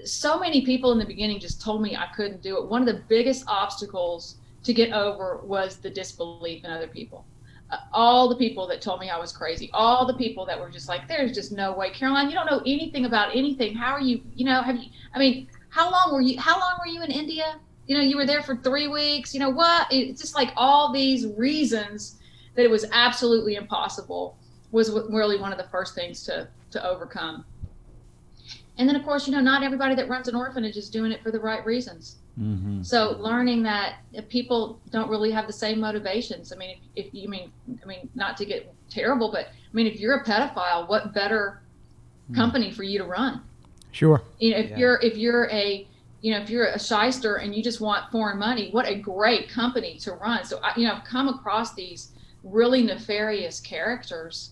so 0.05 0.39
many 0.39 0.65
people 0.65 0.93
in 0.93 0.99
the 0.99 1.05
beginning 1.05 1.41
just 1.41 1.61
told 1.61 1.81
me 1.81 1.97
I 1.97 2.07
couldn't 2.15 2.41
do 2.41 2.57
it. 2.57 2.69
One 2.69 2.87
of 2.87 2.87
the 2.87 3.01
biggest 3.09 3.43
obstacles 3.45 4.37
to 4.63 4.73
get 4.73 4.93
over 4.93 5.41
was 5.43 5.77
the 5.77 5.89
disbelief 5.89 6.63
in 6.63 6.71
other 6.71 6.87
people. 6.87 7.25
All 7.93 8.27
the 8.27 8.35
people 8.35 8.67
that 8.67 8.81
told 8.81 8.99
me 8.99 9.09
I 9.09 9.17
was 9.17 9.31
crazy, 9.31 9.69
all 9.73 10.05
the 10.05 10.15
people 10.15 10.45
that 10.45 10.59
were 10.59 10.69
just 10.69 10.89
like, 10.89 11.07
there's 11.07 11.33
just 11.33 11.51
no 11.51 11.71
way. 11.71 11.89
Caroline, 11.91 12.29
you 12.29 12.35
don't 12.35 12.49
know 12.49 12.61
anything 12.65 13.05
about 13.05 13.35
anything. 13.35 13.75
How 13.75 13.93
are 13.93 14.01
you, 14.01 14.21
you 14.35 14.45
know, 14.45 14.61
have 14.61 14.75
you, 14.75 14.89
I 15.15 15.19
mean, 15.19 15.47
how 15.71 15.89
long 15.89 16.13
were 16.13 16.21
you 16.21 16.39
how 16.39 16.59
long 16.59 16.77
were 16.79 16.91
you 16.91 17.01
in 17.01 17.09
india 17.09 17.59
you 17.87 17.97
know 17.97 18.03
you 18.03 18.15
were 18.15 18.25
there 18.25 18.43
for 18.43 18.55
three 18.57 18.87
weeks 18.87 19.33
you 19.33 19.39
know 19.39 19.49
what 19.49 19.87
it's 19.89 20.21
just 20.21 20.35
like 20.35 20.53
all 20.55 20.93
these 20.93 21.25
reasons 21.37 22.19
that 22.55 22.63
it 22.63 22.69
was 22.69 22.85
absolutely 22.91 23.55
impossible 23.55 24.37
was 24.71 24.91
really 25.09 25.39
one 25.39 25.51
of 25.51 25.57
the 25.57 25.63
first 25.65 25.95
things 25.95 26.23
to 26.23 26.47
to 26.69 26.85
overcome 26.87 27.43
and 28.77 28.87
then 28.87 28.95
of 28.95 29.03
course 29.03 29.27
you 29.27 29.33
know 29.33 29.41
not 29.41 29.63
everybody 29.63 29.95
that 29.95 30.07
runs 30.07 30.27
an 30.27 30.35
orphanage 30.35 30.77
is 30.77 30.89
doing 30.89 31.11
it 31.11 31.23
for 31.23 31.31
the 31.31 31.39
right 31.39 31.65
reasons 31.65 32.17
mm-hmm. 32.39 32.81
so 32.81 33.17
learning 33.19 33.63
that 33.63 33.95
people 34.29 34.79
don't 34.89 35.09
really 35.09 35.31
have 35.31 35.47
the 35.47 35.53
same 35.53 35.79
motivations 35.79 36.53
i 36.53 36.55
mean 36.55 36.77
if, 36.95 37.07
if 37.07 37.13
you 37.13 37.27
mean 37.27 37.51
i 37.83 37.85
mean 37.85 38.09
not 38.15 38.37
to 38.37 38.45
get 38.45 38.73
terrible 38.89 39.31
but 39.31 39.47
i 39.47 39.73
mean 39.73 39.87
if 39.87 39.99
you're 39.99 40.15
a 40.15 40.23
pedophile 40.23 40.87
what 40.87 41.13
better 41.13 41.61
mm. 42.29 42.35
company 42.35 42.71
for 42.71 42.83
you 42.83 42.97
to 42.97 43.05
run 43.05 43.41
Sure. 43.91 44.23
You 44.39 44.51
know, 44.51 44.57
if 44.57 44.69
yeah. 44.71 44.77
you're 44.77 44.99
if 45.01 45.17
you're 45.17 45.49
a 45.49 45.87
you 46.21 46.33
know 46.33 46.39
if 46.39 46.49
you're 46.49 46.67
a 46.67 46.79
shyster 46.79 47.35
and 47.37 47.53
you 47.53 47.61
just 47.61 47.81
want 47.81 48.11
foreign 48.11 48.39
money, 48.39 48.69
what 48.71 48.87
a 48.87 48.95
great 48.95 49.49
company 49.49 49.97
to 49.99 50.13
run. 50.13 50.45
So 50.45 50.59
I, 50.63 50.73
you 50.77 50.87
know, 50.87 50.93
I've 50.93 51.03
come 51.03 51.27
across 51.27 51.73
these 51.73 52.11
really 52.43 52.81
nefarious 52.83 53.59
characters 53.59 54.51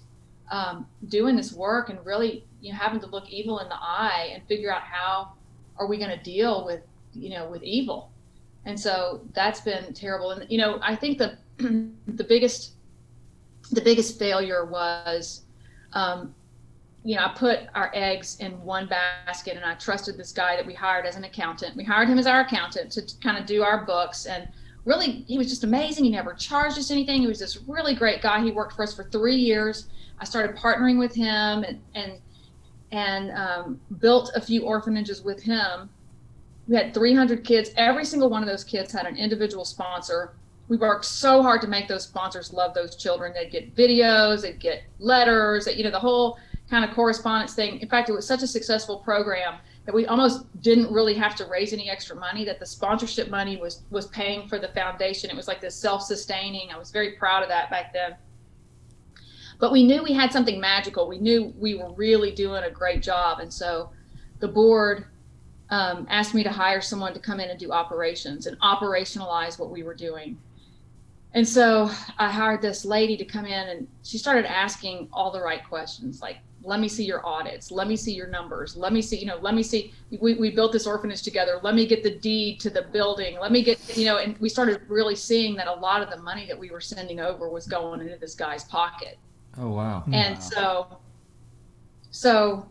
um, 0.51 0.85
doing 1.07 1.35
this 1.35 1.53
work 1.53 1.89
and 1.89 2.03
really 2.05 2.45
you 2.61 2.71
know 2.71 2.77
having 2.77 2.99
to 2.99 3.07
look 3.07 3.29
evil 3.29 3.59
in 3.59 3.69
the 3.69 3.75
eye 3.75 4.31
and 4.33 4.43
figure 4.47 4.71
out 4.71 4.81
how 4.81 5.33
are 5.77 5.87
we 5.87 5.97
going 5.97 6.15
to 6.15 6.23
deal 6.23 6.65
with 6.65 6.81
you 7.13 7.29
know 7.29 7.47
with 7.47 7.63
evil. 7.63 8.11
And 8.65 8.79
so 8.79 9.21
that's 9.33 9.61
been 9.61 9.93
terrible. 9.93 10.31
And 10.31 10.49
you 10.49 10.57
know, 10.57 10.79
I 10.81 10.95
think 10.95 11.17
the 11.17 11.37
the 11.57 12.23
biggest 12.23 12.73
the 13.71 13.81
biggest 13.81 14.17
failure 14.17 14.65
was 14.65 15.43
um, 15.93 16.33
you 17.03 17.15
know, 17.15 17.25
I 17.25 17.29
put 17.29 17.61
our 17.75 17.91
eggs 17.93 18.37
in 18.39 18.51
one 18.61 18.87
basket 18.87 19.55
and 19.55 19.65
I 19.65 19.75
trusted 19.75 20.17
this 20.17 20.31
guy 20.31 20.55
that 20.55 20.65
we 20.65 20.73
hired 20.73 21.05
as 21.05 21.15
an 21.15 21.23
accountant. 21.23 21.75
We 21.75 21.83
hired 21.83 22.09
him 22.09 22.19
as 22.19 22.27
our 22.27 22.41
accountant 22.41 22.91
to 22.93 23.03
kind 23.23 23.37
of 23.37 23.45
do 23.45 23.63
our 23.63 23.85
books. 23.85 24.25
And 24.25 24.47
really, 24.85 25.23
he 25.27 25.37
was 25.37 25.47
just 25.47 25.63
amazing. 25.63 26.03
He 26.03 26.09
never 26.11 26.33
charged 26.33 26.77
us 26.77 26.91
anything. 26.91 27.21
He 27.21 27.27
was 27.27 27.39
this 27.39 27.57
really 27.67 27.95
great 27.95 28.21
guy. 28.21 28.43
He 28.43 28.51
worked 28.51 28.73
for 28.75 28.83
us 28.83 28.93
for 28.93 29.05
three 29.05 29.37
years. 29.37 29.87
I 30.19 30.25
started 30.25 30.57
partnering 30.57 30.99
with 30.99 31.15
him 31.15 31.63
and, 31.63 31.79
and, 31.95 32.13
and 32.91 33.31
um, 33.31 33.81
built 33.99 34.31
a 34.35 34.41
few 34.41 34.63
orphanages 34.63 35.21
with 35.21 35.41
him. 35.41 35.89
We 36.69 36.75
had 36.75 36.93
300 36.93 37.43
kids. 37.43 37.71
Every 37.77 38.05
single 38.05 38.29
one 38.29 38.43
of 38.43 38.47
those 38.47 38.63
kids 38.63 38.93
had 38.93 39.07
an 39.07 39.17
individual 39.17 39.65
sponsor. 39.65 40.33
We 40.67 40.77
worked 40.77 41.03
so 41.03 41.41
hard 41.41 41.61
to 41.61 41.67
make 41.67 41.87
those 41.87 42.03
sponsors 42.03 42.53
love 42.53 42.75
those 42.75 42.95
children. 42.95 43.33
They'd 43.33 43.49
get 43.51 43.75
videos, 43.75 44.43
they'd 44.43 44.59
get 44.59 44.83
letters, 44.99 45.67
you 45.67 45.83
know, 45.83 45.89
the 45.89 45.99
whole 45.99 46.37
kind 46.69 46.85
of 46.85 46.95
correspondence 46.95 47.55
thing. 47.55 47.79
In 47.79 47.89
fact, 47.89 48.07
it 48.07 48.13
was 48.13 48.27
such 48.27 48.43
a 48.43 48.47
successful 48.47 48.99
program 48.99 49.55
that 49.87 49.95
we 49.95 50.05
almost 50.05 50.45
didn't 50.61 50.93
really 50.93 51.15
have 51.15 51.33
to 51.37 51.45
raise 51.45 51.73
any 51.73 51.89
extra 51.89 52.15
money. 52.15 52.45
That 52.45 52.59
the 52.59 52.67
sponsorship 52.67 53.31
money 53.31 53.57
was 53.57 53.81
was 53.89 54.05
paying 54.05 54.47
for 54.47 54.59
the 54.59 54.67
foundation. 54.67 55.31
It 55.31 55.35
was 55.35 55.47
like 55.47 55.61
this 55.61 55.75
self-sustaining. 55.75 56.69
I 56.71 56.77
was 56.77 56.91
very 56.91 57.13
proud 57.13 57.41
of 57.41 57.49
that 57.49 57.71
back 57.71 57.93
then. 57.93 58.15
But 59.57 59.71
we 59.71 59.83
knew 59.83 60.03
we 60.03 60.13
had 60.13 60.31
something 60.31 60.61
magical. 60.61 61.07
We 61.07 61.17
knew 61.17 61.51
we 61.57 61.73
were 61.73 61.91
really 61.93 62.31
doing 62.31 62.63
a 62.63 62.69
great 62.69 63.01
job, 63.01 63.39
and 63.39 63.51
so 63.51 63.89
the 64.39 64.47
board 64.47 65.07
um, 65.71 66.07
asked 66.09 66.33
me 66.33 66.43
to 66.43 66.49
hire 66.49 66.81
someone 66.81 67.13
to 67.13 67.19
come 67.19 67.39
in 67.39 67.49
and 67.49 67.59
do 67.59 67.71
operations 67.71 68.47
and 68.47 68.59
operationalize 68.59 69.59
what 69.59 69.69
we 69.69 69.83
were 69.83 69.93
doing. 69.93 70.37
And 71.33 71.47
so 71.47 71.91
I 72.17 72.29
hired 72.29 72.61
this 72.61 72.85
lady 72.85 73.15
to 73.17 73.25
come 73.25 73.45
in 73.45 73.69
and 73.69 73.87
she 74.03 74.17
started 74.17 74.45
asking 74.45 75.09
all 75.13 75.31
the 75.31 75.41
right 75.41 75.63
questions 75.63 76.21
like, 76.21 76.37
let 76.63 76.79
me 76.79 76.87
see 76.87 77.05
your 77.05 77.25
audits. 77.25 77.71
Let 77.71 77.87
me 77.87 77.95
see 77.95 78.13
your 78.13 78.27
numbers. 78.27 78.75
Let 78.75 78.91
me 78.91 79.01
see 79.01 79.17
you 79.17 79.25
know 79.25 79.37
let 79.37 79.53
me 79.53 79.63
see 79.63 79.93
we, 80.19 80.33
we 80.33 80.49
built 80.49 80.73
this 80.73 80.85
orphanage 80.85 81.21
together. 81.21 81.59
Let 81.63 81.75
me 81.75 81.85
get 81.85 82.03
the 82.03 82.11
deed 82.11 82.59
to 82.61 82.69
the 82.69 82.81
building. 82.81 83.39
Let 83.39 83.51
me 83.51 83.63
get 83.63 83.79
you 83.95 84.05
know 84.05 84.17
and 84.17 84.37
we 84.39 84.49
started 84.49 84.81
really 84.87 85.15
seeing 85.15 85.55
that 85.55 85.67
a 85.67 85.73
lot 85.73 86.01
of 86.01 86.09
the 86.09 86.17
money 86.17 86.45
that 86.47 86.59
we 86.59 86.69
were 86.69 86.81
sending 86.81 87.19
over 87.19 87.47
was 87.47 87.65
going 87.65 88.01
into 88.01 88.17
this 88.17 88.35
guy's 88.35 88.65
pocket. 88.65 89.17
Oh 89.57 89.69
wow. 89.69 90.03
And 90.11 90.35
wow. 90.35 90.41
so 90.41 90.97
so 92.11 92.69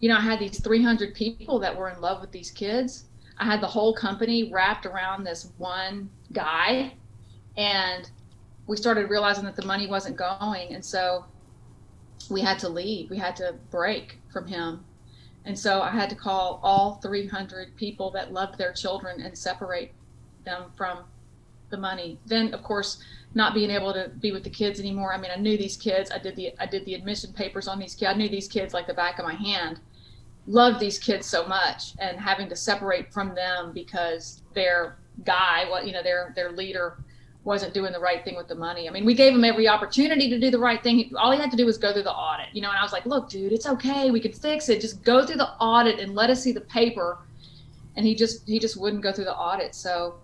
you 0.00 0.08
know 0.08 0.16
i 0.16 0.20
had 0.20 0.38
these 0.38 0.60
300 0.60 1.14
people 1.14 1.58
that 1.58 1.76
were 1.76 1.88
in 1.88 2.00
love 2.00 2.20
with 2.20 2.32
these 2.32 2.50
kids 2.50 3.04
i 3.38 3.44
had 3.44 3.60
the 3.60 3.66
whole 3.66 3.94
company 3.94 4.50
wrapped 4.52 4.86
around 4.86 5.24
this 5.24 5.52
one 5.58 6.10
guy 6.32 6.92
and 7.56 8.10
we 8.66 8.76
started 8.76 9.08
realizing 9.08 9.44
that 9.44 9.56
the 9.56 9.64
money 9.64 9.86
wasn't 9.86 10.16
going 10.16 10.74
and 10.74 10.84
so 10.84 11.24
we 12.28 12.40
had 12.40 12.58
to 12.60 12.68
leave. 12.68 13.10
We 13.10 13.18
had 13.18 13.36
to 13.36 13.54
break 13.70 14.18
from 14.32 14.46
him. 14.46 14.84
And 15.44 15.58
so 15.58 15.80
I 15.80 15.90
had 15.90 16.10
to 16.10 16.16
call 16.16 16.60
all 16.62 16.96
300 17.02 17.76
people 17.76 18.10
that 18.10 18.32
loved 18.32 18.58
their 18.58 18.72
children 18.72 19.20
and 19.20 19.36
separate 19.36 19.92
them 20.44 20.64
from 20.76 21.04
the 21.70 21.76
money. 21.76 22.18
Then, 22.26 22.52
of 22.52 22.62
course, 22.62 23.02
not 23.34 23.54
being 23.54 23.70
able 23.70 23.92
to 23.94 24.10
be 24.20 24.32
with 24.32 24.44
the 24.44 24.50
kids 24.50 24.80
anymore. 24.80 25.14
I 25.14 25.18
mean, 25.18 25.30
I 25.34 25.40
knew 25.40 25.56
these 25.56 25.76
kids. 25.76 26.10
I 26.10 26.18
did 26.18 26.36
the 26.36 26.52
I 26.58 26.66
did 26.66 26.84
the 26.84 26.94
admission 26.94 27.32
papers 27.32 27.68
on 27.68 27.78
these 27.78 27.94
kids. 27.94 28.12
I 28.12 28.14
knew 28.14 28.28
these 28.28 28.48
kids 28.48 28.74
like 28.74 28.86
the 28.86 28.94
back 28.94 29.18
of 29.18 29.24
my 29.24 29.34
hand. 29.34 29.80
Loved 30.46 30.80
these 30.80 30.98
kids 30.98 31.26
so 31.26 31.46
much, 31.46 31.94
and 31.98 32.18
having 32.18 32.48
to 32.48 32.56
separate 32.56 33.12
from 33.12 33.34
them 33.34 33.72
because 33.72 34.42
their 34.54 34.98
guy, 35.24 35.68
what 35.68 35.86
you 35.86 35.92
know, 35.92 36.02
their 36.02 36.32
their 36.34 36.52
leader 36.52 36.98
wasn't 37.44 37.72
doing 37.72 37.92
the 37.92 37.98
right 37.98 38.22
thing 38.24 38.36
with 38.36 38.48
the 38.48 38.54
money. 38.54 38.88
I 38.88 38.92
mean, 38.92 39.04
we 39.04 39.14
gave 39.14 39.34
him 39.34 39.44
every 39.44 39.66
opportunity 39.66 40.28
to 40.28 40.38
do 40.38 40.50
the 40.50 40.58
right 40.58 40.82
thing. 40.82 41.10
All 41.16 41.30
he 41.32 41.38
had 41.38 41.50
to 41.50 41.56
do 41.56 41.64
was 41.64 41.78
go 41.78 41.92
through 41.92 42.02
the 42.02 42.12
audit, 42.12 42.48
you 42.52 42.60
know. 42.60 42.68
And 42.68 42.78
I 42.78 42.82
was 42.82 42.92
like, 42.92 43.06
"Look, 43.06 43.28
dude, 43.28 43.52
it's 43.52 43.66
okay. 43.66 44.10
We 44.10 44.20
can 44.20 44.32
fix 44.32 44.68
it. 44.68 44.80
Just 44.80 45.02
go 45.04 45.24
through 45.24 45.36
the 45.36 45.50
audit 45.60 45.98
and 46.00 46.14
let 46.14 46.30
us 46.30 46.42
see 46.42 46.52
the 46.52 46.60
paper." 46.62 47.18
And 47.96 48.06
he 48.06 48.14
just 48.14 48.46
he 48.46 48.58
just 48.58 48.76
wouldn't 48.76 49.02
go 49.02 49.12
through 49.12 49.24
the 49.24 49.36
audit. 49.36 49.74
So 49.74 50.14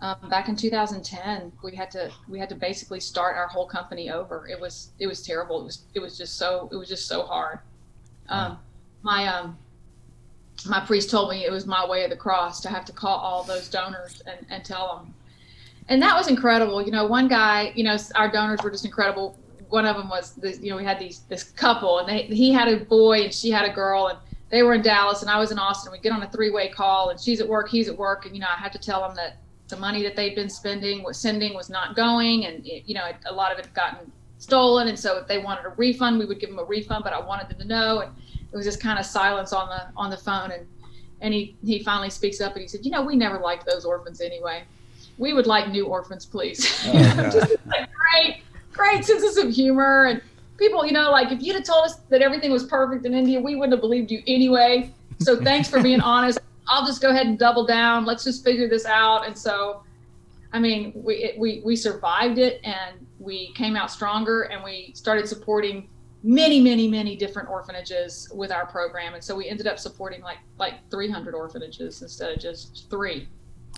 um, 0.00 0.16
back 0.28 0.48
in 0.48 0.54
2010, 0.54 1.52
we 1.62 1.74
had 1.74 1.90
to 1.92 2.10
we 2.28 2.38
had 2.38 2.48
to 2.50 2.54
basically 2.54 3.00
start 3.00 3.36
our 3.36 3.48
whole 3.48 3.66
company 3.66 4.10
over. 4.10 4.46
It 4.48 4.60
was 4.60 4.90
it 4.98 5.06
was 5.06 5.22
terrible. 5.22 5.60
It 5.60 5.64
was 5.64 5.84
it 5.94 6.00
was 6.00 6.16
just 6.16 6.36
so 6.36 6.68
it 6.70 6.76
was 6.76 6.88
just 6.88 7.06
so 7.08 7.22
hard. 7.22 7.60
Um, 8.28 8.58
my 9.02 9.26
um 9.26 9.56
my 10.66 10.80
priest 10.80 11.08
told 11.08 11.30
me 11.30 11.44
it 11.44 11.52
was 11.52 11.66
my 11.66 11.86
way 11.86 12.02
of 12.04 12.10
the 12.10 12.16
cross 12.16 12.60
to 12.60 12.68
have 12.68 12.84
to 12.84 12.92
call 12.92 13.16
all 13.16 13.44
those 13.44 13.68
donors 13.68 14.22
and, 14.26 14.44
and 14.50 14.64
tell 14.64 14.96
them 14.96 15.14
and 15.88 16.02
that 16.02 16.14
was 16.14 16.28
incredible. 16.28 16.82
You 16.82 16.92
know, 16.92 17.06
one 17.06 17.28
guy, 17.28 17.72
you 17.74 17.84
know, 17.84 17.96
our 18.14 18.30
donors 18.30 18.62
were 18.62 18.70
just 18.70 18.84
incredible. 18.84 19.36
One 19.70 19.86
of 19.86 19.96
them 19.96 20.08
was, 20.08 20.32
this, 20.34 20.60
you 20.60 20.70
know, 20.70 20.76
we 20.76 20.84
had 20.84 20.98
these 20.98 21.20
this 21.28 21.44
couple, 21.44 21.98
and 21.98 22.08
they 22.08 22.22
he 22.22 22.52
had 22.52 22.68
a 22.68 22.84
boy 22.84 23.22
and 23.22 23.34
she 23.34 23.50
had 23.50 23.68
a 23.68 23.72
girl, 23.72 24.08
and 24.08 24.18
they 24.50 24.62
were 24.62 24.74
in 24.74 24.82
Dallas, 24.82 25.22
and 25.22 25.30
I 25.30 25.38
was 25.38 25.50
in 25.50 25.58
Austin. 25.58 25.92
We 25.92 25.98
get 25.98 26.12
on 26.12 26.22
a 26.22 26.30
three 26.30 26.50
way 26.50 26.68
call, 26.68 27.10
and 27.10 27.20
she's 27.20 27.40
at 27.40 27.48
work, 27.48 27.68
he's 27.68 27.88
at 27.88 27.96
work, 27.96 28.26
and 28.26 28.34
you 28.34 28.40
know, 28.40 28.48
I 28.54 28.58
had 28.58 28.72
to 28.72 28.78
tell 28.78 29.00
them 29.00 29.14
that 29.16 29.38
the 29.68 29.76
money 29.76 30.02
that 30.02 30.16
they'd 30.16 30.34
been 30.34 30.48
spending 30.48 31.02
was 31.02 31.18
sending 31.18 31.54
was 31.54 31.68
not 31.68 31.96
going, 31.96 32.46
and 32.46 32.64
you 32.64 32.94
know, 32.94 33.10
a 33.26 33.32
lot 33.32 33.52
of 33.52 33.58
it 33.58 33.66
had 33.66 33.74
gotten 33.74 34.12
stolen, 34.38 34.88
and 34.88 34.98
so 34.98 35.18
if 35.18 35.26
they 35.26 35.38
wanted 35.38 35.66
a 35.66 35.70
refund, 35.70 36.18
we 36.18 36.26
would 36.26 36.38
give 36.38 36.50
them 36.50 36.58
a 36.58 36.64
refund, 36.64 37.04
but 37.04 37.12
I 37.12 37.20
wanted 37.20 37.48
them 37.48 37.58
to 37.58 37.66
know, 37.66 38.00
and 38.00 38.12
it 38.52 38.56
was 38.56 38.64
just 38.64 38.80
kind 38.80 38.98
of 38.98 39.06
silence 39.06 39.52
on 39.52 39.68
the 39.68 39.86
on 39.96 40.10
the 40.10 40.16
phone, 40.16 40.50
and 40.50 40.66
and 41.20 41.34
he 41.34 41.56
he 41.64 41.82
finally 41.82 42.10
speaks 42.10 42.40
up 42.40 42.52
and 42.52 42.62
he 42.62 42.68
said, 42.68 42.84
you 42.84 42.90
know, 42.90 43.02
we 43.02 43.16
never 43.16 43.38
liked 43.38 43.66
those 43.66 43.84
orphans 43.84 44.20
anyway 44.20 44.64
we 45.18 45.32
would 45.32 45.46
like 45.46 45.68
new 45.68 45.86
orphans, 45.86 46.24
please. 46.24 46.64
Oh, 46.86 47.30
Just 47.30 47.56
like 47.66 47.88
great, 47.92 48.42
great 48.72 49.04
senses 49.04 49.36
of 49.36 49.50
humor 49.50 50.06
and 50.06 50.22
people, 50.56 50.86
you 50.86 50.92
know, 50.92 51.10
like 51.10 51.32
if 51.32 51.42
you'd 51.42 51.56
have 51.56 51.64
told 51.64 51.84
us 51.84 51.96
that 52.08 52.22
everything 52.22 52.50
was 52.50 52.64
perfect 52.64 53.04
in 53.04 53.14
India, 53.14 53.40
we 53.40 53.56
wouldn't 53.56 53.72
have 53.72 53.80
believed 53.80 54.10
you 54.10 54.22
anyway. 54.26 54.92
So 55.18 55.36
thanks 55.36 55.68
for 55.68 55.82
being 55.82 56.00
honest. 56.12 56.38
I'll 56.68 56.86
just 56.86 57.02
go 57.02 57.10
ahead 57.10 57.26
and 57.26 57.38
double 57.38 57.66
down. 57.66 58.04
Let's 58.04 58.24
just 58.24 58.44
figure 58.44 58.68
this 58.68 58.86
out. 58.86 59.26
And 59.26 59.36
so, 59.36 59.82
I 60.52 60.58
mean, 60.58 60.92
we 60.94 61.14
it, 61.16 61.38
we 61.38 61.62
we 61.64 61.76
survived 61.76 62.38
it 62.38 62.60
and 62.64 63.06
we 63.18 63.52
came 63.54 63.74
out 63.74 63.90
stronger 63.90 64.42
and 64.42 64.62
we 64.62 64.92
started 64.94 65.28
supporting 65.28 65.88
many 66.22 66.60
many 66.60 66.88
many 66.88 67.14
different 67.16 67.48
orphanages 67.48 68.28
with 68.34 68.50
our 68.50 68.66
program 68.66 69.14
and 69.14 69.22
so 69.22 69.36
we 69.36 69.48
ended 69.48 69.66
up 69.68 69.78
supporting 69.78 70.20
like 70.22 70.38
like 70.58 70.74
300 70.90 71.34
orphanages 71.34 72.02
instead 72.02 72.32
of 72.32 72.38
just 72.40 72.88
three 72.90 73.28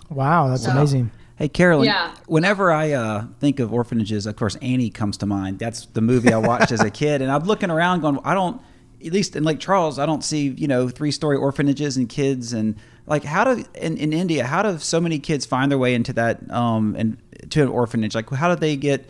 Wow, 0.09 0.49
that's 0.49 0.63
So- 0.65 0.71
amazing. 0.71 1.11
Hey, 1.37 1.47
Carolyn. 1.47 1.85
Yeah. 1.85 2.13
Whenever 2.27 2.71
I 2.71 2.91
uh, 2.91 3.25
think 3.39 3.59
of 3.59 3.73
orphanages, 3.73 4.25
of 4.27 4.35
course, 4.35 4.55
Annie 4.57 4.89
comes 4.89 5.17
to 5.17 5.25
mind. 5.25 5.57
That's 5.59 5.85
the 5.87 6.01
movie 6.01 6.31
I 6.33 6.37
watched 6.37 6.71
as 6.71 6.81
a 6.81 6.89
kid, 6.91 7.21
and 7.21 7.31
I'm 7.31 7.43
looking 7.43 7.71
around, 7.71 8.01
going, 8.01 8.19
I 8.23 8.33
don't. 8.33 8.61
At 9.03 9.11
least 9.13 9.35
in 9.35 9.43
Lake 9.43 9.59
Charles, 9.59 9.97
I 9.97 10.05
don't 10.05 10.23
see 10.23 10.49
you 10.49 10.67
know 10.67 10.87
three 10.87 11.09
story 11.11 11.35
orphanages 11.37 11.97
and 11.97 12.07
kids 12.07 12.53
and 12.53 12.75
like 13.07 13.23
how 13.23 13.43
do 13.43 13.63
in, 13.75 13.97
in 13.97 14.13
India 14.13 14.45
how 14.45 14.61
do 14.61 14.77
so 14.77 15.01
many 15.01 15.17
kids 15.17 15.43
find 15.45 15.71
their 15.71 15.79
way 15.79 15.95
into 15.95 16.13
that 16.13 16.49
um 16.51 16.95
and 16.97 17.17
to 17.49 17.63
an 17.63 17.69
orphanage 17.69 18.13
like 18.13 18.29
how 18.29 18.53
do 18.53 18.59
they 18.59 18.75
get 18.75 19.09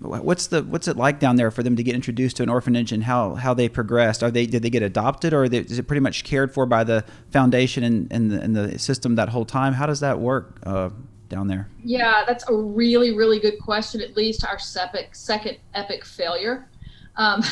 what's 0.00 0.48
the 0.48 0.62
what's 0.64 0.88
it 0.88 0.96
like 0.96 1.20
down 1.20 1.36
there 1.36 1.50
for 1.50 1.62
them 1.62 1.76
to 1.76 1.82
get 1.82 1.94
introduced 1.94 2.36
to 2.36 2.42
an 2.42 2.48
orphanage 2.48 2.90
and 2.90 3.04
how 3.04 3.34
how 3.34 3.54
they 3.54 3.68
progressed 3.68 4.22
are 4.22 4.30
they 4.30 4.44
did 4.44 4.62
they 4.62 4.70
get 4.70 4.82
adopted 4.82 5.32
or 5.32 5.44
is 5.44 5.78
it 5.78 5.86
pretty 5.86 6.00
much 6.00 6.24
cared 6.24 6.52
for 6.52 6.66
by 6.66 6.82
the 6.82 7.04
foundation 7.30 7.84
and, 7.84 8.12
and, 8.12 8.30
the, 8.30 8.40
and 8.40 8.56
the 8.56 8.78
system 8.78 9.14
that 9.14 9.28
whole 9.28 9.44
time 9.44 9.72
how 9.72 9.86
does 9.86 10.00
that 10.00 10.18
work 10.18 10.58
uh, 10.66 10.90
down 11.28 11.48
there 11.48 11.68
Yeah, 11.82 12.24
that's 12.26 12.48
a 12.48 12.54
really, 12.54 13.16
really 13.16 13.40
good 13.40 13.58
question. 13.58 14.00
It 14.00 14.16
leads 14.16 14.38
to 14.38 14.48
our 14.48 14.56
sepic, 14.56 15.14
second 15.14 15.58
epic 15.74 16.04
failure. 16.04 16.68
Um, 17.16 17.42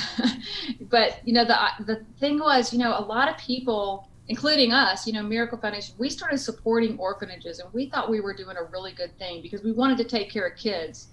but 0.83 1.21
you 1.25 1.33
know, 1.33 1.45
the 1.45 1.57
the 1.85 2.05
thing 2.19 2.39
was, 2.39 2.73
you 2.73 2.79
know, 2.79 2.97
a 2.99 3.05
lot 3.05 3.29
of 3.29 3.37
people, 3.39 4.09
including 4.29 4.73
us, 4.73 5.07
you 5.07 5.13
know, 5.13 5.23
Miracle 5.23 5.59
Foundation, 5.59 5.95
we 5.99 6.09
started 6.11 6.39
supporting 6.39 6.99
orphanages, 6.99 7.59
and 7.59 7.73
we 7.73 7.87
thought 7.87 8.11
we 8.11 8.21
were 8.21 8.35
doing 8.35 8.57
a 8.57 8.65
really 8.65 8.93
good 8.93 9.17
thing 9.19 9.43
because 9.43 9.63
we 9.63 9.73
wanted 9.73 9.99
to 9.99 10.05
take 10.05 10.31
care 10.31 10.47
of 10.47 10.57
kids. 10.57 11.09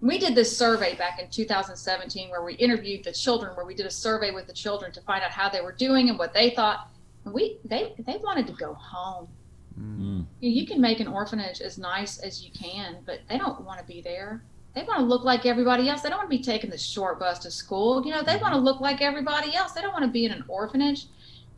We 0.00 0.18
did 0.18 0.34
this 0.34 0.56
survey 0.56 0.94
back 0.94 1.20
in 1.20 1.30
2017 1.30 2.28
where 2.30 2.42
we 2.42 2.54
interviewed 2.54 3.04
the 3.04 3.12
children, 3.12 3.56
where 3.56 3.64
we 3.64 3.74
did 3.74 3.86
a 3.86 3.90
survey 3.90 4.30
with 4.30 4.46
the 4.46 4.52
children 4.52 4.92
to 4.92 5.00
find 5.02 5.22
out 5.24 5.30
how 5.30 5.48
they 5.48 5.62
were 5.62 5.72
doing 5.72 6.10
and 6.10 6.18
what 6.18 6.34
they 6.34 6.50
thought. 6.50 6.88
And 7.24 7.32
we 7.32 7.58
they 7.64 7.94
they 7.98 8.18
wanted 8.18 8.46
to 8.48 8.52
go 8.52 8.74
home 8.74 9.28
Mm. 9.80 10.24
you, 10.40 10.50
you 10.50 10.66
can 10.66 10.80
make 10.80 11.00
an 11.00 11.06
orphanage 11.06 11.60
as 11.60 11.76
nice 11.76 12.18
as 12.18 12.42
you 12.42 12.50
can, 12.52 12.98
but 13.04 13.20
they 13.28 13.36
don't 13.36 13.62
want 13.62 13.78
to 13.78 13.84
be 13.84 14.00
there. 14.00 14.42
They 14.74 14.82
want 14.82 15.00
to 15.00 15.04
look 15.04 15.24
like 15.24 15.46
everybody 15.46 15.88
else. 15.88 16.02
They 16.02 16.08
don't 16.08 16.18
want 16.18 16.30
to 16.30 16.36
be 16.36 16.42
taking 16.42 16.70
the 16.70 16.78
short 16.78 17.18
bus 17.18 17.38
to 17.40 17.50
school. 17.50 18.04
You 18.04 18.12
know, 18.12 18.22
they 18.22 18.36
want 18.36 18.54
to 18.54 18.60
look 18.60 18.80
like 18.80 19.00
everybody 19.00 19.54
else. 19.54 19.72
They 19.72 19.80
don't 19.80 19.92
want 19.92 20.04
to 20.04 20.10
be 20.10 20.24
in 20.24 20.32
an 20.32 20.44
orphanage. 20.48 21.06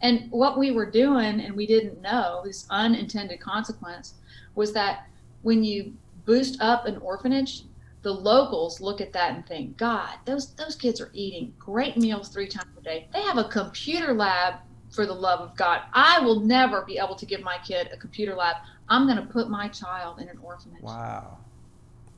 And 0.01 0.31
what 0.31 0.59
we 0.59 0.71
were 0.71 0.89
doing, 0.89 1.41
and 1.41 1.55
we 1.55 1.67
didn't 1.67 2.01
know, 2.01 2.43
this 2.45 2.67
unintended 2.71 3.41
consequence, 3.41 4.15
was 4.55 4.73
that 4.73 5.07
when 5.43 5.65
you 5.65 5.95
boost 6.25 6.61
up 6.61 6.87
an 6.87 6.99
orphanage, 6.99 7.65
the 8.03 8.13
locals 8.13 8.81
look 8.81 9.01
at 9.01 9.13
that 9.13 9.35
and 9.35 9.47
think, 9.47 9.77
God, 9.77 10.15
those 10.25 10.55
those 10.55 10.77
kids 10.77 11.01
are 11.01 11.11
eating 11.13 11.53
great 11.59 11.97
meals 11.97 12.29
three 12.29 12.47
times 12.47 12.71
a 12.79 12.83
day. 12.83 13.09
They 13.13 13.23
have 13.23 13.39
a 13.39 13.49
computer 13.49 14.15
lab 14.15 14.55
for 14.91 15.05
the 15.05 15.15
love 15.15 15.41
of 15.41 15.57
God. 15.57 15.83
I 15.93 16.21
will 16.21 16.41
never 16.41 16.83
be 16.83 16.99
able 16.99 17.17
to 17.17 17.27
give 17.27 17.43
my 17.43 17.59
kid 17.59 17.91
a 17.93 17.97
computer 17.97 18.35
lab. 18.35 18.57
I'm 18.89 19.07
going 19.07 19.19
to 19.19 19.33
put 19.33 19.51
my 19.51 19.69
child 19.69 20.21
in 20.21 20.29
an 20.29 20.39
orphanage. 20.43 20.83
wow 20.83 21.39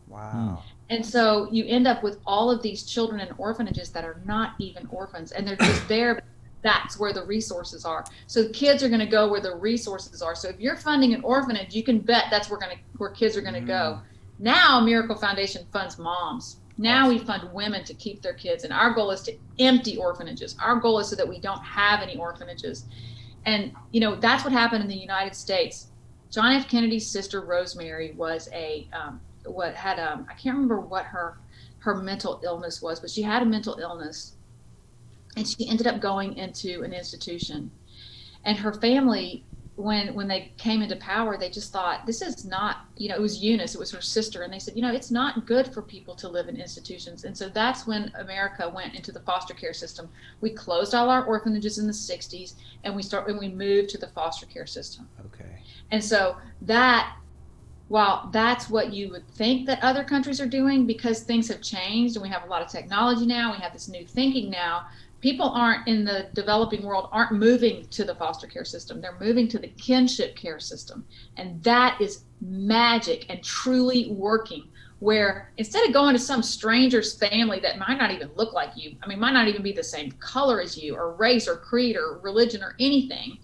wow 0.08 0.30
hmm. 0.30 0.70
And 0.90 1.06
so 1.06 1.48
you 1.52 1.64
end 1.66 1.86
up 1.86 2.02
with 2.02 2.18
all 2.26 2.50
of 2.50 2.62
these 2.62 2.82
children 2.82 3.20
in 3.20 3.28
orphanages 3.38 3.90
that 3.90 4.04
are 4.04 4.20
not 4.26 4.54
even 4.58 4.88
orphans 4.90 5.30
and 5.32 5.46
they're 5.46 5.56
just 5.56 5.86
there. 5.88 6.20
That's 6.62 6.98
where 6.98 7.12
the 7.12 7.24
resources 7.24 7.84
are. 7.84 8.04
So 8.26 8.42
the 8.42 8.50
kids 8.50 8.82
are 8.82 8.88
going 8.88 9.00
to 9.00 9.06
go 9.06 9.28
where 9.28 9.40
the 9.40 9.54
resources 9.54 10.20
are. 10.20 10.34
So 10.34 10.48
if 10.48 10.60
you're 10.60 10.76
funding 10.76 11.14
an 11.14 11.22
orphanage, 11.22 11.74
you 11.74 11.82
can 11.82 12.00
bet 12.00 12.24
that's 12.30 12.50
where 12.50 12.58
going 12.58 12.76
to 12.76 12.82
where 12.98 13.10
kids 13.10 13.36
are 13.36 13.40
going 13.40 13.54
to 13.54 13.60
go. 13.60 13.98
Mm. 13.98 14.02
Now 14.40 14.80
Miracle 14.80 15.16
Foundation 15.16 15.66
funds 15.70 15.98
moms. 15.98 16.56
Now 16.78 17.10
we 17.10 17.18
fund 17.18 17.52
women 17.52 17.84
to 17.84 17.92
keep 17.92 18.22
their 18.22 18.32
kids, 18.32 18.64
and 18.64 18.72
our 18.72 18.94
goal 18.94 19.10
is 19.10 19.20
to 19.22 19.36
empty 19.58 19.98
orphanages. 19.98 20.56
Our 20.62 20.76
goal 20.76 20.98
is 20.98 21.08
so 21.08 21.16
that 21.16 21.28
we 21.28 21.38
don't 21.38 21.62
have 21.62 22.00
any 22.00 22.16
orphanages. 22.16 22.86
And 23.44 23.72
you 23.92 24.00
know 24.00 24.16
that's 24.16 24.42
what 24.42 24.52
happened 24.52 24.82
in 24.82 24.88
the 24.88 24.96
United 24.96 25.34
States. 25.34 25.88
John 26.30 26.52
F. 26.52 26.68
Kennedy's 26.68 27.06
sister 27.06 27.42
Rosemary 27.42 28.12
was 28.12 28.48
a 28.54 28.88
um, 28.94 29.20
what 29.44 29.74
had 29.74 29.98
um 29.98 30.26
I 30.30 30.32
can't 30.32 30.54
remember 30.54 30.80
what 30.80 31.04
her 31.04 31.38
her 31.80 31.96
mental 31.96 32.40
illness 32.42 32.80
was, 32.80 32.98
but 32.98 33.10
she 33.10 33.20
had 33.20 33.42
a 33.42 33.46
mental 33.46 33.78
illness, 33.78 34.36
and 35.36 35.46
she 35.46 35.68
ended 35.68 35.86
up 35.86 36.00
going 36.00 36.38
into 36.38 36.82
an 36.82 36.94
institution. 36.94 37.70
And 38.42 38.56
her 38.56 38.72
family, 38.72 39.44
when 39.80 40.14
when 40.14 40.28
they 40.28 40.52
came 40.56 40.82
into 40.82 40.96
power, 40.96 41.36
they 41.36 41.50
just 41.50 41.72
thought 41.72 42.06
this 42.06 42.22
is 42.22 42.44
not 42.44 42.84
you 42.96 43.08
know 43.08 43.14
it 43.14 43.20
was 43.20 43.42
Eunice, 43.42 43.74
it 43.74 43.78
was 43.78 43.90
her 43.90 44.00
sister, 44.00 44.42
and 44.42 44.52
they 44.52 44.58
said 44.58 44.76
you 44.76 44.82
know 44.82 44.92
it's 44.92 45.10
not 45.10 45.46
good 45.46 45.72
for 45.72 45.82
people 45.82 46.14
to 46.16 46.28
live 46.28 46.48
in 46.48 46.56
institutions. 46.56 47.24
And 47.24 47.36
so 47.36 47.48
that's 47.48 47.86
when 47.86 48.12
America 48.18 48.68
went 48.68 48.94
into 48.94 49.12
the 49.12 49.20
foster 49.20 49.54
care 49.54 49.72
system. 49.72 50.08
We 50.40 50.50
closed 50.50 50.94
all 50.94 51.08
our 51.10 51.24
orphanages 51.24 51.78
in 51.78 51.86
the 51.86 51.92
'60s, 51.92 52.54
and 52.84 52.94
we 52.94 53.02
start 53.02 53.28
and 53.28 53.38
we 53.38 53.48
moved 53.48 53.90
to 53.90 53.98
the 53.98 54.08
foster 54.08 54.46
care 54.46 54.66
system. 54.66 55.08
okay 55.24 55.62
And 55.90 56.02
so 56.02 56.36
that, 56.62 57.16
while 57.88 58.28
that's 58.32 58.70
what 58.70 58.92
you 58.92 59.10
would 59.10 59.26
think 59.28 59.66
that 59.66 59.82
other 59.82 60.04
countries 60.04 60.40
are 60.40 60.46
doing, 60.46 60.86
because 60.86 61.22
things 61.22 61.48
have 61.48 61.60
changed 61.60 62.16
and 62.16 62.22
we 62.22 62.28
have 62.28 62.44
a 62.44 62.46
lot 62.46 62.62
of 62.62 62.68
technology 62.68 63.26
now, 63.26 63.52
we 63.52 63.58
have 63.58 63.72
this 63.72 63.88
new 63.88 64.06
thinking 64.06 64.50
now. 64.50 64.86
People 65.20 65.50
aren't 65.50 65.86
in 65.86 66.04
the 66.04 66.28
developing 66.32 66.82
world 66.82 67.08
aren't 67.12 67.32
moving 67.32 67.86
to 67.88 68.04
the 68.04 68.14
foster 68.14 68.46
care 68.46 68.64
system. 68.64 69.00
They're 69.00 69.18
moving 69.20 69.48
to 69.48 69.58
the 69.58 69.68
kinship 69.68 70.36
care 70.36 70.58
system, 70.58 71.04
and 71.36 71.62
that 71.62 72.00
is 72.00 72.24
magic 72.40 73.26
and 73.28 73.42
truly 73.42 74.10
working. 74.10 74.68
Where 75.00 75.50
instead 75.56 75.86
of 75.86 75.94
going 75.94 76.14
to 76.14 76.18
some 76.18 76.42
stranger's 76.42 77.16
family 77.16 77.58
that 77.60 77.78
might 77.78 77.96
not 77.96 78.10
even 78.10 78.30
look 78.34 78.52
like 78.52 78.72
you, 78.76 78.96
I 79.02 79.06
mean, 79.06 79.18
might 79.18 79.32
not 79.32 79.48
even 79.48 79.62
be 79.62 79.72
the 79.72 79.82
same 79.82 80.12
color 80.12 80.60
as 80.60 80.76
you, 80.76 80.94
or 80.94 81.14
race, 81.14 81.48
or 81.48 81.56
creed, 81.56 81.96
or 81.96 82.18
religion, 82.18 82.62
or 82.62 82.76
anything, 82.78 83.38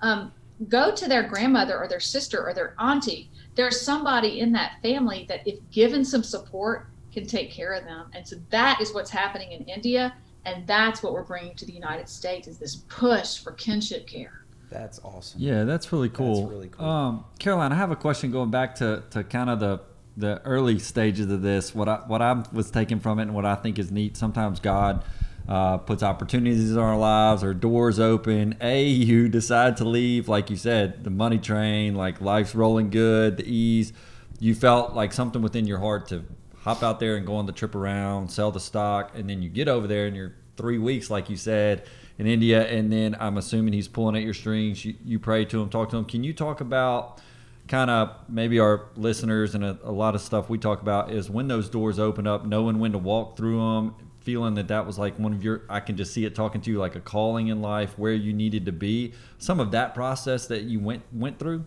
um, 0.00 0.32
go 0.68 0.92
to 0.92 1.08
their 1.08 1.22
grandmother 1.22 1.78
or 1.78 1.86
their 1.86 2.00
sister 2.00 2.44
or 2.44 2.52
their 2.54 2.74
auntie. 2.80 3.30
There's 3.54 3.80
somebody 3.80 4.40
in 4.40 4.50
that 4.52 4.82
family 4.82 5.26
that, 5.28 5.46
if 5.46 5.58
given 5.70 6.04
some 6.04 6.24
support, 6.24 6.88
can 7.12 7.24
take 7.24 7.50
care 7.52 7.72
of 7.72 7.84
them. 7.84 8.10
And 8.12 8.26
so 8.26 8.36
that 8.50 8.80
is 8.80 8.92
what's 8.92 9.10
happening 9.10 9.52
in 9.52 9.64
India, 9.64 10.14
and 10.46 10.66
that's 10.66 11.02
what 11.02 11.12
we're 11.12 11.24
bringing 11.24 11.54
to 11.56 11.66
the 11.66 11.72
United 11.72 12.08
States 12.08 12.48
is 12.48 12.56
this 12.56 12.76
push 12.76 13.38
for 13.38 13.52
kinship 13.52 14.06
care. 14.06 14.44
that's 14.70 14.98
awesome 15.04 15.40
Yeah, 15.40 15.64
that's 15.64 15.92
really 15.92 16.08
cool. 16.08 16.42
That's 16.42 16.50
really 16.50 16.68
cool. 16.68 16.86
Um, 16.86 17.24
Caroline, 17.38 17.72
I 17.72 17.74
have 17.74 17.90
a 17.90 17.96
question 17.96 18.30
going 18.30 18.50
back 18.50 18.76
to, 18.76 19.02
to 19.10 19.24
kind 19.24 19.50
of 19.50 19.60
the 19.60 19.80
the 20.18 20.40
early 20.46 20.78
stages 20.78 21.30
of 21.30 21.42
this. 21.42 21.74
What 21.74 21.88
I 21.88 21.96
what 22.06 22.22
I 22.22 22.42
was 22.52 22.70
taking 22.70 23.00
from 23.00 23.18
it 23.18 23.22
and 23.22 23.34
what 23.34 23.44
I 23.44 23.54
think 23.54 23.78
is 23.78 23.90
neat. 23.90 24.16
Sometimes 24.16 24.60
God 24.60 25.04
uh, 25.48 25.78
puts 25.78 26.02
opportunities 26.02 26.72
in 26.72 26.78
our 26.78 26.96
lives 26.96 27.44
or 27.44 27.52
doors 27.54 28.00
open. 28.00 28.56
A, 28.60 28.84
you 28.84 29.28
decide 29.28 29.76
to 29.78 29.84
leave, 29.84 30.28
like 30.28 30.48
you 30.48 30.56
said, 30.56 31.04
the 31.04 31.10
money 31.10 31.38
train, 31.38 31.94
like 31.94 32.20
life's 32.20 32.54
rolling 32.54 32.90
good, 32.90 33.36
the 33.36 33.44
ease. 33.44 33.92
You 34.40 34.54
felt 34.54 34.94
like 34.94 35.12
something 35.12 35.42
within 35.42 35.66
your 35.66 35.78
heart 35.78 36.08
to 36.08 36.24
hop 36.66 36.82
out 36.82 36.98
there 36.98 37.14
and 37.14 37.24
go 37.24 37.36
on 37.36 37.46
the 37.46 37.52
trip 37.52 37.76
around, 37.76 38.28
sell 38.28 38.50
the 38.50 38.58
stock, 38.58 39.12
and 39.14 39.30
then 39.30 39.40
you 39.40 39.48
get 39.48 39.68
over 39.68 39.86
there 39.86 40.06
and 40.06 40.16
you're 40.16 40.34
three 40.56 40.78
weeks, 40.78 41.08
like 41.08 41.30
you 41.30 41.36
said, 41.36 41.86
in 42.18 42.26
India, 42.26 42.66
and 42.66 42.92
then 42.92 43.16
I'm 43.20 43.38
assuming 43.38 43.72
he's 43.72 43.86
pulling 43.86 44.16
at 44.16 44.22
your 44.22 44.34
strings. 44.34 44.84
You, 44.84 44.94
you 45.04 45.20
pray 45.20 45.44
to 45.44 45.62
him, 45.62 45.70
talk 45.70 45.90
to 45.90 45.96
him. 45.96 46.04
Can 46.04 46.24
you 46.24 46.34
talk 46.34 46.60
about 46.60 47.20
kind 47.68 47.88
of 47.88 48.16
maybe 48.28 48.58
our 48.58 48.86
listeners 48.96 49.54
and 49.54 49.64
a, 49.64 49.78
a 49.84 49.92
lot 49.92 50.16
of 50.16 50.20
stuff 50.20 50.50
we 50.50 50.58
talk 50.58 50.82
about 50.82 51.12
is 51.12 51.30
when 51.30 51.46
those 51.46 51.68
doors 51.68 52.00
open 52.00 52.26
up, 52.26 52.44
knowing 52.44 52.80
when 52.80 52.90
to 52.92 52.98
walk 52.98 53.36
through 53.36 53.58
them, 53.58 53.94
feeling 54.22 54.54
that 54.54 54.66
that 54.66 54.84
was 54.84 54.98
like 54.98 55.16
one 55.20 55.32
of 55.32 55.44
your, 55.44 55.62
I 55.68 55.78
can 55.78 55.96
just 55.96 56.12
see 56.12 56.24
it 56.24 56.34
talking 56.34 56.60
to 56.62 56.70
you 56.72 56.78
like 56.78 56.96
a 56.96 57.00
calling 57.00 57.46
in 57.46 57.62
life 57.62 57.96
where 57.96 58.12
you 58.12 58.32
needed 58.32 58.66
to 58.66 58.72
be. 58.72 59.12
Some 59.38 59.60
of 59.60 59.70
that 59.70 59.94
process 59.94 60.48
that 60.48 60.62
you 60.62 60.80
went 60.80 61.04
went 61.12 61.38
through. 61.38 61.64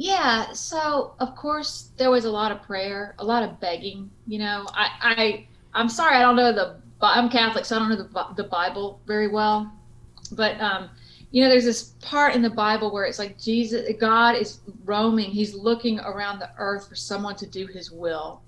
Yeah, 0.00 0.52
so 0.52 1.14
of 1.18 1.34
course 1.34 1.90
there 1.96 2.08
was 2.08 2.24
a 2.24 2.30
lot 2.30 2.52
of 2.52 2.62
prayer, 2.62 3.16
a 3.18 3.24
lot 3.24 3.42
of 3.42 3.58
begging. 3.58 4.08
You 4.28 4.38
know, 4.38 4.64
I, 4.72 4.88
I 5.02 5.46
I'm 5.74 5.88
sorry 5.88 6.14
I 6.14 6.20
don't 6.22 6.36
know 6.36 6.52
the 6.52 6.76
I'm 7.00 7.28
Catholic, 7.28 7.64
so 7.64 7.74
I 7.74 7.78
don't 7.80 7.88
know 7.88 7.96
the 7.96 8.42
the 8.42 8.48
Bible 8.48 9.00
very 9.08 9.26
well, 9.26 9.72
but 10.30 10.60
um, 10.60 10.90
you 11.32 11.42
know, 11.42 11.48
there's 11.48 11.64
this 11.64 11.94
part 12.00 12.36
in 12.36 12.42
the 12.42 12.50
Bible 12.50 12.92
where 12.92 13.06
it's 13.06 13.18
like 13.18 13.40
Jesus, 13.40 13.90
God 13.98 14.36
is 14.36 14.60
roaming, 14.84 15.30
He's 15.30 15.52
looking 15.54 15.98
around 15.98 16.38
the 16.38 16.50
earth 16.58 16.88
for 16.88 16.94
someone 16.94 17.34
to 17.34 17.46
do 17.46 17.66
His 17.66 17.90
will, 17.90 18.40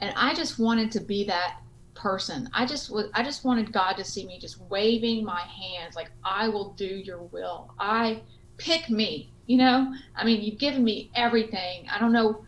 and 0.00 0.12
I 0.16 0.34
just 0.34 0.58
wanted 0.58 0.90
to 0.92 1.00
be 1.00 1.22
that 1.26 1.60
person. 1.94 2.50
I 2.52 2.66
just 2.66 2.90
was, 2.90 3.06
I 3.14 3.22
just 3.22 3.44
wanted 3.44 3.72
God 3.72 3.92
to 3.98 4.04
see 4.04 4.26
me 4.26 4.40
just 4.40 4.60
waving 4.62 5.24
my 5.24 5.42
hands 5.42 5.94
like 5.94 6.10
I 6.24 6.48
will 6.48 6.70
do 6.72 6.86
Your 6.86 7.22
will. 7.22 7.72
I 7.78 8.22
pick 8.56 8.90
me 8.90 9.30
You 9.48 9.56
know, 9.56 9.92
I 10.14 10.24
mean, 10.24 10.42
you've 10.42 10.58
given 10.58 10.84
me 10.84 11.10
everything. 11.16 11.88
I 11.90 11.98
don't 11.98 12.12
know, 12.12 12.44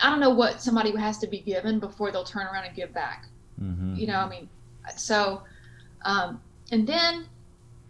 I 0.00 0.08
don't 0.08 0.20
know 0.20 0.30
what 0.30 0.62
somebody 0.62 0.96
has 0.96 1.18
to 1.18 1.26
be 1.26 1.40
given 1.40 1.78
before 1.80 2.10
they'll 2.10 2.24
turn 2.24 2.46
around 2.46 2.64
and 2.64 2.74
give 2.74 2.94
back. 2.94 3.26
Mm-hmm. 3.60 3.96
You 3.96 4.06
know, 4.06 4.20
I 4.20 4.28
mean, 4.28 4.48
so, 4.96 5.42
um, 6.04 6.40
and 6.72 6.86
then 6.86 7.26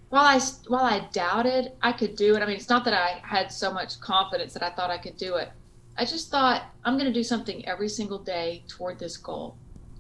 while 0.09 0.25
I 0.25 0.41
while 0.69 0.85
I 0.85 1.07
doubted 1.13 1.73
I 1.83 1.93
could 1.93 2.17
do 2.17 2.35
it, 2.35 2.43
I 2.43 2.47
mean, 2.47 2.57
it's 2.57 2.71
not 2.71 2.85
that 2.87 2.95
I 2.95 3.21
had 3.23 3.53
so 3.53 3.73
much 3.73 4.01
confidence 4.01 4.55
that 4.55 4.63
I 4.63 4.71
thought 4.71 4.91
I 4.91 4.99
could 4.99 5.17
do 5.17 5.37
it. 5.37 5.51
I 5.97 6.05
just 6.05 6.31
thought 6.31 6.63
I'm 6.85 6.95
going 6.95 7.07
to 7.07 7.13
do 7.13 7.25
something 7.25 7.67
every 7.67 7.89
single 7.89 8.19
day 8.19 8.63
toward 8.69 8.99
this 8.99 9.17
goal. 9.17 9.57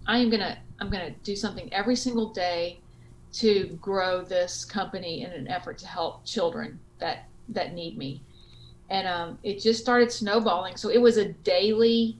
I 0.06 0.18
am 0.18 0.30
going 0.30 0.40
to 0.40 0.56
I'm 0.80 0.90
going 0.90 1.04
to 1.04 1.18
do 1.22 1.36
something 1.36 1.72
every 1.72 1.96
single 1.96 2.32
day 2.32 2.80
to 3.34 3.78
grow 3.82 4.22
this 4.22 4.64
company 4.64 5.22
in 5.22 5.30
an 5.32 5.48
effort 5.48 5.76
to 5.78 5.86
help 5.86 6.24
children 6.24 6.78
that 6.98 7.28
that 7.50 7.74
need 7.74 7.98
me. 7.98 8.22
And 8.90 9.06
um, 9.06 9.38
it 9.42 9.60
just 9.60 9.80
started 9.80 10.10
snowballing. 10.10 10.76
So 10.76 10.88
it 10.88 11.00
was 11.00 11.16
a 11.16 11.32
daily 11.32 12.16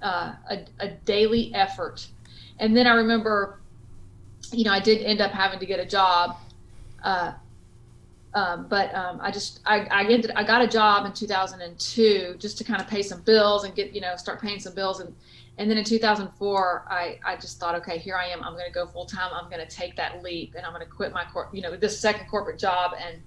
uh, 0.00 0.34
a, 0.50 0.64
a 0.80 0.88
daily 0.88 1.54
effort. 1.54 2.08
And 2.58 2.76
then 2.76 2.88
I 2.88 2.94
remember, 2.94 3.60
you 4.52 4.64
know, 4.64 4.72
I 4.72 4.80
did 4.80 5.02
end 5.02 5.20
up 5.20 5.30
having 5.30 5.60
to 5.60 5.66
get 5.66 5.78
a 5.78 5.86
job 5.86 6.36
uh, 7.02 7.32
um, 8.34 8.66
but 8.68 8.94
um, 8.94 9.18
I 9.20 9.30
just 9.30 9.60
I, 9.66 9.80
I 9.90 10.04
ended 10.04 10.30
I 10.34 10.42
got 10.44 10.62
a 10.62 10.66
job 10.66 11.04
in 11.04 11.12
2002 11.12 12.36
just 12.38 12.56
to 12.58 12.64
kind 12.64 12.80
of 12.80 12.88
pay 12.88 13.02
some 13.02 13.20
bills 13.22 13.64
and 13.64 13.74
get 13.74 13.92
you 13.92 14.00
know 14.00 14.16
start 14.16 14.40
paying 14.40 14.58
some 14.58 14.74
bills 14.74 15.00
and 15.00 15.14
and 15.58 15.70
then 15.70 15.76
in 15.76 15.84
2004 15.84 16.86
I 16.88 17.18
I 17.26 17.36
just 17.36 17.60
thought 17.60 17.74
okay 17.74 17.98
here 17.98 18.16
I 18.16 18.28
am 18.28 18.42
I'm 18.42 18.54
going 18.54 18.66
to 18.66 18.72
go 18.72 18.86
full 18.86 19.04
time 19.04 19.30
I'm 19.34 19.50
going 19.50 19.66
to 19.66 19.70
take 19.70 19.96
that 19.96 20.22
leap 20.22 20.54
and 20.56 20.64
I'm 20.64 20.72
going 20.72 20.84
to 20.84 20.90
quit 20.90 21.12
my 21.12 21.26
you 21.52 21.60
know 21.60 21.76
this 21.76 22.00
second 22.00 22.26
corporate 22.26 22.58
job 22.58 22.92
and 22.98 23.20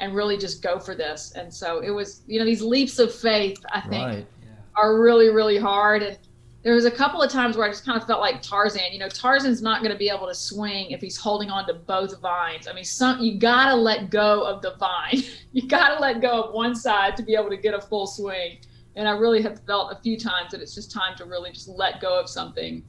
and 0.00 0.14
really 0.14 0.36
just 0.36 0.62
go 0.62 0.78
for 0.78 0.94
this 0.94 1.32
and 1.36 1.52
so 1.52 1.80
it 1.80 1.90
was 1.90 2.22
you 2.26 2.38
know 2.38 2.44
these 2.44 2.62
leaps 2.62 2.98
of 2.98 3.14
faith 3.14 3.58
I 3.72 3.80
think 3.80 4.06
Right. 4.06 4.26
are 4.76 5.00
really 5.00 5.30
really 5.30 5.58
hard 5.58 6.02
and 6.02 6.18
there 6.62 6.74
was 6.74 6.84
a 6.84 6.90
couple 6.90 7.22
of 7.22 7.30
times 7.30 7.56
where 7.56 7.66
I 7.66 7.70
just 7.70 7.84
kind 7.84 8.00
of 8.00 8.06
felt 8.06 8.20
like 8.20 8.42
Tarzan. 8.42 8.92
You 8.92 8.98
know, 8.98 9.08
Tarzan's 9.08 9.62
not 9.62 9.80
going 9.80 9.92
to 9.92 9.98
be 9.98 10.10
able 10.10 10.26
to 10.26 10.34
swing 10.34 10.90
if 10.90 11.00
he's 11.00 11.16
holding 11.16 11.50
on 11.50 11.66
to 11.66 11.74
both 11.74 12.20
vines. 12.20 12.66
I 12.66 12.72
mean, 12.72 12.84
some 12.84 13.20
you 13.20 13.38
got 13.38 13.68
to 13.68 13.74
let 13.74 14.10
go 14.10 14.42
of 14.42 14.60
the 14.60 14.74
vine. 14.76 15.22
you 15.52 15.68
got 15.68 15.94
to 15.94 16.00
let 16.00 16.20
go 16.20 16.42
of 16.42 16.54
one 16.54 16.74
side 16.74 17.16
to 17.16 17.22
be 17.22 17.34
able 17.34 17.50
to 17.50 17.56
get 17.56 17.74
a 17.74 17.80
full 17.80 18.06
swing. 18.06 18.58
And 18.96 19.08
I 19.08 19.12
really 19.12 19.40
have 19.42 19.60
felt 19.60 19.92
a 19.92 20.00
few 20.02 20.18
times 20.18 20.50
that 20.50 20.60
it's 20.60 20.74
just 20.74 20.90
time 20.90 21.16
to 21.18 21.24
really 21.24 21.52
just 21.52 21.68
let 21.68 22.00
go 22.00 22.18
of 22.18 22.28
something. 22.28 22.82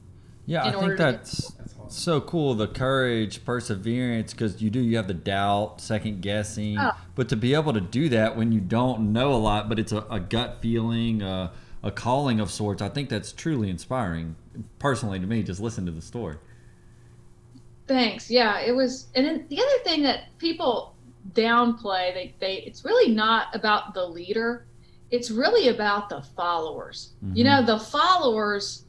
Yeah, 0.46 0.64
I 0.64 0.74
order 0.74 0.88
think 0.88 0.96
to 0.96 1.02
that's 1.02 1.52
so 1.96 2.20
cool. 2.20 2.54
The 2.54 2.66
courage, 2.68 3.44
perseverance, 3.44 4.32
because 4.32 4.60
you 4.62 4.70
do 4.70 4.80
you 4.80 4.96
have 4.96 5.08
the 5.08 5.14
doubt, 5.14 5.80
second 5.80 6.20
guessing, 6.22 6.78
Oh. 6.78 6.92
but 7.14 7.28
to 7.30 7.36
be 7.36 7.54
able 7.54 7.72
to 7.72 7.80
do 7.80 8.08
that 8.10 8.36
when 8.36 8.52
you 8.52 8.60
don't 8.60 9.12
know 9.12 9.32
a 9.32 9.36
lot, 9.36 9.68
but 9.68 9.78
it's 9.78 9.92
a, 9.92 10.04
a 10.10 10.20
gut 10.20 10.58
feeling, 10.60 11.22
uh, 11.22 11.50
a 11.82 11.90
calling 11.90 12.40
of 12.40 12.50
sorts. 12.50 12.82
I 12.82 12.88
think 12.88 13.08
that's 13.08 13.32
truly 13.32 13.70
inspiring. 13.70 14.36
Personally, 14.78 15.18
to 15.18 15.26
me, 15.26 15.42
just 15.42 15.60
listen 15.60 15.86
to 15.86 15.92
the 15.92 16.02
story. 16.02 16.36
Thanks. 17.86 18.30
Yeah, 18.30 18.60
it 18.60 18.72
was. 18.72 19.08
And 19.14 19.26
then 19.26 19.46
the 19.48 19.58
other 19.60 19.78
thing 19.84 20.02
that 20.04 20.36
people 20.38 20.94
downplay, 21.32 22.14
they, 22.14 22.34
they 22.38 22.54
it's 22.58 22.84
really 22.84 23.12
not 23.14 23.54
about 23.54 23.94
the 23.94 24.06
leader. 24.06 24.66
It's 25.10 25.30
really 25.30 25.68
about 25.68 26.08
the 26.08 26.22
followers. 26.22 27.10
You 27.34 27.44
Mhm. 27.44 27.46
know, 27.46 27.66
the 27.66 27.80
followers 27.84 28.84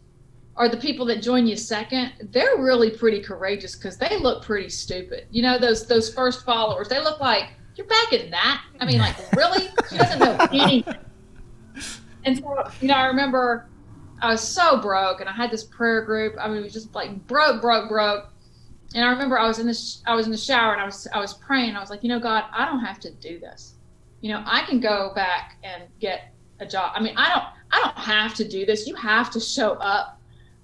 are 0.62 0.70
the 0.70 0.78
people 0.78 1.08
that 1.08 1.24
join 1.24 1.48
you 1.48 1.56
second. 1.56 2.14
They're 2.30 2.58
really 2.60 2.92
pretty 2.92 3.20
courageous 3.20 3.76
because 3.76 3.98
they 3.98 4.20
look 4.20 4.44
pretty 4.44 4.70
stupid. 4.70 5.26
You 5.32 5.42
know, 5.42 5.58
those 5.58 5.88
those 5.88 6.14
first 6.14 6.46
followers, 6.46 6.88
they 6.88 7.00
look 7.00 7.20
like 7.20 7.50
you're 7.76 7.88
back 7.88 8.14
in 8.14 8.30
that. 8.30 8.64
I 8.80 8.86
mean, 8.86 9.00
like 9.00 9.16
really? 9.36 9.70
She 9.90 9.98
doesn't 9.98 10.20
know 10.20 10.38
anything. 10.52 10.96
And 12.26 12.38
so, 12.38 12.72
you 12.80 12.90
know, 12.90 12.94
I 12.94 13.08
remember 13.08 13.70
I 14.22 14.30
was 14.30 14.48
so 14.48 14.80
broke, 14.80 15.20
and 15.20 15.28
I 15.28 15.32
had 15.32 15.50
this 15.50 15.64
prayer 15.64 16.06
group. 16.06 16.36
I 16.40 16.48
mean, 16.48 16.58
it 16.58 16.64
was 16.64 16.74
just 16.74 16.94
like 16.94 17.26
broke, 17.26 17.60
broke, 17.60 17.90
broke. 17.90 18.30
And 18.94 19.04
I 19.04 19.10
remember 19.10 19.40
I 19.40 19.48
was 19.48 19.58
in 19.58 19.66
this, 19.66 20.04
I 20.06 20.14
was 20.14 20.28
in 20.28 20.32
the 20.32 20.38
shower, 20.38 20.74
and 20.74 20.82
I 20.82 20.86
was, 20.86 21.08
I 21.12 21.20
was 21.20 21.34
praying. 21.34 21.76
I 21.76 21.80
was 21.80 21.90
like, 21.90 22.04
you 22.04 22.10
know, 22.10 22.20
God, 22.20 22.44
I 22.54 22.66
don't 22.66 22.86
have 22.86 23.00
to 23.00 23.10
do 23.10 23.40
this. 23.40 23.78
You 24.20 24.32
know, 24.32 24.44
I 24.46 24.62
can 24.68 24.80
go 24.80 25.12
back 25.16 25.58
and 25.64 25.86
get 26.00 26.36
a 26.60 26.68
job. 26.68 26.92
I 26.94 27.02
mean, 27.02 27.16
I 27.18 27.30
don't, 27.34 27.46
I 27.72 27.82
don't 27.84 27.98
have 27.98 28.36
to 28.36 28.48
do 28.48 28.64
this. 28.64 28.86
You 28.86 28.94
have 28.94 29.32
to 29.32 29.40
show 29.40 29.72
up 29.74 30.21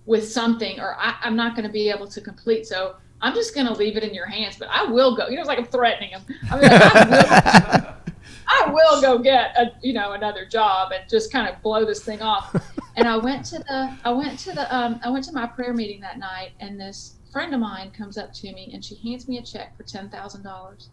with 0.07 0.27
something, 0.27 0.79
or 0.79 0.95
I, 0.97 1.15
I'm 1.21 1.35
not 1.35 1.55
going 1.55 1.67
to 1.67 1.71
be 1.71 1.91
able 1.91 2.07
to 2.07 2.21
complete. 2.21 2.65
So 2.65 2.95
I'm 3.21 3.35
just 3.35 3.53
going 3.53 3.67
to 3.67 3.73
leave 3.73 3.97
it 3.97 4.03
in 4.03 4.13
your 4.15 4.25
hands. 4.25 4.55
But 4.57 4.69
I 4.71 4.85
will 4.85 5.15
go. 5.15 5.27
You 5.27 5.35
know, 5.35 5.41
it's 5.41 5.47
like 5.47 5.59
I'm 5.59 5.65
threatening 5.65 6.09
him. 6.09 6.21
I 6.49 6.59
mean, 6.59 6.71
like, 6.71 6.81
I 6.81 7.77
will. 7.79 7.93
I 8.49 8.71
will 8.71 9.01
go 9.01 9.17
get 9.17 9.57
a 9.57 9.73
you 9.81 9.93
know 9.93 10.13
another 10.13 10.45
job 10.45 10.93
and 10.93 11.07
just 11.09 11.31
kind 11.31 11.53
of 11.53 11.61
blow 11.61 11.85
this 11.85 12.03
thing 12.03 12.21
off. 12.21 12.55
And 12.95 13.07
I 13.07 13.17
went 13.17 13.45
to 13.47 13.59
the 13.59 13.95
I 14.03 14.11
went 14.11 14.39
to 14.39 14.53
the 14.53 14.75
um, 14.75 14.99
I 15.03 15.09
went 15.09 15.25
to 15.25 15.33
my 15.33 15.45
prayer 15.45 15.73
meeting 15.73 15.99
that 16.01 16.17
night, 16.17 16.51
and 16.59 16.79
this 16.79 17.15
friend 17.31 17.53
of 17.53 17.59
mine 17.59 17.91
comes 17.91 18.17
up 18.17 18.33
to 18.33 18.51
me 18.53 18.71
and 18.73 18.83
she 18.83 18.95
hands 18.95 19.27
me 19.27 19.37
a 19.37 19.41
check 19.43 19.75
for 19.75 19.83
ten 19.83 20.09
thousand 20.09 20.43
dollars, 20.43 20.89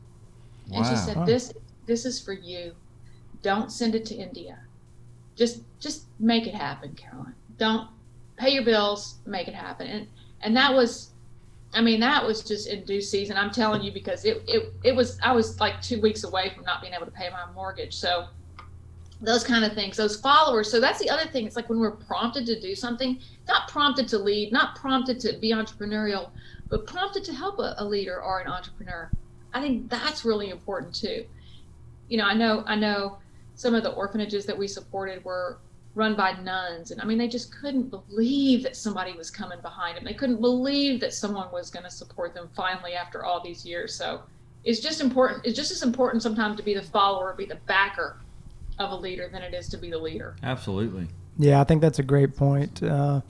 and 0.72 0.84
she 0.84 0.96
said, 0.96 1.24
"This 1.24 1.54
this 1.86 2.04
is 2.04 2.20
for 2.20 2.32
you. 2.32 2.74
Don't 3.42 3.70
send 3.70 3.94
it 3.94 4.04
to 4.06 4.14
India. 4.14 4.58
Just 5.36 5.62
just 5.78 6.06
make 6.18 6.46
it 6.46 6.54
happen, 6.54 6.94
Caroline. 6.94 7.34
Don't 7.56 7.88
pay 8.36 8.50
your 8.50 8.64
bills, 8.64 9.16
make 9.26 9.48
it 9.48 9.54
happen." 9.54 9.86
And 9.86 10.06
and 10.42 10.56
that 10.56 10.72
was 10.72 11.14
I 11.74 11.80
mean, 11.80 12.00
that 12.00 12.24
was 12.24 12.42
just 12.42 12.68
in 12.68 12.84
due 12.84 13.00
season. 13.00 13.36
I'm 13.36 13.50
telling 13.50 13.82
you 13.82 13.92
because 13.92 14.24
it, 14.24 14.42
it, 14.46 14.72
it 14.84 14.94
was, 14.94 15.18
I 15.22 15.32
was 15.32 15.58
like 15.58 15.82
two 15.82 16.00
weeks 16.00 16.22
away 16.22 16.52
from 16.54 16.64
not 16.64 16.80
being 16.80 16.94
able 16.94 17.06
to 17.06 17.12
pay 17.12 17.28
my 17.30 17.50
mortgage. 17.52 17.94
So 17.94 18.26
those 19.20 19.42
kind 19.42 19.64
of 19.64 19.72
things, 19.72 19.96
those 19.96 20.16
followers. 20.16 20.70
So 20.70 20.80
that's 20.80 21.00
the 21.00 21.10
other 21.10 21.28
thing. 21.30 21.46
It's 21.46 21.56
like 21.56 21.68
when 21.68 21.80
we're 21.80 21.90
prompted 21.90 22.46
to 22.46 22.60
do 22.60 22.74
something, 22.74 23.18
not 23.48 23.68
prompted 23.68 24.06
to 24.08 24.18
lead, 24.18 24.52
not 24.52 24.76
prompted 24.76 25.18
to 25.20 25.36
be 25.38 25.52
entrepreneurial, 25.52 26.30
but 26.68 26.86
prompted 26.86 27.24
to 27.24 27.32
help 27.32 27.58
a, 27.58 27.74
a 27.78 27.84
leader 27.84 28.22
or 28.22 28.40
an 28.40 28.46
entrepreneur. 28.46 29.10
I 29.52 29.60
think 29.60 29.90
that's 29.90 30.24
really 30.24 30.50
important 30.50 30.94
too. 30.94 31.24
You 32.08 32.18
know, 32.18 32.24
I 32.24 32.34
know, 32.34 32.62
I 32.66 32.76
know 32.76 33.18
some 33.56 33.74
of 33.74 33.82
the 33.82 33.92
orphanages 33.92 34.46
that 34.46 34.56
we 34.56 34.68
supported 34.68 35.24
were 35.24 35.58
run 35.94 36.16
by 36.16 36.32
nuns 36.42 36.90
and 36.90 37.00
i 37.00 37.04
mean 37.04 37.18
they 37.18 37.28
just 37.28 37.54
couldn't 37.54 37.88
believe 37.88 38.62
that 38.62 38.74
somebody 38.74 39.12
was 39.12 39.30
coming 39.30 39.60
behind 39.60 39.96
them 39.96 40.04
they 40.04 40.14
couldn't 40.14 40.40
believe 40.40 41.00
that 41.00 41.12
someone 41.12 41.50
was 41.52 41.70
going 41.70 41.84
to 41.84 41.90
support 41.90 42.34
them 42.34 42.48
finally 42.54 42.94
after 42.94 43.24
all 43.24 43.40
these 43.42 43.64
years 43.64 43.94
so 43.94 44.20
it's 44.64 44.80
just 44.80 45.00
important 45.00 45.44
it's 45.44 45.56
just 45.56 45.70
as 45.70 45.82
important 45.82 46.22
sometimes 46.22 46.56
to 46.56 46.62
be 46.62 46.74
the 46.74 46.82
follower 46.82 47.32
be 47.36 47.44
the 47.44 47.58
backer 47.66 48.16
of 48.78 48.90
a 48.90 48.96
leader 48.96 49.28
than 49.30 49.42
it 49.42 49.54
is 49.54 49.68
to 49.68 49.76
be 49.76 49.90
the 49.90 49.98
leader 49.98 50.34
Absolutely. 50.42 51.06
Yeah, 51.38 51.60
I 51.60 51.64
think 51.64 51.80
that's 51.80 51.98
a 51.98 52.04
great 52.04 52.36
point. 52.36 52.82
Uh, 52.82 53.20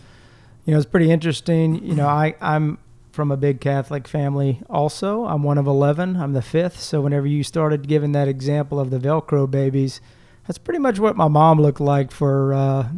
you 0.64 0.72
know, 0.72 0.78
it's 0.78 0.88
pretty 0.88 1.10
interesting. 1.10 1.84
You 1.84 1.94
know, 1.94 2.06
I, 2.06 2.34
I'm 2.40 2.78
from 3.12 3.30
a 3.30 3.36
big 3.36 3.60
Catholic 3.60 4.08
family 4.08 4.60
also. 4.68 5.24
I'm 5.24 5.42
one 5.42 5.58
of 5.58 5.66
11. 5.66 6.16
I'm 6.16 6.32
the 6.32 6.42
fifth. 6.42 6.80
So 6.80 7.00
whenever 7.00 7.26
you 7.26 7.42
started 7.42 7.88
giving 7.88 8.12
that 8.12 8.28
example 8.28 8.80
of 8.80 8.90
the 8.90 8.98
Velcro 8.98 9.50
babies, 9.50 10.00
that's 10.46 10.58
pretty 10.58 10.78
much 10.80 10.98
what 10.98 11.16
my 11.16 11.28
mom 11.28 11.60
looked 11.60 11.80
like 11.80 12.10
for 12.10 12.54
uh, 12.54 12.88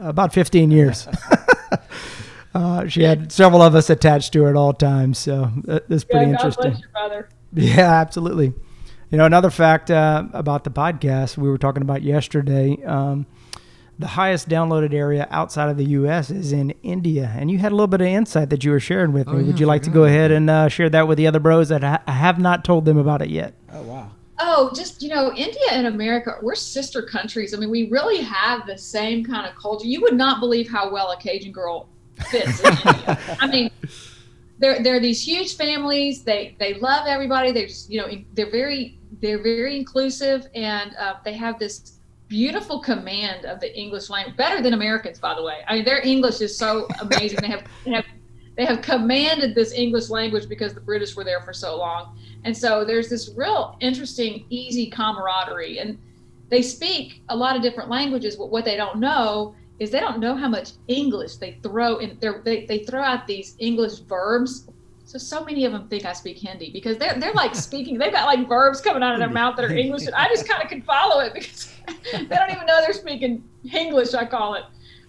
about 0.00 0.32
15 0.32 0.70
years. 0.70 1.06
uh, 2.54 2.86
she 2.88 3.02
had 3.02 3.32
several 3.32 3.62
of 3.62 3.74
us 3.74 3.90
attached 3.90 4.32
to 4.34 4.42
her 4.44 4.50
at 4.50 4.56
all 4.56 4.72
times. 4.72 5.18
So 5.18 5.50
that, 5.64 5.88
that's 5.88 6.04
pretty 6.04 6.26
yeah, 6.26 6.32
God 6.32 6.40
interesting. 6.40 6.70
bless 6.70 6.80
your 6.80 6.90
brother 6.90 7.28
Yeah, 7.52 7.92
absolutely. 8.00 8.52
You 9.10 9.18
know, 9.18 9.26
another 9.26 9.50
fact 9.50 9.90
uh, 9.90 10.24
about 10.32 10.64
the 10.64 10.70
podcast 10.70 11.36
we 11.36 11.48
were 11.48 11.58
talking 11.58 11.82
about 11.82 12.02
yesterday. 12.02 12.82
Um, 12.84 13.26
the 13.96 14.08
highest 14.08 14.48
downloaded 14.48 14.92
area 14.92 15.28
outside 15.30 15.68
of 15.70 15.76
the 15.76 15.84
U.S. 15.84 16.28
is 16.28 16.52
in 16.52 16.74
India, 16.82 17.32
and 17.38 17.48
you 17.48 17.58
had 17.58 17.70
a 17.70 17.76
little 17.76 17.86
bit 17.86 18.00
of 18.00 18.08
insight 18.08 18.50
that 18.50 18.64
you 18.64 18.72
were 18.72 18.80
sharing 18.80 19.12
with 19.12 19.28
Oh, 19.28 19.34
me. 19.34 19.42
yeah, 19.42 19.46
Would 19.46 19.60
you 19.60 19.66
I 19.66 19.68
like 19.68 19.82
to 19.82 19.90
go 19.90 20.02
ahead 20.02 20.32
and 20.32 20.50
uh, 20.50 20.68
share 20.68 20.90
that 20.90 21.06
with 21.06 21.16
the 21.16 21.28
other 21.28 21.38
bros 21.38 21.68
that 21.68 21.84
I 21.84 22.00
I 22.04 22.10
have 22.10 22.40
not 22.40 22.64
told 22.64 22.86
them 22.86 22.98
about 22.98 23.22
it 23.22 23.30
yet? 23.30 23.54
Oh 23.72 23.82
wow. 23.82 24.10
Oh, 24.38 24.72
just 24.74 25.02
you 25.02 25.08
know, 25.08 25.32
India 25.32 25.62
and 25.70 25.86
America, 25.86 26.36
we're 26.42 26.54
sister 26.54 27.02
countries. 27.02 27.54
I 27.54 27.58
mean, 27.58 27.70
we 27.70 27.88
really 27.88 28.20
have 28.22 28.66
the 28.66 28.76
same 28.76 29.24
kind 29.24 29.46
of 29.46 29.54
culture. 29.54 29.86
You 29.86 30.00
would 30.02 30.16
not 30.16 30.40
believe 30.40 30.68
how 30.68 30.92
well 30.92 31.10
a 31.12 31.16
Cajun 31.16 31.52
girl 31.52 31.88
fits 32.30 32.60
in 32.60 32.72
India. 32.72 33.18
I 33.40 33.46
mean, 33.46 33.70
they're 34.58 34.82
they're 34.82 35.00
these 35.00 35.24
huge 35.24 35.56
families. 35.56 36.24
They 36.24 36.56
they 36.58 36.74
love 36.74 37.06
everybody. 37.06 37.52
They're 37.52 37.66
just 37.68 37.90
you 37.90 38.00
know 38.00 38.08
they're 38.34 38.50
very 38.50 38.98
they're 39.20 39.42
very 39.42 39.76
inclusive, 39.76 40.48
and 40.54 40.94
uh, 40.96 41.14
they 41.24 41.34
have 41.34 41.58
this 41.58 41.98
beautiful 42.28 42.80
command 42.80 43.44
of 43.44 43.60
the 43.60 43.76
English 43.78 44.10
language, 44.10 44.36
better 44.36 44.60
than 44.62 44.72
Americans, 44.72 45.18
by 45.18 45.34
the 45.34 45.42
way. 45.42 45.58
I 45.68 45.76
mean, 45.76 45.84
their 45.84 46.04
English 46.04 46.40
is 46.40 46.56
so 46.56 46.88
amazing. 47.00 47.38
they 47.40 47.48
have 47.48 47.64
they 47.84 47.92
have 47.92 48.04
they 48.56 48.64
have 48.64 48.82
commanded 48.82 49.54
this 49.54 49.72
English 49.72 50.10
language 50.10 50.48
because 50.48 50.74
the 50.74 50.80
British 50.80 51.16
were 51.16 51.24
there 51.24 51.40
for 51.40 51.52
so 51.52 51.76
long. 51.76 52.16
And 52.44 52.56
so 52.56 52.84
there's 52.84 53.08
this 53.08 53.30
real 53.36 53.76
interesting, 53.80 54.46
easy 54.48 54.88
camaraderie. 54.90 55.78
And 55.78 55.98
they 56.50 56.62
speak 56.62 57.22
a 57.30 57.36
lot 57.36 57.56
of 57.56 57.62
different 57.62 57.90
languages, 57.90 58.36
but 58.36 58.50
what 58.50 58.64
they 58.64 58.76
don't 58.76 59.00
know 59.00 59.54
is 59.80 59.90
they 59.90 60.00
don't 60.00 60.20
know 60.20 60.36
how 60.36 60.48
much 60.48 60.72
English 60.86 61.36
they 61.36 61.58
throw 61.62 61.96
in. 61.98 62.16
They 62.20 62.64
they 62.66 62.84
throw 62.84 63.02
out 63.02 63.26
these 63.26 63.56
English 63.58 63.98
verbs 64.00 64.68
So 65.04 65.18
so 65.18 65.44
many 65.44 65.64
of 65.64 65.72
them 65.72 65.88
think 65.88 66.04
I 66.04 66.12
speak 66.12 66.38
Hindi 66.38 66.70
because 66.70 66.96
they're 66.96 67.14
they're 67.18 67.32
like 67.32 67.54
speaking. 67.68 67.98
They've 67.98 68.12
got 68.12 68.26
like 68.26 68.48
verbs 68.48 68.80
coming 68.80 69.02
out 69.02 69.14
of 69.14 69.18
their 69.20 69.30
mouth 69.30 69.56
that 69.56 69.64
are 69.64 69.76
English, 69.76 70.06
and 70.06 70.14
I 70.14 70.28
just 70.28 70.48
kind 70.48 70.62
of 70.62 70.68
can 70.68 70.82
follow 70.82 71.20
it 71.20 71.34
because 71.34 71.72
they 72.12 72.24
don't 72.24 72.50
even 72.50 72.66
know 72.66 72.80
they're 72.80 72.92
speaking 72.92 73.42
English. 73.72 74.14
I 74.14 74.24
call 74.24 74.54
it. 74.54 74.64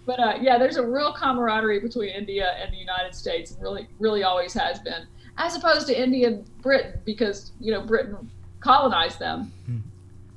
But 0.06 0.20
uh, 0.20 0.38
yeah, 0.40 0.56
there's 0.56 0.76
a 0.76 0.86
real 0.86 1.12
camaraderie 1.12 1.80
between 1.80 2.10
India 2.10 2.56
and 2.62 2.72
the 2.72 2.78
United 2.78 3.14
States, 3.14 3.50
and 3.50 3.60
really, 3.60 3.88
really 3.98 4.22
always 4.22 4.54
has 4.54 4.78
been, 4.78 5.06
as 5.36 5.56
opposed 5.56 5.88
to 5.88 6.00
India 6.00 6.28
and 6.28 6.62
Britain, 6.62 7.00
because 7.04 7.52
you 7.60 7.72
know 7.72 7.80
Britain 7.80 8.30
colonized 8.60 9.18
them, 9.18 9.52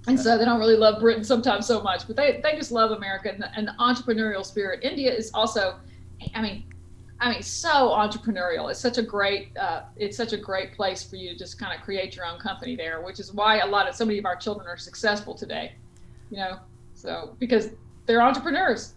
and 0.08 0.20
so 0.20 0.38
they 0.38 0.46
don't 0.46 0.60
really 0.60 0.76
love 0.76 1.00
Britain 1.00 1.24
sometimes 1.24 1.68
so 1.68 1.82
much, 1.82 2.08
but 2.08 2.16
they 2.16 2.42
they 2.42 2.56
just 2.56 2.72
love 2.72 2.92
America 2.92 3.32
and 3.32 3.42
the, 3.42 3.56
and 3.56 3.68
the 3.68 3.76
entrepreneurial 3.80 4.44
spirit. 4.44 4.84
India 4.84 5.14
is 5.14 5.30
also, 5.36 5.76
I 6.34 6.42
mean, 6.42 6.64
I 7.20 7.32
mean, 7.32 7.44
so 7.44 7.90
entrepreneurial. 7.90 8.72
It's 8.72 8.80
such 8.80 8.98
a 8.98 9.04
great, 9.04 9.56
uh, 9.56 9.84
it's 9.98 10.18
such 10.18 10.34
a 10.34 10.38
great 10.38 10.74
place 10.74 11.04
for 11.04 11.16
you 11.16 11.30
to 11.30 11.38
just 11.38 11.60
kind 11.60 11.78
of 11.78 11.86
create 11.86 12.16
your 12.16 12.26
own 12.26 12.40
company 12.40 12.76
there, 12.76 13.02
which 13.02 13.20
is 13.20 13.34
why 13.34 13.60
a 13.60 13.68
lot 13.68 13.88
of 13.88 13.96
so 13.96 14.04
many 14.04 14.18
of 14.18 14.26
our 14.26 14.36
children 14.36 14.68
are 14.68 14.78
successful 14.78 15.36
today. 15.36 15.74
You 16.32 16.38
know, 16.38 16.60
so 16.96 17.36
because 17.38 17.70
they're 18.08 18.22
entrepreneurs. 18.22 18.96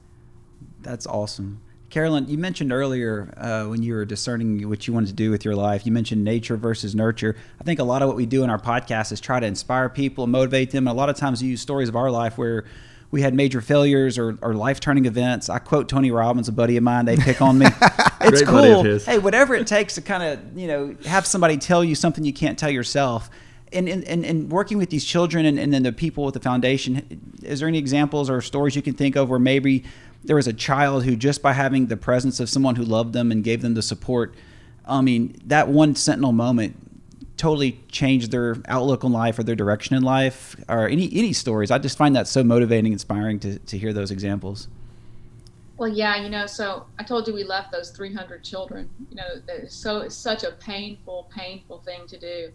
That's 0.83 1.07
awesome. 1.07 1.61
Carolyn, 1.93 2.26
you 2.26 2.39
mentioned 2.39 2.72
earlier 2.72 3.35
uh, 3.37 3.64
when 3.64 3.83
you 3.83 3.93
were 3.93 4.07
discerning 4.07 4.66
what 4.66 4.87
you 4.87 4.95
wanted 4.95 5.09
to 5.09 5.12
do 5.12 5.30
with 5.30 5.45
your 5.45 5.55
life, 5.55 5.85
you 5.85 5.93
mentioned 5.93 6.24
nature 6.24 6.57
versus 6.57 6.95
nurture. 6.95 7.37
I 7.61 7.64
think 7.64 7.80
a 7.80 7.85
lot 7.85 8.01
of 8.01 8.09
what 8.09 8.16
we 8.16 8.24
do 8.24 8.43
in 8.45 8.49
our 8.49 8.59
podcast 8.59 9.12
is 9.12 9.20
try 9.20 9.41
to 9.41 9.47
inspire 9.47 9.91
people 9.91 10.24
and 10.24 10.33
motivate 10.33 10.70
them. 10.70 10.89
And 10.89 10.95
a 10.95 10.97
lot 10.97 11.11
of 11.11 11.16
times 11.16 11.43
we 11.43 11.49
use 11.49 11.61
stories 11.61 11.91
of 11.91 11.97
our 11.97 12.11
life 12.11 12.39
where 12.39 12.64
we 13.11 13.20
had 13.20 13.35
major 13.35 13.61
failures 13.61 14.16
or, 14.16 14.39
or 14.41 14.55
life 14.55 14.80
turning 14.80 15.05
events. 15.05 15.51
I 15.51 15.59
quote 15.59 15.87
Tony 15.87 16.11
Robbins, 16.11 16.49
a 16.49 16.53
buddy 16.53 16.78
of 16.78 16.83
mine. 16.83 17.05
They 17.05 17.18
pick 17.18 17.43
on 17.43 17.59
me. 17.59 17.66
it's 18.22 18.43
Great 18.43 18.47
buddy 18.47 18.70
of 18.72 18.83
cool. 18.83 18.99
Hey, 19.12 19.18
whatever 19.18 19.55
it 19.55 19.66
takes 19.66 19.95
to 19.97 20.01
kind 20.01 20.22
of 20.22 20.59
you 20.59 20.66
know 20.66 20.97
have 21.05 21.26
somebody 21.26 21.59
tell 21.59 21.85
you 21.85 21.95
something 21.95 22.24
you 22.24 22.33
can't 22.33 22.59
tell 22.59 22.70
yourself. 22.70 23.28
And, 23.74 23.89
and, 23.89 24.05
and, 24.05 24.26
and 24.26 24.53
working 24.53 24.76
with 24.76 24.91
these 24.91 25.03
children 25.03 25.47
and, 25.47 25.59
and 25.59 25.72
then 25.72 25.83
the 25.83 25.93
people 25.93 26.24
with 26.24 26.35
the 26.35 26.41
foundation, 26.41 27.39
is 27.43 27.61
there 27.61 27.68
any 27.68 27.78
examples 27.78 28.28
or 28.28 28.43
stories 28.43 28.76
you 28.76 28.83
can 28.83 28.93
think 28.93 29.16
of 29.16 29.30
where 29.30 29.39
maybe 29.39 29.85
there 30.24 30.36
was 30.36 30.46
a 30.46 30.52
child 30.52 31.04
who 31.04 31.16
just 31.16 31.42
by 31.42 31.52
having 31.52 31.86
the 31.86 31.96
presence 31.96 32.40
of 32.40 32.48
someone 32.48 32.76
who 32.76 32.84
loved 32.84 33.12
them 33.12 33.32
and 33.32 33.42
gave 33.42 33.62
them 33.62 33.74
the 33.74 33.82
support, 33.82 34.34
I 34.86 35.00
mean, 35.00 35.36
that 35.46 35.68
one 35.68 35.94
sentinel 35.94 36.32
moment 36.32 36.76
totally 37.36 37.80
changed 37.88 38.30
their 38.30 38.56
outlook 38.68 39.04
on 39.04 39.12
life 39.12 39.38
or 39.38 39.42
their 39.42 39.56
direction 39.56 39.96
in 39.96 40.02
life 40.02 40.54
or 40.68 40.88
any 40.88 41.10
any 41.12 41.32
stories. 41.32 41.70
I 41.70 41.78
just 41.78 41.98
find 41.98 42.14
that 42.14 42.28
so 42.28 42.44
motivating, 42.44 42.92
inspiring 42.92 43.40
to, 43.40 43.58
to 43.58 43.78
hear 43.78 43.92
those 43.92 44.10
examples. 44.10 44.68
Well, 45.76 45.88
yeah, 45.88 46.22
you 46.22 46.28
know, 46.28 46.46
so 46.46 46.86
I 46.98 47.02
told 47.02 47.26
you 47.26 47.34
we 47.34 47.42
left 47.42 47.72
those 47.72 47.90
300 47.90 48.44
children. 48.44 48.88
You 49.10 49.16
know, 49.16 49.66
so 49.66 49.98
it's 49.98 50.14
such 50.14 50.44
a 50.44 50.52
painful, 50.52 51.28
painful 51.34 51.80
thing 51.80 52.06
to 52.06 52.18
do. 52.18 52.52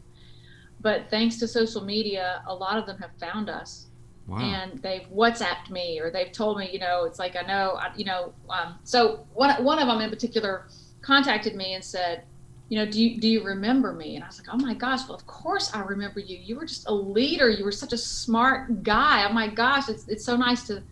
But 0.80 1.10
thanks 1.10 1.38
to 1.38 1.48
social 1.48 1.84
media, 1.84 2.44
a 2.48 2.54
lot 2.54 2.78
of 2.78 2.86
them 2.86 2.98
have 3.00 3.12
found 3.20 3.50
us, 3.50 3.88
Wow. 4.28 4.40
and 4.40 4.82
they've 4.82 5.08
WhatsApped 5.14 5.70
me 5.70 6.00
or 6.02 6.12
they've 6.12 6.32
told 6.32 6.58
me, 6.58 6.70
you 6.72 6.80
know, 6.80 7.06
it's 7.06 7.18
like 7.18 7.36
I 7.36 7.48
know, 7.48 7.78
I, 7.80 7.92
you 7.96 8.06
know. 8.06 8.34
Um, 8.50 8.76
so 8.84 9.26
one 9.34 9.64
one 9.64 9.80
of 9.80 9.88
them 9.88 10.02
in 10.02 10.10
particular 10.10 10.68
contacted 11.02 11.56
me 11.56 11.74
and 11.76 11.84
said, 11.84 12.24
you 12.70 12.78
know, 12.78 12.90
do 12.92 13.02
you 13.02 13.20
do 13.22 13.28
you 13.28 13.44
remember 13.44 13.94
me? 13.94 14.16
And 14.16 14.24
I 14.24 14.28
was 14.28 14.38
like, 14.38 14.48
oh 14.52 14.58
my 14.58 14.74
gosh, 14.74 15.08
well 15.08 15.16
of 15.16 15.26
course 15.26 15.74
I 15.74 15.82
remember 15.82 16.20
you. 16.20 16.38
You 16.38 16.58
were 16.58 16.66
just 16.66 16.90
a 16.90 16.94
leader. 16.94 17.50
You 17.50 17.64
were 17.64 17.72
such 17.72 17.94
a 17.94 17.98
smart 17.98 18.84
guy. 18.84 19.26
Oh 19.30 19.34
my 19.34 19.48
gosh, 19.48 19.88
it's 19.88 20.08
it's 20.10 20.26
so 20.26 20.36
nice 20.36 20.68
to 20.68 20.84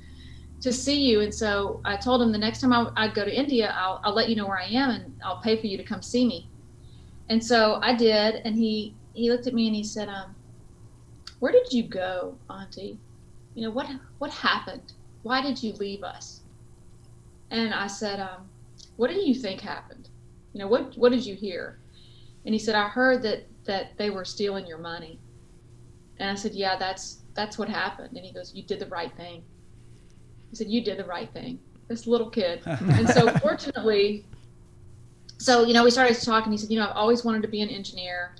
to 0.61 0.71
see 0.71 1.09
you. 1.09 1.21
And 1.21 1.33
so 1.33 1.81
I 1.85 1.95
told 1.95 2.21
him 2.21 2.31
the 2.31 2.37
next 2.37 2.61
time 2.61 2.73
I, 2.73 2.89
I'd 2.95 3.13
go 3.13 3.25
to 3.25 3.33
India, 3.33 3.75
I'll, 3.77 4.01
I'll 4.03 4.15
let 4.15 4.29
you 4.29 4.35
know 4.35 4.47
where 4.47 4.57
I 4.57 4.65
am 4.65 4.89
and 4.89 5.19
I'll 5.23 5.41
pay 5.41 5.59
for 5.59 5.67
you 5.67 5.77
to 5.77 5.83
come 5.83 6.01
see 6.01 6.25
me. 6.25 6.49
And 7.29 7.43
so 7.43 7.79
I 7.81 7.93
did. 7.95 8.41
And 8.45 8.55
he, 8.55 8.95
he 9.13 9.29
looked 9.29 9.45
at 9.45 9.53
me 9.53 9.67
and 9.67 9.75
he 9.75 9.83
said, 9.83 10.09
um, 10.09 10.35
where 11.39 11.51
did 11.51 11.71
you 11.71 11.83
go, 11.83 12.37
auntie? 12.49 12.97
You 13.55 13.63
know, 13.63 13.71
what, 13.71 13.87
what 14.19 14.31
happened? 14.31 14.93
Why 15.23 15.41
did 15.41 15.61
you 15.61 15.73
leave 15.73 16.03
us? 16.03 16.41
And 17.51 17.73
I 17.73 17.87
said, 17.87 18.19
um, 18.19 18.49
what 18.97 19.09
do 19.09 19.19
you 19.19 19.33
think 19.33 19.61
happened? 19.61 20.09
You 20.53 20.59
know, 20.59 20.67
what, 20.67 20.97
what 20.97 21.11
did 21.11 21.25
you 21.25 21.35
hear? 21.35 21.79
And 22.45 22.53
he 22.53 22.59
said, 22.59 22.75
I 22.75 22.87
heard 22.87 23.23
that, 23.23 23.47
that 23.65 23.97
they 23.97 24.09
were 24.09 24.25
stealing 24.25 24.67
your 24.67 24.77
money. 24.77 25.19
And 26.17 26.29
I 26.29 26.35
said, 26.35 26.53
yeah, 26.53 26.77
that's, 26.77 27.19
that's 27.33 27.57
what 27.57 27.69
happened. 27.69 28.15
And 28.15 28.25
he 28.25 28.31
goes, 28.31 28.53
you 28.53 28.63
did 28.63 28.79
the 28.79 28.87
right 28.87 29.15
thing. 29.17 29.43
He 30.55 30.63
said, 30.63 30.71
You 30.71 30.81
did 30.81 30.97
the 30.97 31.03
right 31.03 31.29
thing. 31.33 31.59
This 31.89 32.07
little 32.07 32.29
kid. 32.29 32.61
and 32.65 33.09
so, 33.09 33.29
fortunately, 33.39 34.25
so, 35.37 35.65
you 35.65 35.73
know, 35.73 35.83
we 35.83 35.91
started 35.91 36.15
talking. 36.21 36.51
He 36.51 36.57
said, 36.57 36.71
You 36.71 36.79
know, 36.79 36.87
I've 36.87 36.95
always 36.95 37.25
wanted 37.25 37.41
to 37.41 37.49
be 37.49 37.61
an 37.61 37.69
engineer. 37.69 38.35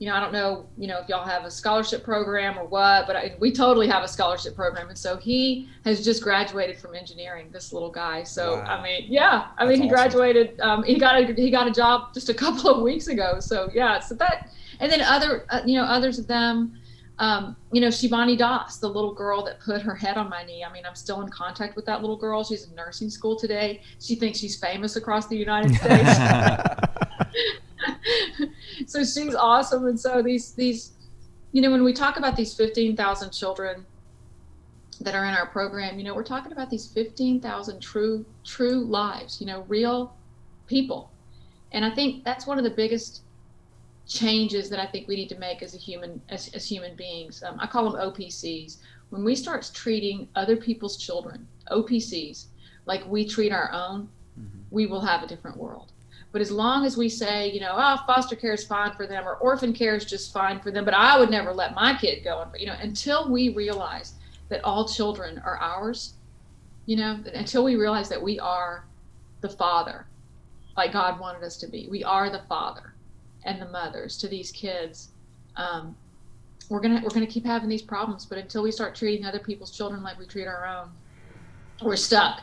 You 0.00 0.06
know, 0.08 0.14
I 0.14 0.20
don't 0.20 0.32
know, 0.32 0.66
you 0.78 0.88
know, 0.88 0.98
if 0.98 1.08
y'all 1.10 1.26
have 1.26 1.44
a 1.44 1.50
scholarship 1.50 2.02
program 2.02 2.58
or 2.58 2.64
what, 2.64 3.06
but 3.06 3.16
I, 3.16 3.34
we 3.38 3.52
totally 3.52 3.86
have 3.86 4.02
a 4.02 4.08
scholarship 4.08 4.56
program. 4.56 4.88
And 4.88 4.96
so 4.96 5.18
he 5.18 5.68
has 5.84 6.02
just 6.02 6.22
graduated 6.22 6.78
from 6.78 6.94
engineering, 6.94 7.50
this 7.52 7.70
little 7.72 7.90
guy. 7.90 8.22
So, 8.22 8.56
Wow. 8.56 8.64
I 8.78 8.82
mean, 8.82 9.04
yeah, 9.08 9.48
I 9.58 9.66
mean, 9.66 9.78
That's 9.78 9.80
he 9.80 9.86
awesome. 9.86 9.88
graduated, 10.18 10.60
um, 10.60 10.82
he 10.84 10.98
got 10.98 11.20
a, 11.20 11.34
he 11.34 11.50
got 11.50 11.68
a 11.68 11.70
job 11.70 12.14
just 12.14 12.30
a 12.30 12.34
couple 12.44 12.70
of 12.70 12.82
weeks 12.82 13.08
ago. 13.08 13.40
So, 13.40 13.68
yeah, 13.74 14.00
so 14.00 14.14
that, 14.14 14.48
and 14.80 14.90
then 14.90 15.02
other, 15.02 15.44
uh, 15.50 15.60
you 15.66 15.76
know, 15.76 15.84
others 15.84 16.18
of 16.18 16.26
them, 16.26 16.78
um, 17.18 17.54
you 17.70 17.82
know, 17.82 17.88
Shivani 17.88 18.38
Das, 18.38 18.78
the 18.78 18.88
little 18.88 19.12
girl 19.12 19.44
that 19.44 19.60
put 19.60 19.82
her 19.82 19.94
head 19.94 20.16
on 20.16 20.30
my 20.30 20.42
knee. 20.44 20.64
I 20.64 20.72
mean, 20.72 20.86
I'm 20.86 20.94
still 20.94 21.20
in 21.20 21.28
contact 21.28 21.76
with 21.76 21.84
that 21.84 22.00
little 22.00 22.16
girl. 22.16 22.42
She's 22.42 22.64
in 22.66 22.74
nursing 22.74 23.10
school 23.10 23.36
today. 23.38 23.82
She 24.00 24.14
thinks 24.14 24.38
she's 24.38 24.56
famous 24.58 24.96
across 24.96 25.26
the 25.26 25.36
United 25.36 25.74
States. 25.80 26.08
so 28.86 29.00
she's 29.00 29.34
awesome. 29.34 29.86
And 29.86 29.98
so 29.98 30.22
these, 30.22 30.52
these, 30.52 30.92
you 31.52 31.62
know, 31.62 31.70
when 31.70 31.84
we 31.84 31.92
talk 31.92 32.16
about 32.16 32.36
these 32.36 32.54
15,000 32.54 33.30
children 33.30 33.84
that 35.00 35.14
are 35.14 35.24
in 35.24 35.34
our 35.34 35.46
program, 35.46 35.98
you 35.98 36.04
know, 36.04 36.14
we're 36.14 36.22
talking 36.22 36.52
about 36.52 36.70
these 36.70 36.86
15,000 36.86 37.80
true, 37.80 38.24
true 38.44 38.84
lives, 38.84 39.40
you 39.40 39.46
know, 39.46 39.64
real 39.68 40.14
people. 40.66 41.10
And 41.72 41.84
I 41.84 41.94
think 41.94 42.24
that's 42.24 42.46
one 42.46 42.58
of 42.58 42.64
the 42.64 42.70
biggest 42.70 43.22
changes 44.06 44.68
that 44.70 44.80
I 44.80 44.86
think 44.86 45.06
we 45.06 45.14
need 45.14 45.28
to 45.28 45.38
make 45.38 45.62
as 45.62 45.74
a 45.74 45.78
human 45.78 46.20
as, 46.28 46.48
as 46.54 46.66
human 46.66 46.96
beings. 46.96 47.42
Um, 47.46 47.56
I 47.60 47.66
call 47.66 47.90
them 47.90 48.00
OPCs. 48.00 48.78
When 49.10 49.24
we 49.24 49.36
start 49.36 49.70
treating 49.72 50.28
other 50.34 50.56
people's 50.56 50.96
children, 50.96 51.46
OPCs, 51.70 52.46
like 52.86 53.06
we 53.06 53.24
treat 53.24 53.52
our 53.52 53.72
own, 53.72 54.08
we 54.70 54.86
will 54.86 55.00
have 55.00 55.22
a 55.22 55.26
different 55.26 55.56
world. 55.56 55.92
But 56.32 56.40
as 56.40 56.50
long 56.50 56.86
as 56.86 56.96
we 56.96 57.08
say, 57.08 57.50
you 57.50 57.60
know, 57.60 57.72
oh, 57.74 57.96
foster 58.06 58.36
care 58.36 58.52
is 58.52 58.64
fine 58.64 58.92
for 58.92 59.06
them 59.06 59.26
or 59.26 59.34
orphan 59.36 59.72
care 59.72 59.96
is 59.96 60.04
just 60.04 60.32
fine 60.32 60.60
for 60.60 60.70
them, 60.70 60.84
but 60.84 60.94
I 60.94 61.18
would 61.18 61.30
never 61.30 61.52
let 61.52 61.74
my 61.74 61.96
kid 61.96 62.22
go. 62.22 62.46
You 62.56 62.66
know, 62.66 62.76
until 62.80 63.30
we 63.30 63.48
realize 63.48 64.14
that 64.48 64.62
all 64.62 64.86
children 64.86 65.42
are 65.44 65.56
ours, 65.56 66.14
you 66.86 66.96
know, 66.96 67.18
until 67.34 67.64
we 67.64 67.76
realize 67.76 68.08
that 68.08 68.22
we 68.22 68.38
are 68.38 68.84
the 69.40 69.48
father, 69.48 70.06
like 70.76 70.92
God 70.92 71.18
wanted 71.18 71.42
us 71.42 71.56
to 71.58 71.66
be. 71.66 71.88
We 71.90 72.04
are 72.04 72.30
the 72.30 72.42
father 72.48 72.94
and 73.44 73.60
the 73.60 73.68
mothers 73.68 74.16
to 74.18 74.28
these 74.28 74.52
kids. 74.52 75.08
Um, 75.56 75.96
we're 76.68 76.80
gonna 76.80 77.00
we're 77.02 77.10
gonna 77.10 77.26
keep 77.26 77.44
having 77.44 77.68
these 77.68 77.82
problems, 77.82 78.24
but 78.24 78.38
until 78.38 78.62
we 78.62 78.70
start 78.70 78.94
treating 78.94 79.26
other 79.26 79.40
people's 79.40 79.76
children 79.76 80.02
like 80.02 80.18
we 80.18 80.26
treat 80.26 80.46
our 80.46 80.64
own, 80.64 80.90
we're 81.82 81.96
stuck. 81.96 82.42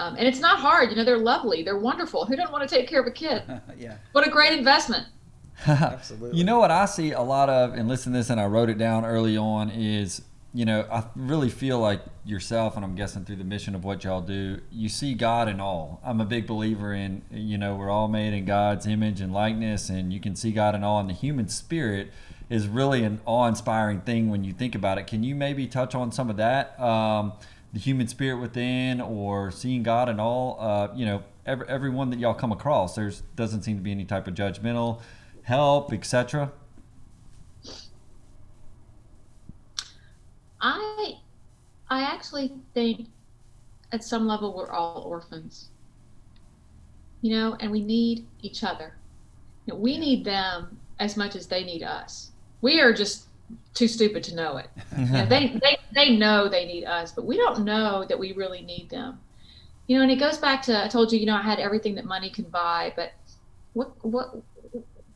Um, 0.00 0.16
and 0.16 0.26
it's 0.26 0.40
not 0.40 0.58
hard, 0.58 0.88
you 0.88 0.96
know. 0.96 1.04
They're 1.04 1.18
lovely, 1.18 1.62
they're 1.62 1.78
wonderful. 1.78 2.24
Who 2.24 2.34
doesn't 2.34 2.50
want 2.50 2.66
to 2.66 2.74
take 2.74 2.88
care 2.88 3.00
of 3.00 3.06
a 3.06 3.10
kid? 3.10 3.42
yeah, 3.78 3.98
What 4.12 4.26
a 4.26 4.30
great 4.30 4.56
investment! 4.56 5.06
absolutely. 5.66 6.38
You 6.38 6.44
know 6.44 6.58
what 6.58 6.70
I 6.70 6.86
see 6.86 7.12
a 7.12 7.20
lot 7.20 7.50
of, 7.50 7.74
and 7.74 7.86
listen 7.86 8.12
to 8.12 8.18
this, 8.18 8.30
and 8.30 8.40
I 8.40 8.46
wrote 8.46 8.70
it 8.70 8.78
down 8.78 9.04
early 9.04 9.36
on, 9.36 9.68
is, 9.68 10.22
you 10.54 10.64
know, 10.64 10.86
I 10.90 11.04
really 11.14 11.50
feel 11.50 11.78
like 11.78 12.00
yourself, 12.24 12.76
and 12.76 12.84
I'm 12.84 12.94
guessing 12.94 13.26
through 13.26 13.36
the 13.36 13.44
mission 13.44 13.74
of 13.74 13.84
what 13.84 14.02
y'all 14.02 14.22
do, 14.22 14.62
you 14.72 14.88
see 14.88 15.12
God 15.12 15.48
in 15.48 15.60
all. 15.60 16.00
I'm 16.02 16.18
a 16.18 16.24
big 16.24 16.46
believer 16.46 16.94
in, 16.94 17.20
you 17.30 17.58
know, 17.58 17.76
we're 17.76 17.90
all 17.90 18.08
made 18.08 18.32
in 18.32 18.46
God's 18.46 18.86
image 18.86 19.20
and 19.20 19.34
likeness, 19.34 19.90
and 19.90 20.14
you 20.14 20.20
can 20.20 20.34
see 20.34 20.50
God 20.50 20.74
in 20.74 20.82
all, 20.82 20.98
and 20.98 21.10
the 21.10 21.14
human 21.14 21.48
spirit 21.48 22.10
is 22.48 22.66
really 22.66 23.04
an 23.04 23.20
awe-inspiring 23.26 24.00
thing 24.00 24.30
when 24.30 24.44
you 24.44 24.54
think 24.54 24.74
about 24.74 24.96
it. 24.96 25.06
Can 25.06 25.22
you 25.22 25.34
maybe 25.34 25.66
touch 25.66 25.94
on 25.94 26.10
some 26.10 26.30
of 26.30 26.38
that? 26.38 26.80
Um, 26.80 27.34
the 27.72 27.78
human 27.78 28.08
spirit 28.08 28.38
within, 28.40 29.00
or 29.00 29.50
seeing 29.50 29.82
God 29.82 30.08
and 30.08 30.20
all, 30.20 30.56
uh, 30.60 30.88
you 30.94 31.06
know, 31.06 31.22
every, 31.46 31.68
everyone 31.68 32.10
that 32.10 32.18
y'all 32.18 32.34
come 32.34 32.52
across, 32.52 32.94
there's 32.94 33.22
doesn't 33.36 33.62
seem 33.62 33.76
to 33.76 33.82
be 33.82 33.92
any 33.92 34.04
type 34.04 34.26
of 34.26 34.34
judgmental 34.34 35.00
help, 35.42 35.92
etc. 35.92 36.52
I 40.60 41.14
I 41.88 42.02
actually 42.02 42.52
think 42.74 43.08
at 43.92 44.04
some 44.04 44.26
level 44.26 44.54
we're 44.54 44.70
all 44.70 45.02
orphans. 45.06 45.68
You 47.22 47.36
know, 47.36 47.56
and 47.60 47.70
we 47.70 47.82
need 47.82 48.26
each 48.40 48.64
other. 48.64 48.94
You 49.66 49.74
know, 49.74 49.80
we 49.80 49.98
need 49.98 50.24
them 50.24 50.78
as 50.98 51.16
much 51.16 51.36
as 51.36 51.46
they 51.46 51.64
need 51.64 51.82
us. 51.82 52.32
We 52.62 52.80
are 52.80 52.94
just 52.94 53.26
too 53.74 53.88
stupid 53.88 54.22
to 54.24 54.34
know 54.34 54.56
it. 54.56 54.68
Mm-hmm. 54.92 55.04
You 55.04 55.12
know, 55.12 55.26
they, 55.26 55.46
they 55.62 55.78
they 55.94 56.16
know 56.16 56.48
they 56.48 56.66
need 56.66 56.84
us, 56.84 57.12
but 57.12 57.24
we 57.24 57.36
don't 57.36 57.64
know 57.64 58.04
that 58.08 58.18
we 58.18 58.32
really 58.32 58.62
need 58.62 58.90
them. 58.90 59.18
You 59.86 59.96
know, 59.96 60.02
and 60.02 60.10
it 60.10 60.16
goes 60.16 60.38
back 60.38 60.62
to 60.62 60.84
I 60.84 60.88
told 60.88 61.12
you, 61.12 61.18
you 61.18 61.26
know, 61.26 61.36
I 61.36 61.42
had 61.42 61.58
everything 61.58 61.94
that 61.96 62.04
money 62.04 62.30
can 62.30 62.44
buy, 62.44 62.92
but 62.96 63.12
what 63.72 63.92
what 64.04 64.36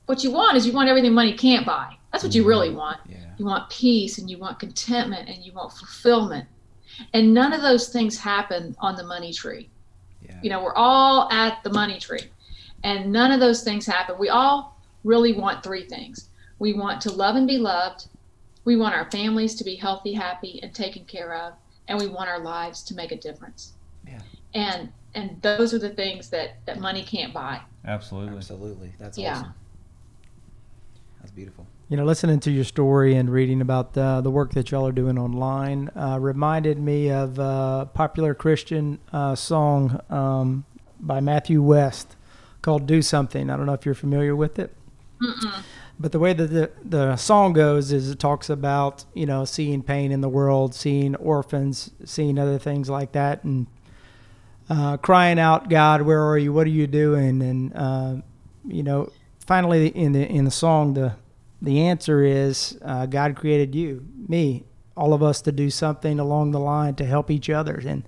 what 0.07 0.23
you 0.23 0.31
want 0.31 0.57
is 0.57 0.67
you 0.67 0.73
want 0.73 0.89
everything 0.89 1.13
money 1.13 1.35
can't 1.35 1.67
buy. 1.67 1.97
That's 2.13 2.23
what 2.23 2.35
you 2.35 2.43
mm-hmm. 2.43 2.49
really 2.49 2.71
want. 2.71 2.99
Yeah. 3.09 3.17
You 3.39 3.47
want 3.47 3.71
peace 3.71 4.19
and 4.19 4.31
you 4.31 4.39
want 4.39 4.61
contentment 4.61 5.29
and 5.29 5.45
you 5.45 5.53
want 5.53 5.73
fulfillment. 5.73 6.47
And 7.13 7.35
none 7.35 7.53
of 7.53 7.63
those 7.63 7.89
things 7.89 8.17
happen 8.17 8.77
on 8.79 8.95
the 8.95 9.03
money 9.03 9.33
tree. 9.33 9.69
Yeah. 10.23 10.39
You 10.43 10.51
know, 10.51 10.63
we're 10.63 10.75
all 10.75 11.29
at 11.33 11.63
the 11.65 11.71
money 11.71 11.99
tree 11.99 12.31
and 12.85 13.11
none 13.11 13.33
of 13.33 13.41
those 13.41 13.65
things 13.65 13.87
happen. 13.87 14.17
We 14.19 14.29
all 14.29 14.79
really 15.03 15.33
want 15.33 15.65
three 15.65 15.85
things. 15.85 16.29
We 16.59 16.75
want 16.75 17.01
to 17.03 17.11
love 17.11 17.35
and 17.35 17.49
be 17.49 17.59
loved. 17.59 18.07
We 18.65 18.77
want 18.77 18.95
our 18.95 19.11
families 19.11 19.55
to 19.57 19.65
be 19.65 19.77
healthy, 19.77 20.13
happy, 20.13 20.61
and 20.63 20.75
taken 20.75 21.05
care 21.05 21.35
of. 21.35 21.55
And 21.89 22.01
we 22.01 22.09
want 22.09 22.29
our 22.31 22.39
lives 22.41 22.83
to 22.85 22.95
make 22.95 23.13
a 23.13 23.17
difference. 23.17 23.75
Yeah. 24.07 24.21
And 24.55 24.91
and 25.15 25.41
those 25.43 25.73
are 25.73 25.79
the 25.79 25.91
things 25.91 26.29
that, 26.31 26.57
that 26.67 26.81
money 26.81 27.05
can't 27.05 27.33
buy. 27.33 27.61
Absolutely. 27.87 28.37
Absolutely. 28.37 28.93
That's 28.99 29.17
Yeah. 29.17 29.33
awesome. 29.37 29.55
That's 31.21 31.31
beautiful. 31.31 31.67
You 31.89 31.97
know, 31.97 32.05
listening 32.05 32.41
to 32.41 32.51
your 32.51 32.65
story 32.65 33.15
and 33.15 33.31
reading 33.31 33.61
about 33.61 33.93
the, 33.93 34.21
the 34.23 34.31
work 34.31 34.53
that 34.55 34.71
y'all 34.71 34.87
are 34.87 34.93
doing 34.93 35.19
online 35.19 35.91
uh, 35.95 36.19
reminded 36.21 36.79
me 36.79 37.11
of 37.11 37.39
a 37.39 37.89
popular 37.95 38.35
Christian 38.35 38.99
uh, 39.13 39.35
song 39.35 40.01
um, 40.11 40.65
by 40.99 41.21
Matthew 41.21 41.63
West 41.63 42.17
called 42.63 42.87
Do 42.87 43.01
Something. 43.01 43.51
I 43.51 43.57
don't 43.57 43.67
know 43.67 43.75
if 43.75 43.85
you're 43.87 43.95
familiar 43.95 44.35
with 44.35 44.59
it. 44.59 44.75
Mm-mm. 45.23 45.63
But 45.99 46.13
the 46.13 46.19
way 46.19 46.33
that 46.33 46.49
the, 46.49 46.71
the 46.85 47.17
song 47.17 47.53
goes 47.53 47.93
is 47.93 48.11
it 48.11 48.19
talks 48.19 48.51
about, 48.51 49.05
you 49.15 49.27
know, 49.27 49.45
seeing 49.45 49.83
pain 49.83 50.11
in 50.11 50.21
the 50.21 50.29
world, 50.29 50.75
seeing 50.75 51.15
orphans, 51.17 51.93
seeing 52.05 52.39
other 52.39 52.59
things 52.59 52.91
like 52.91 53.13
that, 53.13 53.45
and 53.45 53.69
uh, 54.69 54.97
crying 54.97 55.39
out, 55.39 55.69
God, 55.69 56.03
where 56.03 56.23
are 56.23 56.39
you? 56.39 56.53
What 56.53 56.67
are 56.67 56.71
you 56.71 56.87
doing? 56.87 57.43
And, 57.43 57.77
uh, 57.77 58.17
you 58.67 58.83
know, 58.83 59.13
finally 59.39 59.89
in 59.89 60.13
the, 60.13 60.27
in 60.27 60.45
the 60.45 60.51
song, 60.51 60.95
the, 60.95 61.15
the 61.63 61.83
answer 61.83 62.25
is 62.25 62.79
uh, 62.83 63.07
God 63.07 63.37
created 63.37 63.75
you, 63.75 64.05
me, 64.29 64.65
all 64.97 65.15
of 65.15 65.23
us 65.23 65.41
to 65.43 65.53
do 65.53 65.71
something 65.71 66.19
along 66.19 66.51
the 66.51 66.61
line 66.61 66.95
to 66.97 67.05
help 67.05 67.31
each 67.31 67.51
other. 67.51 67.81
And 67.87 68.03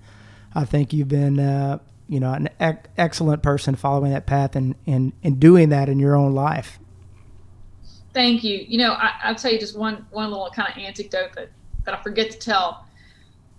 I 0.53 0.65
think 0.65 0.91
you've 0.91 1.07
been, 1.07 1.39
uh, 1.39 1.79
you 2.09 2.19
know, 2.19 2.33
an 2.33 2.49
ec- 2.59 2.89
excellent 2.97 3.43
person 3.43 3.75
following 3.75 4.11
that 4.11 4.25
path 4.25 4.55
and, 4.55 4.75
and, 4.85 5.13
and 5.23 5.39
doing 5.39 5.69
that 5.69 5.87
in 5.89 5.99
your 5.99 6.15
own 6.15 6.33
life. 6.33 6.79
Thank 8.17 8.43
you. 8.43 8.65
You 8.67 8.79
know, 8.79 8.93
I, 8.93 9.11
I'll 9.25 9.35
tell 9.35 9.51
you 9.51 9.59
just 9.59 9.77
one 9.77 10.03
one 10.09 10.31
little 10.31 10.49
kind 10.49 10.67
of 10.71 10.75
anecdote 10.75 11.33
that, 11.35 11.51
that 11.85 11.93
I 11.93 12.01
forget 12.01 12.31
to 12.31 12.39
tell. 12.39 12.87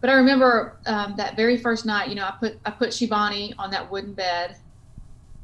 But 0.00 0.10
I 0.10 0.14
remember 0.14 0.80
um, 0.86 1.14
that 1.16 1.36
very 1.36 1.56
first 1.56 1.86
night. 1.86 2.08
You 2.08 2.16
know, 2.16 2.24
I 2.24 2.32
put 2.40 2.58
I 2.64 2.72
put 2.72 2.88
Shivani 2.88 3.54
on 3.56 3.70
that 3.70 3.88
wooden 3.88 4.14
bed, 4.14 4.56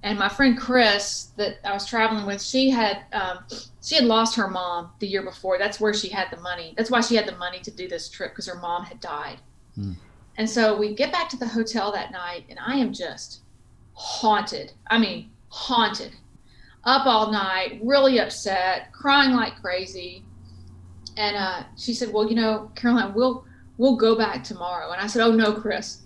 and 0.03 0.19
my 0.19 0.29
friend 0.29 0.59
Chris 0.59 1.29
that 1.37 1.59
I 1.65 1.73
was 1.73 1.87
traveling 1.87 2.27
with, 2.27 2.43
she 2.43 2.71
had 2.71 3.05
um, 3.13 3.45
she 3.81 3.95
had 3.95 4.05
lost 4.05 4.35
her 4.35 4.49
mom 4.49 4.91
the 4.99 5.07
year 5.07 5.23
before. 5.23 5.59
That's 5.59 5.79
where 5.79 5.95
she 5.95 6.09
had 6.09 6.27
the 6.33 6.41
money. 6.41 6.75
That's 6.77 6.91
why 6.91 7.01
she 7.01 7.15
had 7.15 7.29
the 7.29 7.37
money 7.37 7.61
to 7.61 7.71
do 7.71 7.87
this 7.87 8.09
trip 8.09 8.33
because 8.33 8.49
her 8.49 8.59
mom 8.59 8.83
had 8.83 8.99
died. 8.99 9.39
Hmm. 9.77 9.93
And 10.39 10.51
so 10.51 10.77
we 10.77 10.93
get 10.93 11.13
back 11.13 11.29
to 11.29 11.37
the 11.37 11.47
hotel 11.47 11.93
that 11.93 12.11
night, 12.11 12.47
and 12.49 12.59
I 12.59 12.79
am 12.79 12.93
just 12.93 13.43
haunted. 13.93 14.73
I 14.89 14.99
mean, 14.99 15.31
haunted 15.51 16.17
up 16.85 17.07
all 17.07 17.33
night, 17.33 17.81
really 17.83 18.19
upset, 18.19 18.93
crying 18.93 19.35
like 19.35 19.61
crazy. 19.61 20.23
And 21.17 21.37
uh, 21.37 21.63
she 21.77 21.95
said, 21.95 22.13
"Well, 22.13 22.29
you 22.29 22.35
know, 22.35 22.71
Caroline, 22.75 23.15
we'll 23.15 23.45
we'll 23.79 23.97
go 23.97 24.17
back 24.17 24.45
tomorrow." 24.45 24.93
And 24.93 25.01
I 25.01 25.07
said, 25.07 25.23
"Oh 25.23 25.33
no, 25.33 25.53
Chris, 25.53 26.03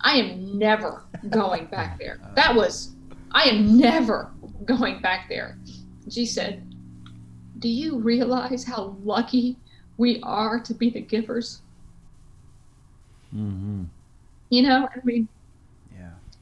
I 0.00 0.16
am 0.16 0.58
never 0.58 1.02
going 1.30 1.66
back 1.66 1.98
there. 1.98 2.18
That 2.34 2.54
was, 2.54 2.94
I 3.30 3.44
am 3.44 3.78
never 3.78 4.30
going 4.64 5.00
back 5.00 5.28
there." 5.28 5.56
And 6.04 6.12
she 6.12 6.26
said, 6.26 6.74
"Do 7.58 7.68
you 7.68 7.98
realize 7.98 8.64
how 8.64 8.96
lucky 9.04 9.56
we 9.96 10.20
are 10.22 10.60
to 10.60 10.74
be 10.74 10.90
the 10.90 11.00
givers?" 11.00 11.62
Mm-hmm. 13.34 13.84
You 14.50 14.62
know, 14.62 14.88
I 14.94 14.98
mean. 15.04 15.28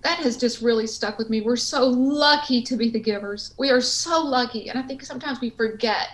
That 0.02 0.18
has 0.20 0.36
just 0.36 0.62
really 0.62 0.86
stuck 0.86 1.18
with 1.18 1.28
me. 1.28 1.40
We're 1.40 1.56
so 1.56 1.86
lucky 1.86 2.62
to 2.62 2.76
be 2.76 2.90
the 2.90 3.00
givers. 3.00 3.54
We 3.58 3.70
are 3.70 3.80
so 3.80 4.22
lucky. 4.22 4.68
And 4.68 4.78
I 4.78 4.82
think 4.82 5.04
sometimes 5.04 5.40
we 5.40 5.50
forget 5.50 6.08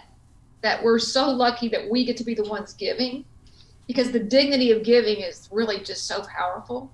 that 0.63 0.83
we're 0.83 0.99
so 0.99 1.31
lucky 1.31 1.69
that 1.69 1.89
we 1.89 2.05
get 2.05 2.17
to 2.17 2.25
be 2.25 2.35
the 2.35 2.45
ones 2.45 2.73
giving 2.73 3.25
because 3.87 4.11
the 4.11 4.19
dignity 4.19 4.73
of 4.73 4.83
giving 4.83 5.19
is 5.19 5.49
really 5.53 5.79
just 5.81 6.07
so 6.09 6.25
powerful. 6.25 6.91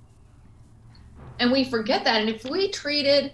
And 1.39 1.51
we 1.51 1.65
forget 1.65 2.05
that. 2.05 2.21
And 2.21 2.29
if 2.29 2.45
we 2.45 2.71
treated 2.71 3.33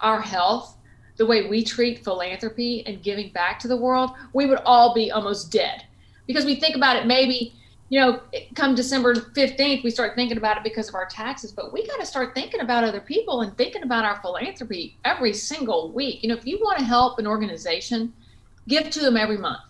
our 0.00 0.20
health 0.20 0.76
the 1.16 1.26
way 1.26 1.48
we 1.48 1.62
treat 1.64 2.04
philanthropy 2.04 2.84
and 2.86 3.02
giving 3.02 3.30
back 3.30 3.58
to 3.60 3.68
the 3.68 3.76
world, 3.76 4.10
we 4.32 4.46
would 4.46 4.60
all 4.64 4.94
be 4.94 5.10
almost 5.10 5.52
dead. 5.52 5.84
Because 6.26 6.44
we 6.44 6.56
think 6.56 6.74
about 6.76 6.96
it 6.96 7.06
maybe 7.06 7.54
you 7.90 7.98
know, 7.98 8.20
come 8.54 8.74
December 8.74 9.14
15th, 9.14 9.82
we 9.82 9.90
start 9.90 10.14
thinking 10.14 10.36
about 10.36 10.58
it 10.58 10.62
because 10.62 10.88
of 10.88 10.94
our 10.94 11.06
taxes, 11.06 11.52
but 11.52 11.72
we 11.72 11.86
got 11.86 11.98
to 11.98 12.06
start 12.06 12.34
thinking 12.34 12.60
about 12.60 12.84
other 12.84 13.00
people 13.00 13.40
and 13.40 13.56
thinking 13.56 13.82
about 13.82 14.04
our 14.04 14.20
philanthropy 14.20 14.96
every 15.04 15.32
single 15.32 15.90
week. 15.92 16.22
You 16.22 16.28
know, 16.28 16.36
if 16.36 16.46
you 16.46 16.58
want 16.60 16.78
to 16.78 16.84
help 16.84 17.18
an 17.18 17.26
organization, 17.26 18.12
give 18.66 18.90
to 18.90 19.00
them 19.00 19.16
every 19.16 19.38
month. 19.38 19.60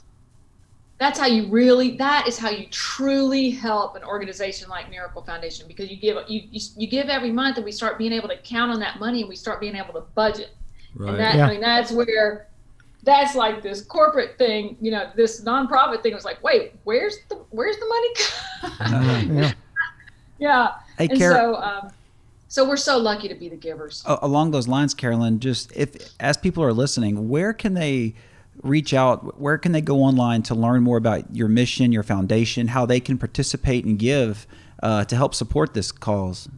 That's 0.99 1.17
how 1.17 1.27
you 1.27 1.47
really, 1.47 1.97
that 1.99 2.27
is 2.27 2.37
how 2.37 2.51
you 2.51 2.67
truly 2.71 3.51
help 3.51 3.95
an 3.95 4.03
organization 4.03 4.69
like 4.69 4.91
Miracle 4.91 5.23
Foundation 5.23 5.69
because 5.69 5.89
you 5.89 5.97
give, 5.97 6.17
you, 6.27 6.43
you, 6.51 6.61
you 6.77 6.89
give 6.89 7.09
every 7.09 7.31
month 7.31 7.57
and 7.57 7.65
we 7.65 7.71
start 7.71 7.99
being 7.99 8.13
able 8.13 8.29
to 8.29 8.37
count 8.39 8.73
on 8.73 8.81
that 8.81 8.99
money 8.99 9.21
and 9.21 9.29
we 9.29 9.37
start 9.37 9.61
being 9.61 9.77
able 9.77 9.93
to 9.93 10.01
budget. 10.17 10.51
Right. 10.97 11.11
And 11.11 11.21
that, 11.21 11.35
Yeah. 11.37 11.47
I 11.47 11.51
mean, 11.53 11.61
that's 11.61 11.93
where, 11.93 12.49
that's 13.09 13.35
like 13.35 13.63
this 13.63 13.81
corporate 13.81 14.37
thing, 14.37 14.77
you 14.81 14.91
know, 14.91 15.11
this 15.17 15.41
nonprofit 15.43 16.03
thing 16.03 16.15
was 16.15 16.25
like, 16.27 16.43
wait, 16.43 16.75
where's 16.85 17.17
the, 17.29 17.37
where's 17.51 17.77
the 17.77 17.87
money? 17.87 19.35
Yeah. 19.41 19.53
yeah. 20.39 20.69
Hey, 20.99 21.09
And 21.09 21.19
Car- 21.19 21.33
so, 21.33 21.55
um, 21.57 21.91
so 22.49 22.69
we're 22.69 22.77
so 22.77 22.99
lucky 22.99 23.29
to 23.29 23.35
be 23.35 23.49
the 23.49 23.57
givers. 23.57 24.03
a- 24.07 24.19
along 24.23 24.51
those 24.51 24.69
lines, 24.69 24.93
Carolyn, 24.95 25.41
just 25.41 25.75
if 25.75 25.97
as 26.21 26.37
people 26.37 26.63
are 26.63 26.73
listening, 26.73 27.29
where 27.29 27.53
can 27.53 27.75
they 27.75 28.15
reach 28.63 28.93
out? 28.93 29.41
Where 29.41 29.57
can 29.59 29.73
they 29.73 29.81
go 29.81 30.03
online 30.03 30.43
to 30.45 30.55
learn 30.55 30.83
more 30.83 30.97
about 30.99 31.35
your 31.35 31.49
mission, 31.49 31.93
your 31.93 32.03
foundation, 32.03 32.69
how 32.69 32.85
they 32.87 33.01
can 33.01 33.17
participate 33.17 33.85
and 33.85 33.99
give 33.99 34.47
uh, 34.83 35.05
to 35.07 35.17
help 35.17 35.35
support 35.35 35.73
this 35.75 35.93
cause? 35.93 36.49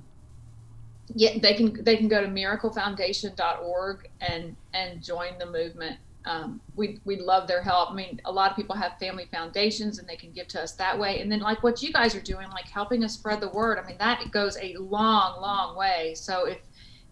Yeah, 1.14 1.38
they 1.38 1.54
can 1.54 1.82
they 1.84 1.96
can 1.96 2.08
go 2.08 2.20
to 2.22 2.28
miraclefoundation.org 2.28 4.08
and 4.20 4.56
and 4.72 5.02
join 5.02 5.38
the 5.38 5.46
movement. 5.46 5.96
Um, 6.26 6.60
we 6.76 6.98
we 7.04 7.16
love 7.16 7.48
their 7.48 7.62
help. 7.62 7.90
I 7.90 7.94
mean, 7.94 8.20
a 8.24 8.32
lot 8.32 8.50
of 8.50 8.56
people 8.56 8.76
have 8.76 8.98
family 8.98 9.26
foundations 9.32 9.98
and 9.98 10.08
they 10.08 10.16
can 10.16 10.32
give 10.32 10.48
to 10.48 10.62
us 10.62 10.72
that 10.72 10.98
way. 10.98 11.20
And 11.20 11.32
then 11.32 11.40
like 11.40 11.62
what 11.62 11.82
you 11.82 11.92
guys 11.92 12.14
are 12.14 12.20
doing, 12.20 12.48
like 12.50 12.68
helping 12.68 13.02
us 13.04 13.14
spread 13.14 13.40
the 13.40 13.48
word. 13.48 13.78
I 13.78 13.86
mean, 13.86 13.96
that 13.98 14.30
goes 14.30 14.58
a 14.60 14.76
long, 14.76 15.40
long 15.40 15.76
way. 15.76 16.14
So 16.14 16.46
if 16.46 16.58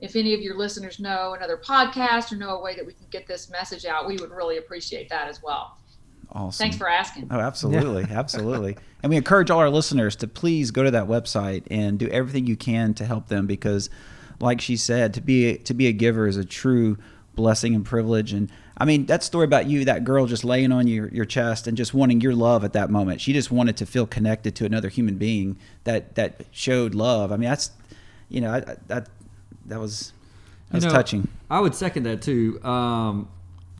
if 0.00 0.14
any 0.14 0.34
of 0.34 0.40
your 0.40 0.56
listeners 0.56 1.00
know 1.00 1.34
another 1.34 1.56
podcast 1.56 2.32
or 2.32 2.36
know 2.36 2.50
a 2.50 2.62
way 2.62 2.76
that 2.76 2.86
we 2.86 2.92
can 2.92 3.06
get 3.10 3.26
this 3.26 3.50
message 3.50 3.84
out, 3.84 4.06
we 4.06 4.16
would 4.16 4.30
really 4.30 4.58
appreciate 4.58 5.08
that 5.08 5.28
as 5.28 5.42
well. 5.42 5.78
Awesome. 6.30 6.64
Thanks 6.64 6.76
for 6.76 6.88
asking. 6.88 7.28
Oh, 7.30 7.40
absolutely, 7.40 8.04
absolutely. 8.10 8.76
And 9.02 9.10
we 9.10 9.16
encourage 9.16 9.50
all 9.50 9.60
our 9.60 9.70
listeners 9.70 10.14
to 10.16 10.28
please 10.28 10.70
go 10.70 10.84
to 10.84 10.90
that 10.90 11.06
website 11.06 11.64
and 11.70 11.98
do 11.98 12.08
everything 12.08 12.46
you 12.46 12.56
can 12.56 12.94
to 12.94 13.06
help 13.06 13.28
them 13.28 13.46
because, 13.46 13.88
like 14.40 14.60
she 14.60 14.76
said, 14.76 15.14
to 15.14 15.20
be 15.20 15.56
to 15.58 15.74
be 15.74 15.86
a 15.86 15.92
giver 15.92 16.26
is 16.26 16.36
a 16.36 16.44
true 16.44 16.98
blessing 17.38 17.74
and 17.74 17.84
privilege. 17.86 18.32
And 18.34 18.50
I 18.76 18.84
mean, 18.84 19.06
that 19.06 19.22
story 19.22 19.44
about 19.44 19.66
you, 19.66 19.84
that 19.86 20.04
girl 20.04 20.26
just 20.26 20.44
laying 20.44 20.72
on 20.72 20.86
your, 20.86 21.08
your 21.08 21.24
chest 21.24 21.66
and 21.66 21.76
just 21.76 21.94
wanting 21.94 22.20
your 22.20 22.34
love 22.34 22.64
at 22.64 22.72
that 22.74 22.90
moment. 22.90 23.20
She 23.20 23.32
just 23.32 23.50
wanted 23.50 23.76
to 23.78 23.86
feel 23.86 24.06
connected 24.06 24.54
to 24.56 24.66
another 24.66 24.88
human 24.88 25.16
being 25.16 25.56
that 25.84 26.16
that 26.16 26.42
showed 26.50 26.94
love. 26.94 27.32
I 27.32 27.36
mean, 27.36 27.48
that's 27.48 27.70
you 28.28 28.40
know, 28.42 28.50
I, 28.50 28.58
I- 28.58 28.76
that 28.88 29.08
that 29.66 29.78
was 29.80 30.12
that 30.68 30.74
was 30.76 30.84
You 30.84 30.90
know, 30.90 30.96
touching. 30.96 31.28
I 31.48 31.60
would 31.60 31.74
second 31.74 32.02
that 32.02 32.20
too. 32.20 32.62
Um, 32.62 33.28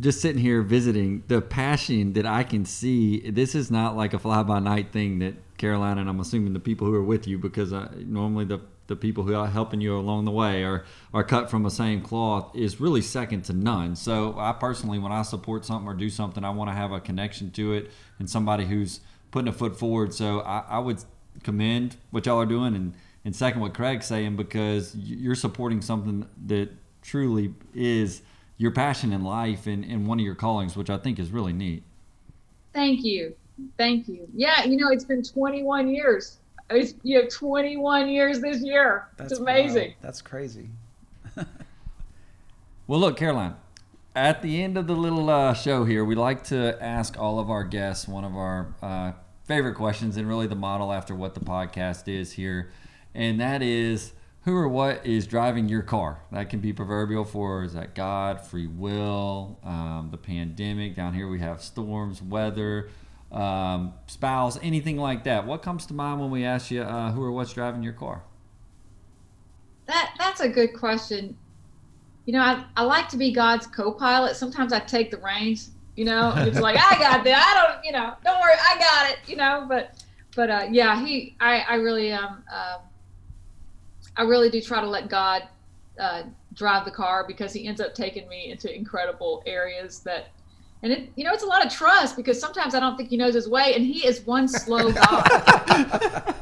just 0.00 0.20
sitting 0.20 0.40
here 0.40 0.62
visiting, 0.62 1.24
the 1.26 1.40
passion 1.42 2.12
that 2.12 2.24
I 2.24 2.44
can 2.44 2.64
see. 2.64 3.30
This 3.30 3.56
is 3.56 3.68
not 3.70 3.96
like 3.96 4.14
a 4.14 4.18
fly 4.20 4.44
by 4.44 4.61
night 4.61 4.92
thing 4.92 5.18
that 5.18 5.34
Caroline 5.59 5.98
and 5.98 6.09
I'm 6.09 6.20
assuming 6.20 6.52
the 6.52 6.61
people 6.61 6.86
who 6.86 6.94
are 6.94 7.02
with 7.02 7.26
you, 7.26 7.36
because 7.36 7.72
uh, 7.72 7.88
normally 8.06 8.44
the 8.44 8.61
the 8.89 8.97
people 8.97 9.22
who 9.22 9.34
are 9.34 9.47
helping 9.47 9.80
you 9.80 9.97
along 9.97 10.24
the 10.24 10.30
way 10.30 10.64
are 10.64 10.84
are 11.14 11.22
cut 11.22 11.51
from 11.51 11.62
the 11.62 11.70
same 11.70 12.03
cloth 12.03 12.55
is 12.57 12.80
really 12.80 13.01
second 13.01 13.43
to 13.43 13.53
none. 13.53 13.95
So 13.95 14.34
I 14.36 14.53
personally, 14.53 14.99
when 14.99 15.12
I 15.12 15.22
support 15.22 15.64
something 15.64 15.89
or 15.89 15.95
do 15.95 16.11
something, 16.11 16.43
I 16.43 16.51
want 16.51 16.70
to 16.70 16.74
have 16.74 16.91
a 16.91 17.01
connection 17.01 17.51
to 17.53 17.74
it 17.74 17.91
and 18.18 18.28
somebody 18.28 18.64
who's 18.64 19.01
putting 19.30 19.49
a 19.49 19.53
foot 19.53 19.78
forward. 19.78 20.12
So 20.12 20.41
I, 20.41 20.64
I 20.68 20.78
would 20.78 21.05
commend 21.45 21.97
what 22.11 22.26
y'all 22.26 22.41
are 22.41 22.47
doing 22.47 22.74
and 22.74 22.95
and 23.24 23.36
second 23.36 23.61
what 23.61 23.74
Craig's 23.74 24.07
saying 24.07 24.36
because 24.36 24.95
you're 24.97 25.34
supporting 25.34 25.82
something 25.82 26.26
that 26.47 26.70
truly 27.03 27.53
is 27.74 28.22
your 28.57 28.70
passion 28.70 29.12
in 29.12 29.22
life 29.22 29.66
and, 29.66 29.84
and 29.84 30.07
one 30.07 30.18
of 30.18 30.24
your 30.24 30.34
callings, 30.34 30.76
which 30.76 30.89
I 30.89 30.97
think 30.99 31.18
is 31.18 31.30
really 31.30 31.53
neat. 31.53 31.82
Thank 32.72 33.05
you. 33.05 33.34
Thank 33.76 34.09
you. 34.09 34.28
Yeah, 34.34 34.64
you 34.64 34.76
know, 34.76 34.89
it's 34.89 35.05
been 35.05 35.22
21 35.22 35.89
years. 35.89 36.39
It's, 36.70 36.94
you 37.02 37.22
know, 37.22 37.28
21 37.28 38.08
years 38.08 38.40
this 38.40 38.62
year. 38.62 39.08
it's 39.18 39.38
amazing. 39.38 39.94
That's 40.00 40.22
crazy. 40.22 40.68
Well, 42.88 43.00
look, 43.00 43.18
Caroline, 43.18 43.54
at 44.16 44.40
the 44.40 44.62
end 44.62 44.78
of 44.78 44.86
the 44.86 44.94
little 44.94 45.28
uh, 45.28 45.52
show 45.52 45.84
here, 45.84 46.06
we 46.06 46.14
like 46.14 46.44
to 46.44 46.82
ask 46.82 47.18
all 47.18 47.38
of 47.38 47.50
our 47.50 47.62
guests 47.62 48.08
one 48.08 48.24
of 48.24 48.34
our 48.34 48.74
uh, 48.80 49.12
favorite 49.44 49.74
questions, 49.74 50.16
and 50.16 50.26
really 50.26 50.46
the 50.46 50.54
model 50.54 50.90
after 50.90 51.14
what 51.14 51.34
the 51.34 51.40
podcast 51.40 52.08
is 52.08 52.32
here, 52.32 52.70
and 53.14 53.38
that 53.42 53.62
is 53.62 54.14
who 54.44 54.56
or 54.56 54.66
what 54.66 55.04
is 55.04 55.26
driving 55.26 55.68
your 55.68 55.82
car? 55.82 56.20
That 56.32 56.48
can 56.48 56.60
be 56.60 56.72
proverbial 56.72 57.26
for 57.26 57.62
is 57.62 57.74
that 57.74 57.94
God, 57.94 58.40
free 58.40 58.66
will, 58.66 59.58
um, 59.62 60.08
the 60.10 60.16
pandemic. 60.16 60.96
Down 60.96 61.12
here 61.12 61.28
we 61.28 61.40
have 61.40 61.60
storms, 61.60 62.22
weather, 62.22 62.88
um, 63.33 63.95
spouse, 64.07 64.59
anything 64.62 64.97
like 64.97 65.24
that. 65.24 65.47
What 65.47 65.62
comes 65.62 65.87
to 65.87 65.95
mind 65.95 66.20
when 66.20 66.31
we 66.31 66.45
ask 66.45 66.70
you 66.70 66.83
uh, 66.83 67.12
who 67.12 67.22
or 67.22 67.33
what's 67.33 67.53
driving 67.53 67.83
your 67.83 67.93
car? 67.93 68.22
That 69.87 70.14
that's 70.18 70.41
a 70.41 70.49
good 70.49 70.74
question. 70.74 71.37
You 72.26 72.35
know, 72.35 72.41
I, 72.41 72.64
I 72.76 72.83
like 72.85 73.09
to 73.09 73.16
be 73.16 73.33
God's 73.33 73.66
co-pilot. 73.66 74.37
Sometimes 74.37 74.72
I 74.72 74.81
take 74.81 75.11
the 75.11 75.18
reins. 75.18 75.70
You 75.97 76.05
know, 76.05 76.33
it's 76.37 76.61
like 76.61 76.76
I 76.76 76.99
got 76.99 77.24
that. 77.24 77.57
I 77.57 77.72
don't. 77.72 77.85
You 77.85 77.93
know, 77.93 78.14
don't 78.24 78.41
worry, 78.41 78.53
I 78.55 78.79
got 78.79 79.11
it. 79.11 79.18
You 79.26 79.37
know, 79.37 79.66
but 79.68 80.03
but 80.37 80.51
uh, 80.51 80.66
yeah, 80.70 81.05
he. 81.05 81.37
I 81.41 81.61
I 81.61 81.74
really 81.76 82.12
um. 82.12 82.45
Uh, 82.53 82.79
I 84.18 84.22
really 84.22 84.51
do 84.51 84.61
try 84.61 84.81
to 84.81 84.87
let 84.89 85.09
God 85.09 85.45
uh, 85.99 86.24
drive 86.55 86.85
the 86.85 86.91
car 86.91 87.24
because 87.26 87.53
He 87.53 87.66
ends 87.66 87.81
up 87.81 87.95
taking 87.95 88.29
me 88.29 88.51
into 88.51 88.74
incredible 88.74 89.45
areas 89.47 90.01
that, 90.01 90.29
and 90.83 90.93
it 90.93 91.12
you 91.16 91.24
know 91.24 91.33
it's 91.33 91.43
a 91.43 91.47
lot 91.47 91.64
of 91.64 91.72
trust 91.72 92.16
because 92.16 92.41
sometimes 92.41 92.74
I 92.74 92.81
don't 92.81 92.97
think 92.97 93.11
He 93.11 93.16
knows 93.16 93.35
His 93.35 93.49
way, 93.49 93.74
and 93.74 93.85
He 93.85 94.07
is 94.07 94.20
one 94.26 94.49
slow 94.49 94.93
God. 94.93 96.35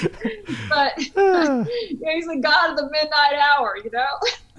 but 0.68 0.92
yeah, 1.16 1.64
he's 2.14 2.26
the 2.26 2.40
god 2.42 2.70
of 2.70 2.76
the 2.76 2.88
midnight 2.90 3.34
hour, 3.34 3.76
you 3.82 3.90
know. 3.90 4.06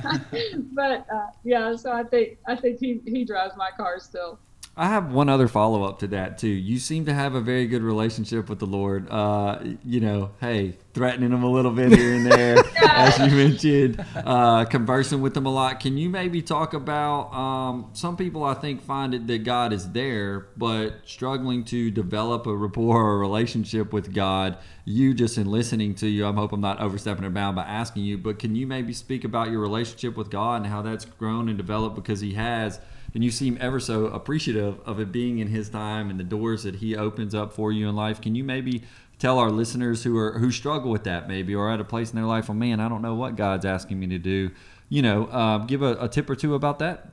but 0.74 1.06
uh, 1.12 1.28
yeah, 1.44 1.76
so 1.76 1.92
I 1.92 2.04
think 2.04 2.38
I 2.48 2.56
think 2.56 2.80
he 2.80 3.02
he 3.06 3.26
drives 3.26 3.56
my 3.56 3.70
car 3.76 4.00
still. 4.00 4.40
I 4.78 4.88
have 4.88 5.12
one 5.12 5.28
other 5.28 5.50
follow 5.50 5.84
up 5.84 6.00
to 6.00 6.08
that 6.08 6.38
too. 6.38 6.48
You 6.48 6.80
seem 6.80 7.06
to 7.06 7.14
have 7.14 7.36
a 7.36 7.42
very 7.42 7.68
good 7.68 7.82
relationship 7.82 8.48
with 8.48 8.60
the 8.60 8.66
Lord. 8.66 9.10
Uh, 9.10 9.60
you 9.84 10.00
know, 10.00 10.32
hey, 10.40 10.78
threatening 10.94 11.32
him 11.32 11.44
a 11.44 11.52
little 11.52 11.72
bit 11.72 11.92
here 11.92 12.14
and 12.14 12.26
there, 12.26 12.58
as 12.78 13.20
you 13.20 13.36
mentioned, 13.36 14.06
uh, 14.16 14.64
conversing 14.64 15.22
with 15.22 15.36
him 15.36 15.46
a 15.46 15.52
lot. 15.52 15.82
Can 15.82 15.98
you 15.98 16.10
maybe 16.10 16.42
talk 16.42 16.74
about 16.74 17.34
um, 17.34 17.90
some 17.92 18.16
people? 18.16 18.46
I 18.46 18.54
think 18.54 18.82
find 18.82 19.14
it 19.14 19.28
that 19.28 19.44
God 19.44 19.74
is 19.74 19.92
there, 19.92 20.48
but 20.56 21.02
struggling 21.04 21.66
to 21.66 21.92
develop 21.92 22.48
a 22.48 22.56
rapport 22.56 23.04
or 23.04 23.16
a 23.16 23.18
relationship 23.18 23.92
with 23.92 24.14
God. 24.14 24.58
You 24.86 25.14
just 25.14 25.38
in 25.38 25.48
listening 25.48 25.96
to 25.96 26.08
you, 26.08 26.26
I 26.26 26.32
hope 26.32 26.54
I'm 26.54 26.62
not 26.62 26.80
overstepping 26.80 27.26
a 27.26 27.30
bound 27.30 27.58
by 27.58 27.64
asking 27.64 28.06
you, 28.06 28.18
but 28.18 28.40
can 28.40 28.56
you 28.56 28.66
maybe 28.68 28.94
speak 28.94 29.26
about 29.26 29.52
your 29.52 29.60
relationship 29.60 30.16
with 30.16 30.30
God 30.30 30.62
and 30.62 30.68
how 30.68 30.82
that's 30.82 31.04
grown 31.04 31.50
and 31.50 31.58
developed 31.58 31.98
because 31.98 32.22
He 32.22 32.36
has 32.36 32.80
and 33.14 33.24
you 33.24 33.32
seem 33.32 33.58
ever 33.60 33.80
so 33.80 34.06
appreciative 34.06 34.80
of 34.86 35.00
it 35.00 35.12
being 35.12 35.40
in 35.40 35.48
his 35.48 35.70
time 35.70 36.10
and 36.10 36.20
the 36.20 36.24
doors 36.24 36.64
that 36.64 36.76
he 36.76 36.96
opens 36.96 37.36
up 37.36 37.54
for 37.54 37.72
you 37.72 37.90
in 37.90 37.96
life. 37.96 38.22
Can 38.22 38.36
you 38.36 38.44
maybe 38.44 38.84
tell 39.22 39.38
our 39.38 39.52
listeners 39.52 40.04
who 40.04 40.18
are 40.18 40.40
who 40.40 40.52
struggle 40.52 40.90
with 40.90 41.04
that 41.04 41.28
maybe 41.28 41.54
or 41.54 41.70
at 41.70 41.80
a 41.80 41.84
place 41.84 42.10
in 42.10 42.16
their 42.16 42.26
life, 42.26 42.50
oh 42.50 42.54
man, 42.54 42.80
I 42.80 42.90
don't 42.90 43.04
know 43.04 43.14
what 43.14 43.36
God's 43.36 43.66
asking 43.66 44.00
me 44.00 44.08
to 44.08 44.18
do. 44.18 44.52
You 44.90 45.04
know, 45.04 45.26
uh, 45.28 45.60
give 45.60 45.84
a, 45.84 45.96
a 46.02 46.10
tip 46.10 46.30
or 46.30 46.36
two 46.36 46.56
about 46.56 46.80
that. 46.80 47.10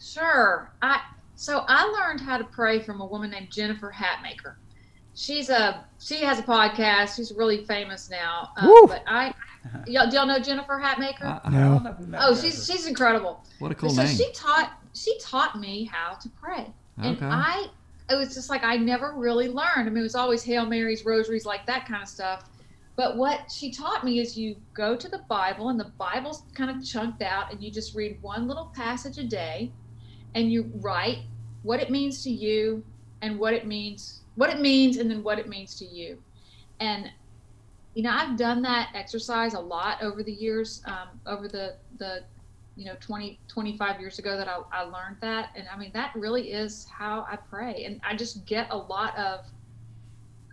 Sure. 0.00 0.72
I 0.80 1.02
so 1.34 1.64
I 1.68 1.84
learned 1.84 2.20
how 2.20 2.38
to 2.38 2.44
pray 2.44 2.80
from 2.80 3.00
a 3.00 3.06
woman 3.06 3.30
named 3.30 3.50
Jennifer 3.50 3.92
Hatmaker. 3.94 4.54
She's 5.14 5.50
a 5.50 5.84
she 6.00 6.22
has 6.22 6.38
a 6.38 6.42
podcast. 6.42 7.16
She's 7.16 7.32
really 7.32 7.64
famous 7.64 8.08
now. 8.08 8.50
Um, 8.56 8.86
but 8.86 9.02
I 9.06 9.34
y'all, 9.86 10.08
do 10.08 10.16
y'all 10.16 10.26
know 10.26 10.38
Jennifer 10.38 10.80
Hatmaker? 10.82 11.40
I, 11.44 11.50
No. 11.50 12.18
oh, 12.20 12.34
she's 12.34 12.66
she's 12.66 12.86
incredible. 12.86 13.44
what 13.58 13.70
a 13.70 13.74
cool 13.74 13.90
so 13.90 14.02
name. 14.02 14.16
she 14.16 14.32
taught 14.32 14.80
she 14.98 15.18
taught 15.18 15.58
me 15.58 15.84
how 15.84 16.14
to 16.14 16.28
pray. 16.30 16.72
And 16.98 17.18
i 17.22 17.66
it 18.10 18.16
was 18.16 18.34
just 18.34 18.48
like 18.50 18.64
i 18.64 18.76
never 18.76 19.14
really 19.16 19.48
learned. 19.48 19.86
I 19.86 19.90
mean 19.90 19.98
it 19.98 20.02
was 20.02 20.14
always 20.14 20.42
hail 20.42 20.66
marys 20.66 21.04
rosaries 21.04 21.46
like 21.46 21.66
that 21.66 21.86
kind 21.86 22.02
of 22.02 22.08
stuff. 22.08 22.48
But 22.96 23.16
what 23.16 23.50
she 23.50 23.70
taught 23.70 24.04
me 24.04 24.18
is 24.18 24.36
you 24.36 24.56
go 24.74 24.96
to 24.96 25.08
the 25.08 25.22
bible 25.28 25.68
and 25.68 25.78
the 25.78 25.92
bible's 25.98 26.42
kind 26.54 26.70
of 26.70 26.84
chunked 26.84 27.22
out 27.22 27.52
and 27.52 27.62
you 27.62 27.70
just 27.70 27.94
read 27.94 28.18
one 28.22 28.48
little 28.48 28.72
passage 28.74 29.18
a 29.18 29.24
day 29.24 29.72
and 30.34 30.52
you 30.52 30.70
write 30.76 31.18
what 31.62 31.80
it 31.80 31.90
means 31.90 32.22
to 32.24 32.30
you 32.30 32.84
and 33.22 33.38
what 33.38 33.54
it 33.54 33.66
means 33.66 34.22
what 34.34 34.50
it 34.50 34.60
means 34.60 34.96
and 34.98 35.10
then 35.10 35.22
what 35.22 35.38
it 35.38 35.48
means 35.48 35.74
to 35.76 35.84
you. 35.84 36.18
And 36.80 37.10
you 37.94 38.04
know 38.04 38.12
i've 38.12 38.36
done 38.36 38.62
that 38.62 38.90
exercise 38.94 39.54
a 39.54 39.60
lot 39.60 40.00
over 40.02 40.22
the 40.22 40.32
years 40.32 40.82
um, 40.86 41.08
over 41.26 41.48
the 41.48 41.74
the 41.98 42.22
you 42.78 42.84
know 42.84 42.94
20 43.00 43.40
25 43.48 44.00
years 44.00 44.18
ago 44.20 44.36
that 44.36 44.48
I, 44.48 44.60
I 44.72 44.82
learned 44.82 45.16
that. 45.20 45.50
And 45.56 45.66
i 45.74 45.76
mean 45.76 45.90
that 45.94 46.12
really 46.14 46.52
is 46.52 46.86
how 46.86 47.26
i 47.30 47.36
pray. 47.36 47.84
And 47.84 48.00
i 48.04 48.16
just 48.16 48.46
get 48.46 48.68
a 48.70 48.76
lot 48.76 49.16
of 49.18 49.40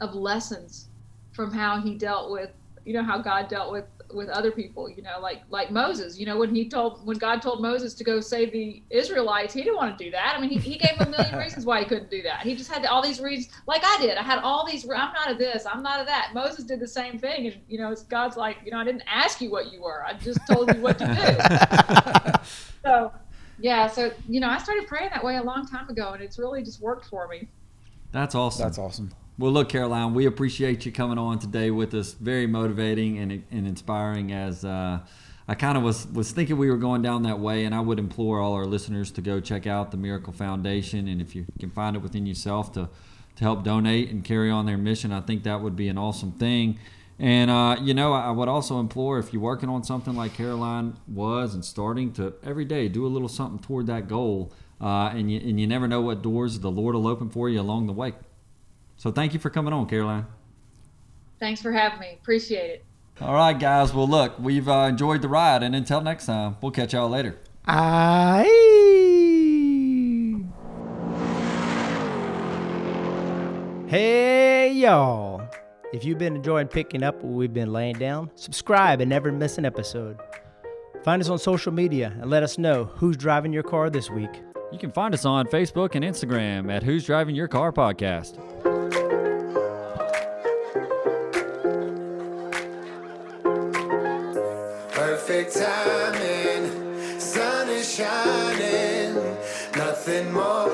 of 0.02 0.16
lessons 0.16 0.90
from 1.32 1.54
how 1.54 1.80
he 1.80 1.96
dealt 1.96 2.32
with 2.32 2.50
you 2.84 2.94
know 2.94 3.04
how 3.04 3.20
god 3.20 3.48
dealt 3.48 3.72
with 3.72 3.86
with 4.14 4.30
other 4.30 4.52
people 4.52 4.90
you 4.90 5.02
know 5.02 5.20
like 5.20 5.42
like 5.50 5.72
moses 5.72 6.18
you 6.20 6.26
know 6.26 6.38
when 6.38 6.54
he 6.54 6.68
told 6.70 7.06
when 7.06 7.18
god 7.18 7.42
told 7.42 7.62
moses 7.62 7.94
to 7.94 8.04
go 8.04 8.20
save 8.20 8.52
the 8.52 8.82
israelites 8.90 9.54
he 9.54 9.62
didn't 9.62 9.76
want 9.76 9.98
to 9.98 10.04
do 10.04 10.12
that. 10.12 10.36
I 10.38 10.42
mean 10.42 10.50
he, 10.50 10.58
he 10.58 10.78
gave 10.78 11.00
a 11.00 11.10
million 11.10 11.38
reasons 11.40 11.66
why 11.66 11.80
he 11.80 11.86
couldn't 11.86 12.10
do 12.10 12.22
that. 12.24 12.42
He 12.42 12.56
just 12.56 12.72
had 12.72 12.86
all 12.86 13.02
these 13.02 13.20
reasons 13.20 13.54
like 13.68 13.82
i 13.84 13.98
did. 14.00 14.18
I 14.18 14.24
had 14.24 14.40
all 14.40 14.66
these 14.66 14.84
i'm 14.90 15.14
not 15.14 15.32
of 15.32 15.38
this 15.38 15.66
i'm 15.66 15.82
not 15.82 16.00
of 16.00 16.08
that. 16.08 16.32
Moses 16.34 16.66
did 16.66 16.80
the 16.80 16.88
same 16.88 17.18
thing 17.18 17.48
and 17.48 17.58
you 17.68 17.78
know 17.78 17.92
it's 17.92 18.04
god's 18.04 18.38
like 18.38 18.58
you 18.66 18.72
know 18.72 18.78
i 18.78 18.84
didn't 18.84 19.04
ask 19.08 19.42
you 19.42 19.50
what 19.52 19.72
you 19.72 19.82
were. 19.82 20.06
I 20.06 20.14
just 20.14 20.40
told 20.50 20.74
you 20.74 20.82
what 20.82 20.98
to 21.00 21.06
do. 21.06 22.32
So 22.86 23.12
yeah 23.58 23.88
so 23.88 24.12
you 24.28 24.40
know 24.40 24.48
i 24.48 24.60
started 24.60 24.86
praying 24.86 25.10
that 25.12 25.24
way 25.24 25.38
a 25.38 25.44
long 25.44 25.66
time 25.66 25.90
ago 25.90 26.12
and 26.12 26.22
it's 26.22 26.38
really 26.38 26.62
just 26.62 26.82
worked 26.82 27.06
for 27.06 27.28
me. 27.28 27.48
That's 28.12 28.36
awesome. 28.36 28.64
That's 28.64 28.78
awesome. 28.78 29.12
Well, 29.38 29.52
look, 29.52 29.68
Caroline, 29.68 30.14
we 30.14 30.28
appreciate 30.28 30.86
you 30.86 30.94
coming 30.94 31.18
on 31.18 31.40
today 31.40 31.70
with 31.70 31.94
us. 31.94 32.14
Very 32.14 32.48
motivating 32.48 33.18
and, 33.18 33.44
and 33.52 33.68
inspiring. 33.68 34.32
As 34.32 34.64
uh, 34.64 35.00
I 35.46 35.56
kind 35.56 35.78
of 35.78 35.84
was 35.84 36.08
was 36.08 36.32
thinking 36.32 36.58
we 36.58 36.70
were 36.70 36.78
going 36.78 37.02
down 37.02 37.24
that 37.24 37.42
way, 37.42 37.66
and 37.66 37.76
I 37.76 37.82
would 37.82 38.00
implore 38.00 38.40
all 38.40 38.54
our 38.54 38.66
listeners 38.66 39.12
to 39.12 39.22
go 39.22 39.42
check 39.42 39.68
out 39.68 39.92
the 39.92 39.98
Miracle 39.98 40.32
Foundation, 40.32 41.10
and 41.10 41.20
if 41.22 41.36
you 41.36 41.46
can 41.60 41.70
find 41.70 41.98
it 41.98 42.00
within 42.00 42.26
yourself 42.26 42.72
to 42.74 42.88
to 43.36 43.44
help 43.44 43.66
donate 43.66 44.10
and 44.10 44.24
carry 44.24 44.50
on 44.50 44.68
their 44.68 44.78
mission, 44.78 45.12
I 45.12 45.20
think 45.20 45.44
that 45.44 45.60
would 45.60 45.76
be 45.76 45.90
an 45.90 45.98
awesome 45.98 46.32
thing. 46.32 46.80
And 47.20 47.52
uh, 47.52 47.76
you 47.82 47.94
know, 47.94 48.14
I 48.14 48.32
would 48.32 48.48
also 48.48 48.80
implore 48.80 49.20
if 49.20 49.34
you're 49.34 49.42
working 49.42 49.68
on 49.68 49.84
something 49.84 50.16
like 50.16 50.34
Caroline 50.34 50.96
was 51.10 51.54
and 51.54 51.66
starting 51.66 52.14
to 52.14 52.36
every 52.42 52.64
day 52.64 52.88
do 52.88 53.06
a 53.06 53.10
little 53.10 53.28
something 53.28 53.60
toward 53.60 53.88
that 53.88 54.08
goal. 54.08 54.54
Uh, 54.80 55.10
and 55.14 55.30
you 55.30 55.42
and 55.42 55.60
you 55.60 55.68
never 55.68 55.90
know 55.90 56.00
what 56.00 56.22
doors 56.22 56.58
the 56.62 56.72
Lord 56.72 56.96
will 56.96 57.08
open 57.08 57.30
for 57.30 57.50
you 57.50 57.60
along 57.60 57.88
the 57.88 57.94
way. 57.94 58.14
So 58.98 59.12
thank 59.12 59.34
you 59.34 59.40
for 59.40 59.50
coming 59.50 59.74
on, 59.74 59.88
Caroline. 59.88 60.26
thanks 61.40 61.62
for 61.62 61.72
having 61.72 62.00
me 62.00 62.18
appreciate 62.22 62.70
it 62.72 62.86
All 63.22 63.34
right, 63.34 63.58
guys. 63.58 63.94
Well, 63.94 64.08
look, 64.08 64.38
we've 64.40 64.68
uh, 64.68 64.88
enjoyed 64.90 65.22
the 65.22 65.28
ride, 65.30 65.64
and 65.64 65.76
until 65.76 66.02
next 66.02 66.26
time, 66.26 66.58
we'll 66.62 66.72
catch 66.72 66.94
y'all 66.94 67.10
later. 67.10 67.38
Aye. 67.68 68.46
Hey, 73.88 74.72
y'all. 74.74 75.48
If 75.94 76.04
you've 76.04 76.18
been 76.18 76.36
enjoying 76.36 76.68
picking 76.68 77.04
up 77.04 77.16
what 77.24 77.34
we've 77.34 77.54
been 77.54 77.72
laying 77.72 77.98
down, 77.98 78.32
subscribe 78.36 79.00
and 79.00 79.10
never 79.10 79.32
miss 79.32 79.58
an 79.58 79.66
episode. 79.66 80.20
Find 81.04 81.22
us 81.22 81.30
on 81.30 81.38
social 81.38 81.72
media 81.72 82.14
and 82.20 82.30
let 82.30 82.42
us 82.44 82.58
know 82.58 82.86
who's 82.86 83.16
driving 83.16 83.54
your 83.54 83.64
car 83.64 83.90
this 83.90 84.10
week. 84.10 84.42
You 84.72 84.80
can 84.80 84.92
find 84.92 85.14
us 85.14 85.24
on 85.24 85.46
Facebook 85.48 85.94
and 85.96 86.04
Instagram 86.04 86.74
at 86.74 86.82
Who's 86.84 87.06
Driving 87.06 87.36
Your 87.36 87.48
Car 87.48 87.72
Podcast. 87.72 88.75
Perfect 95.46 95.64
timing, 95.64 97.20
sun 97.20 97.70
is 97.70 97.96
shining, 97.96 99.14
nothing 99.76 100.34
more 100.34 100.65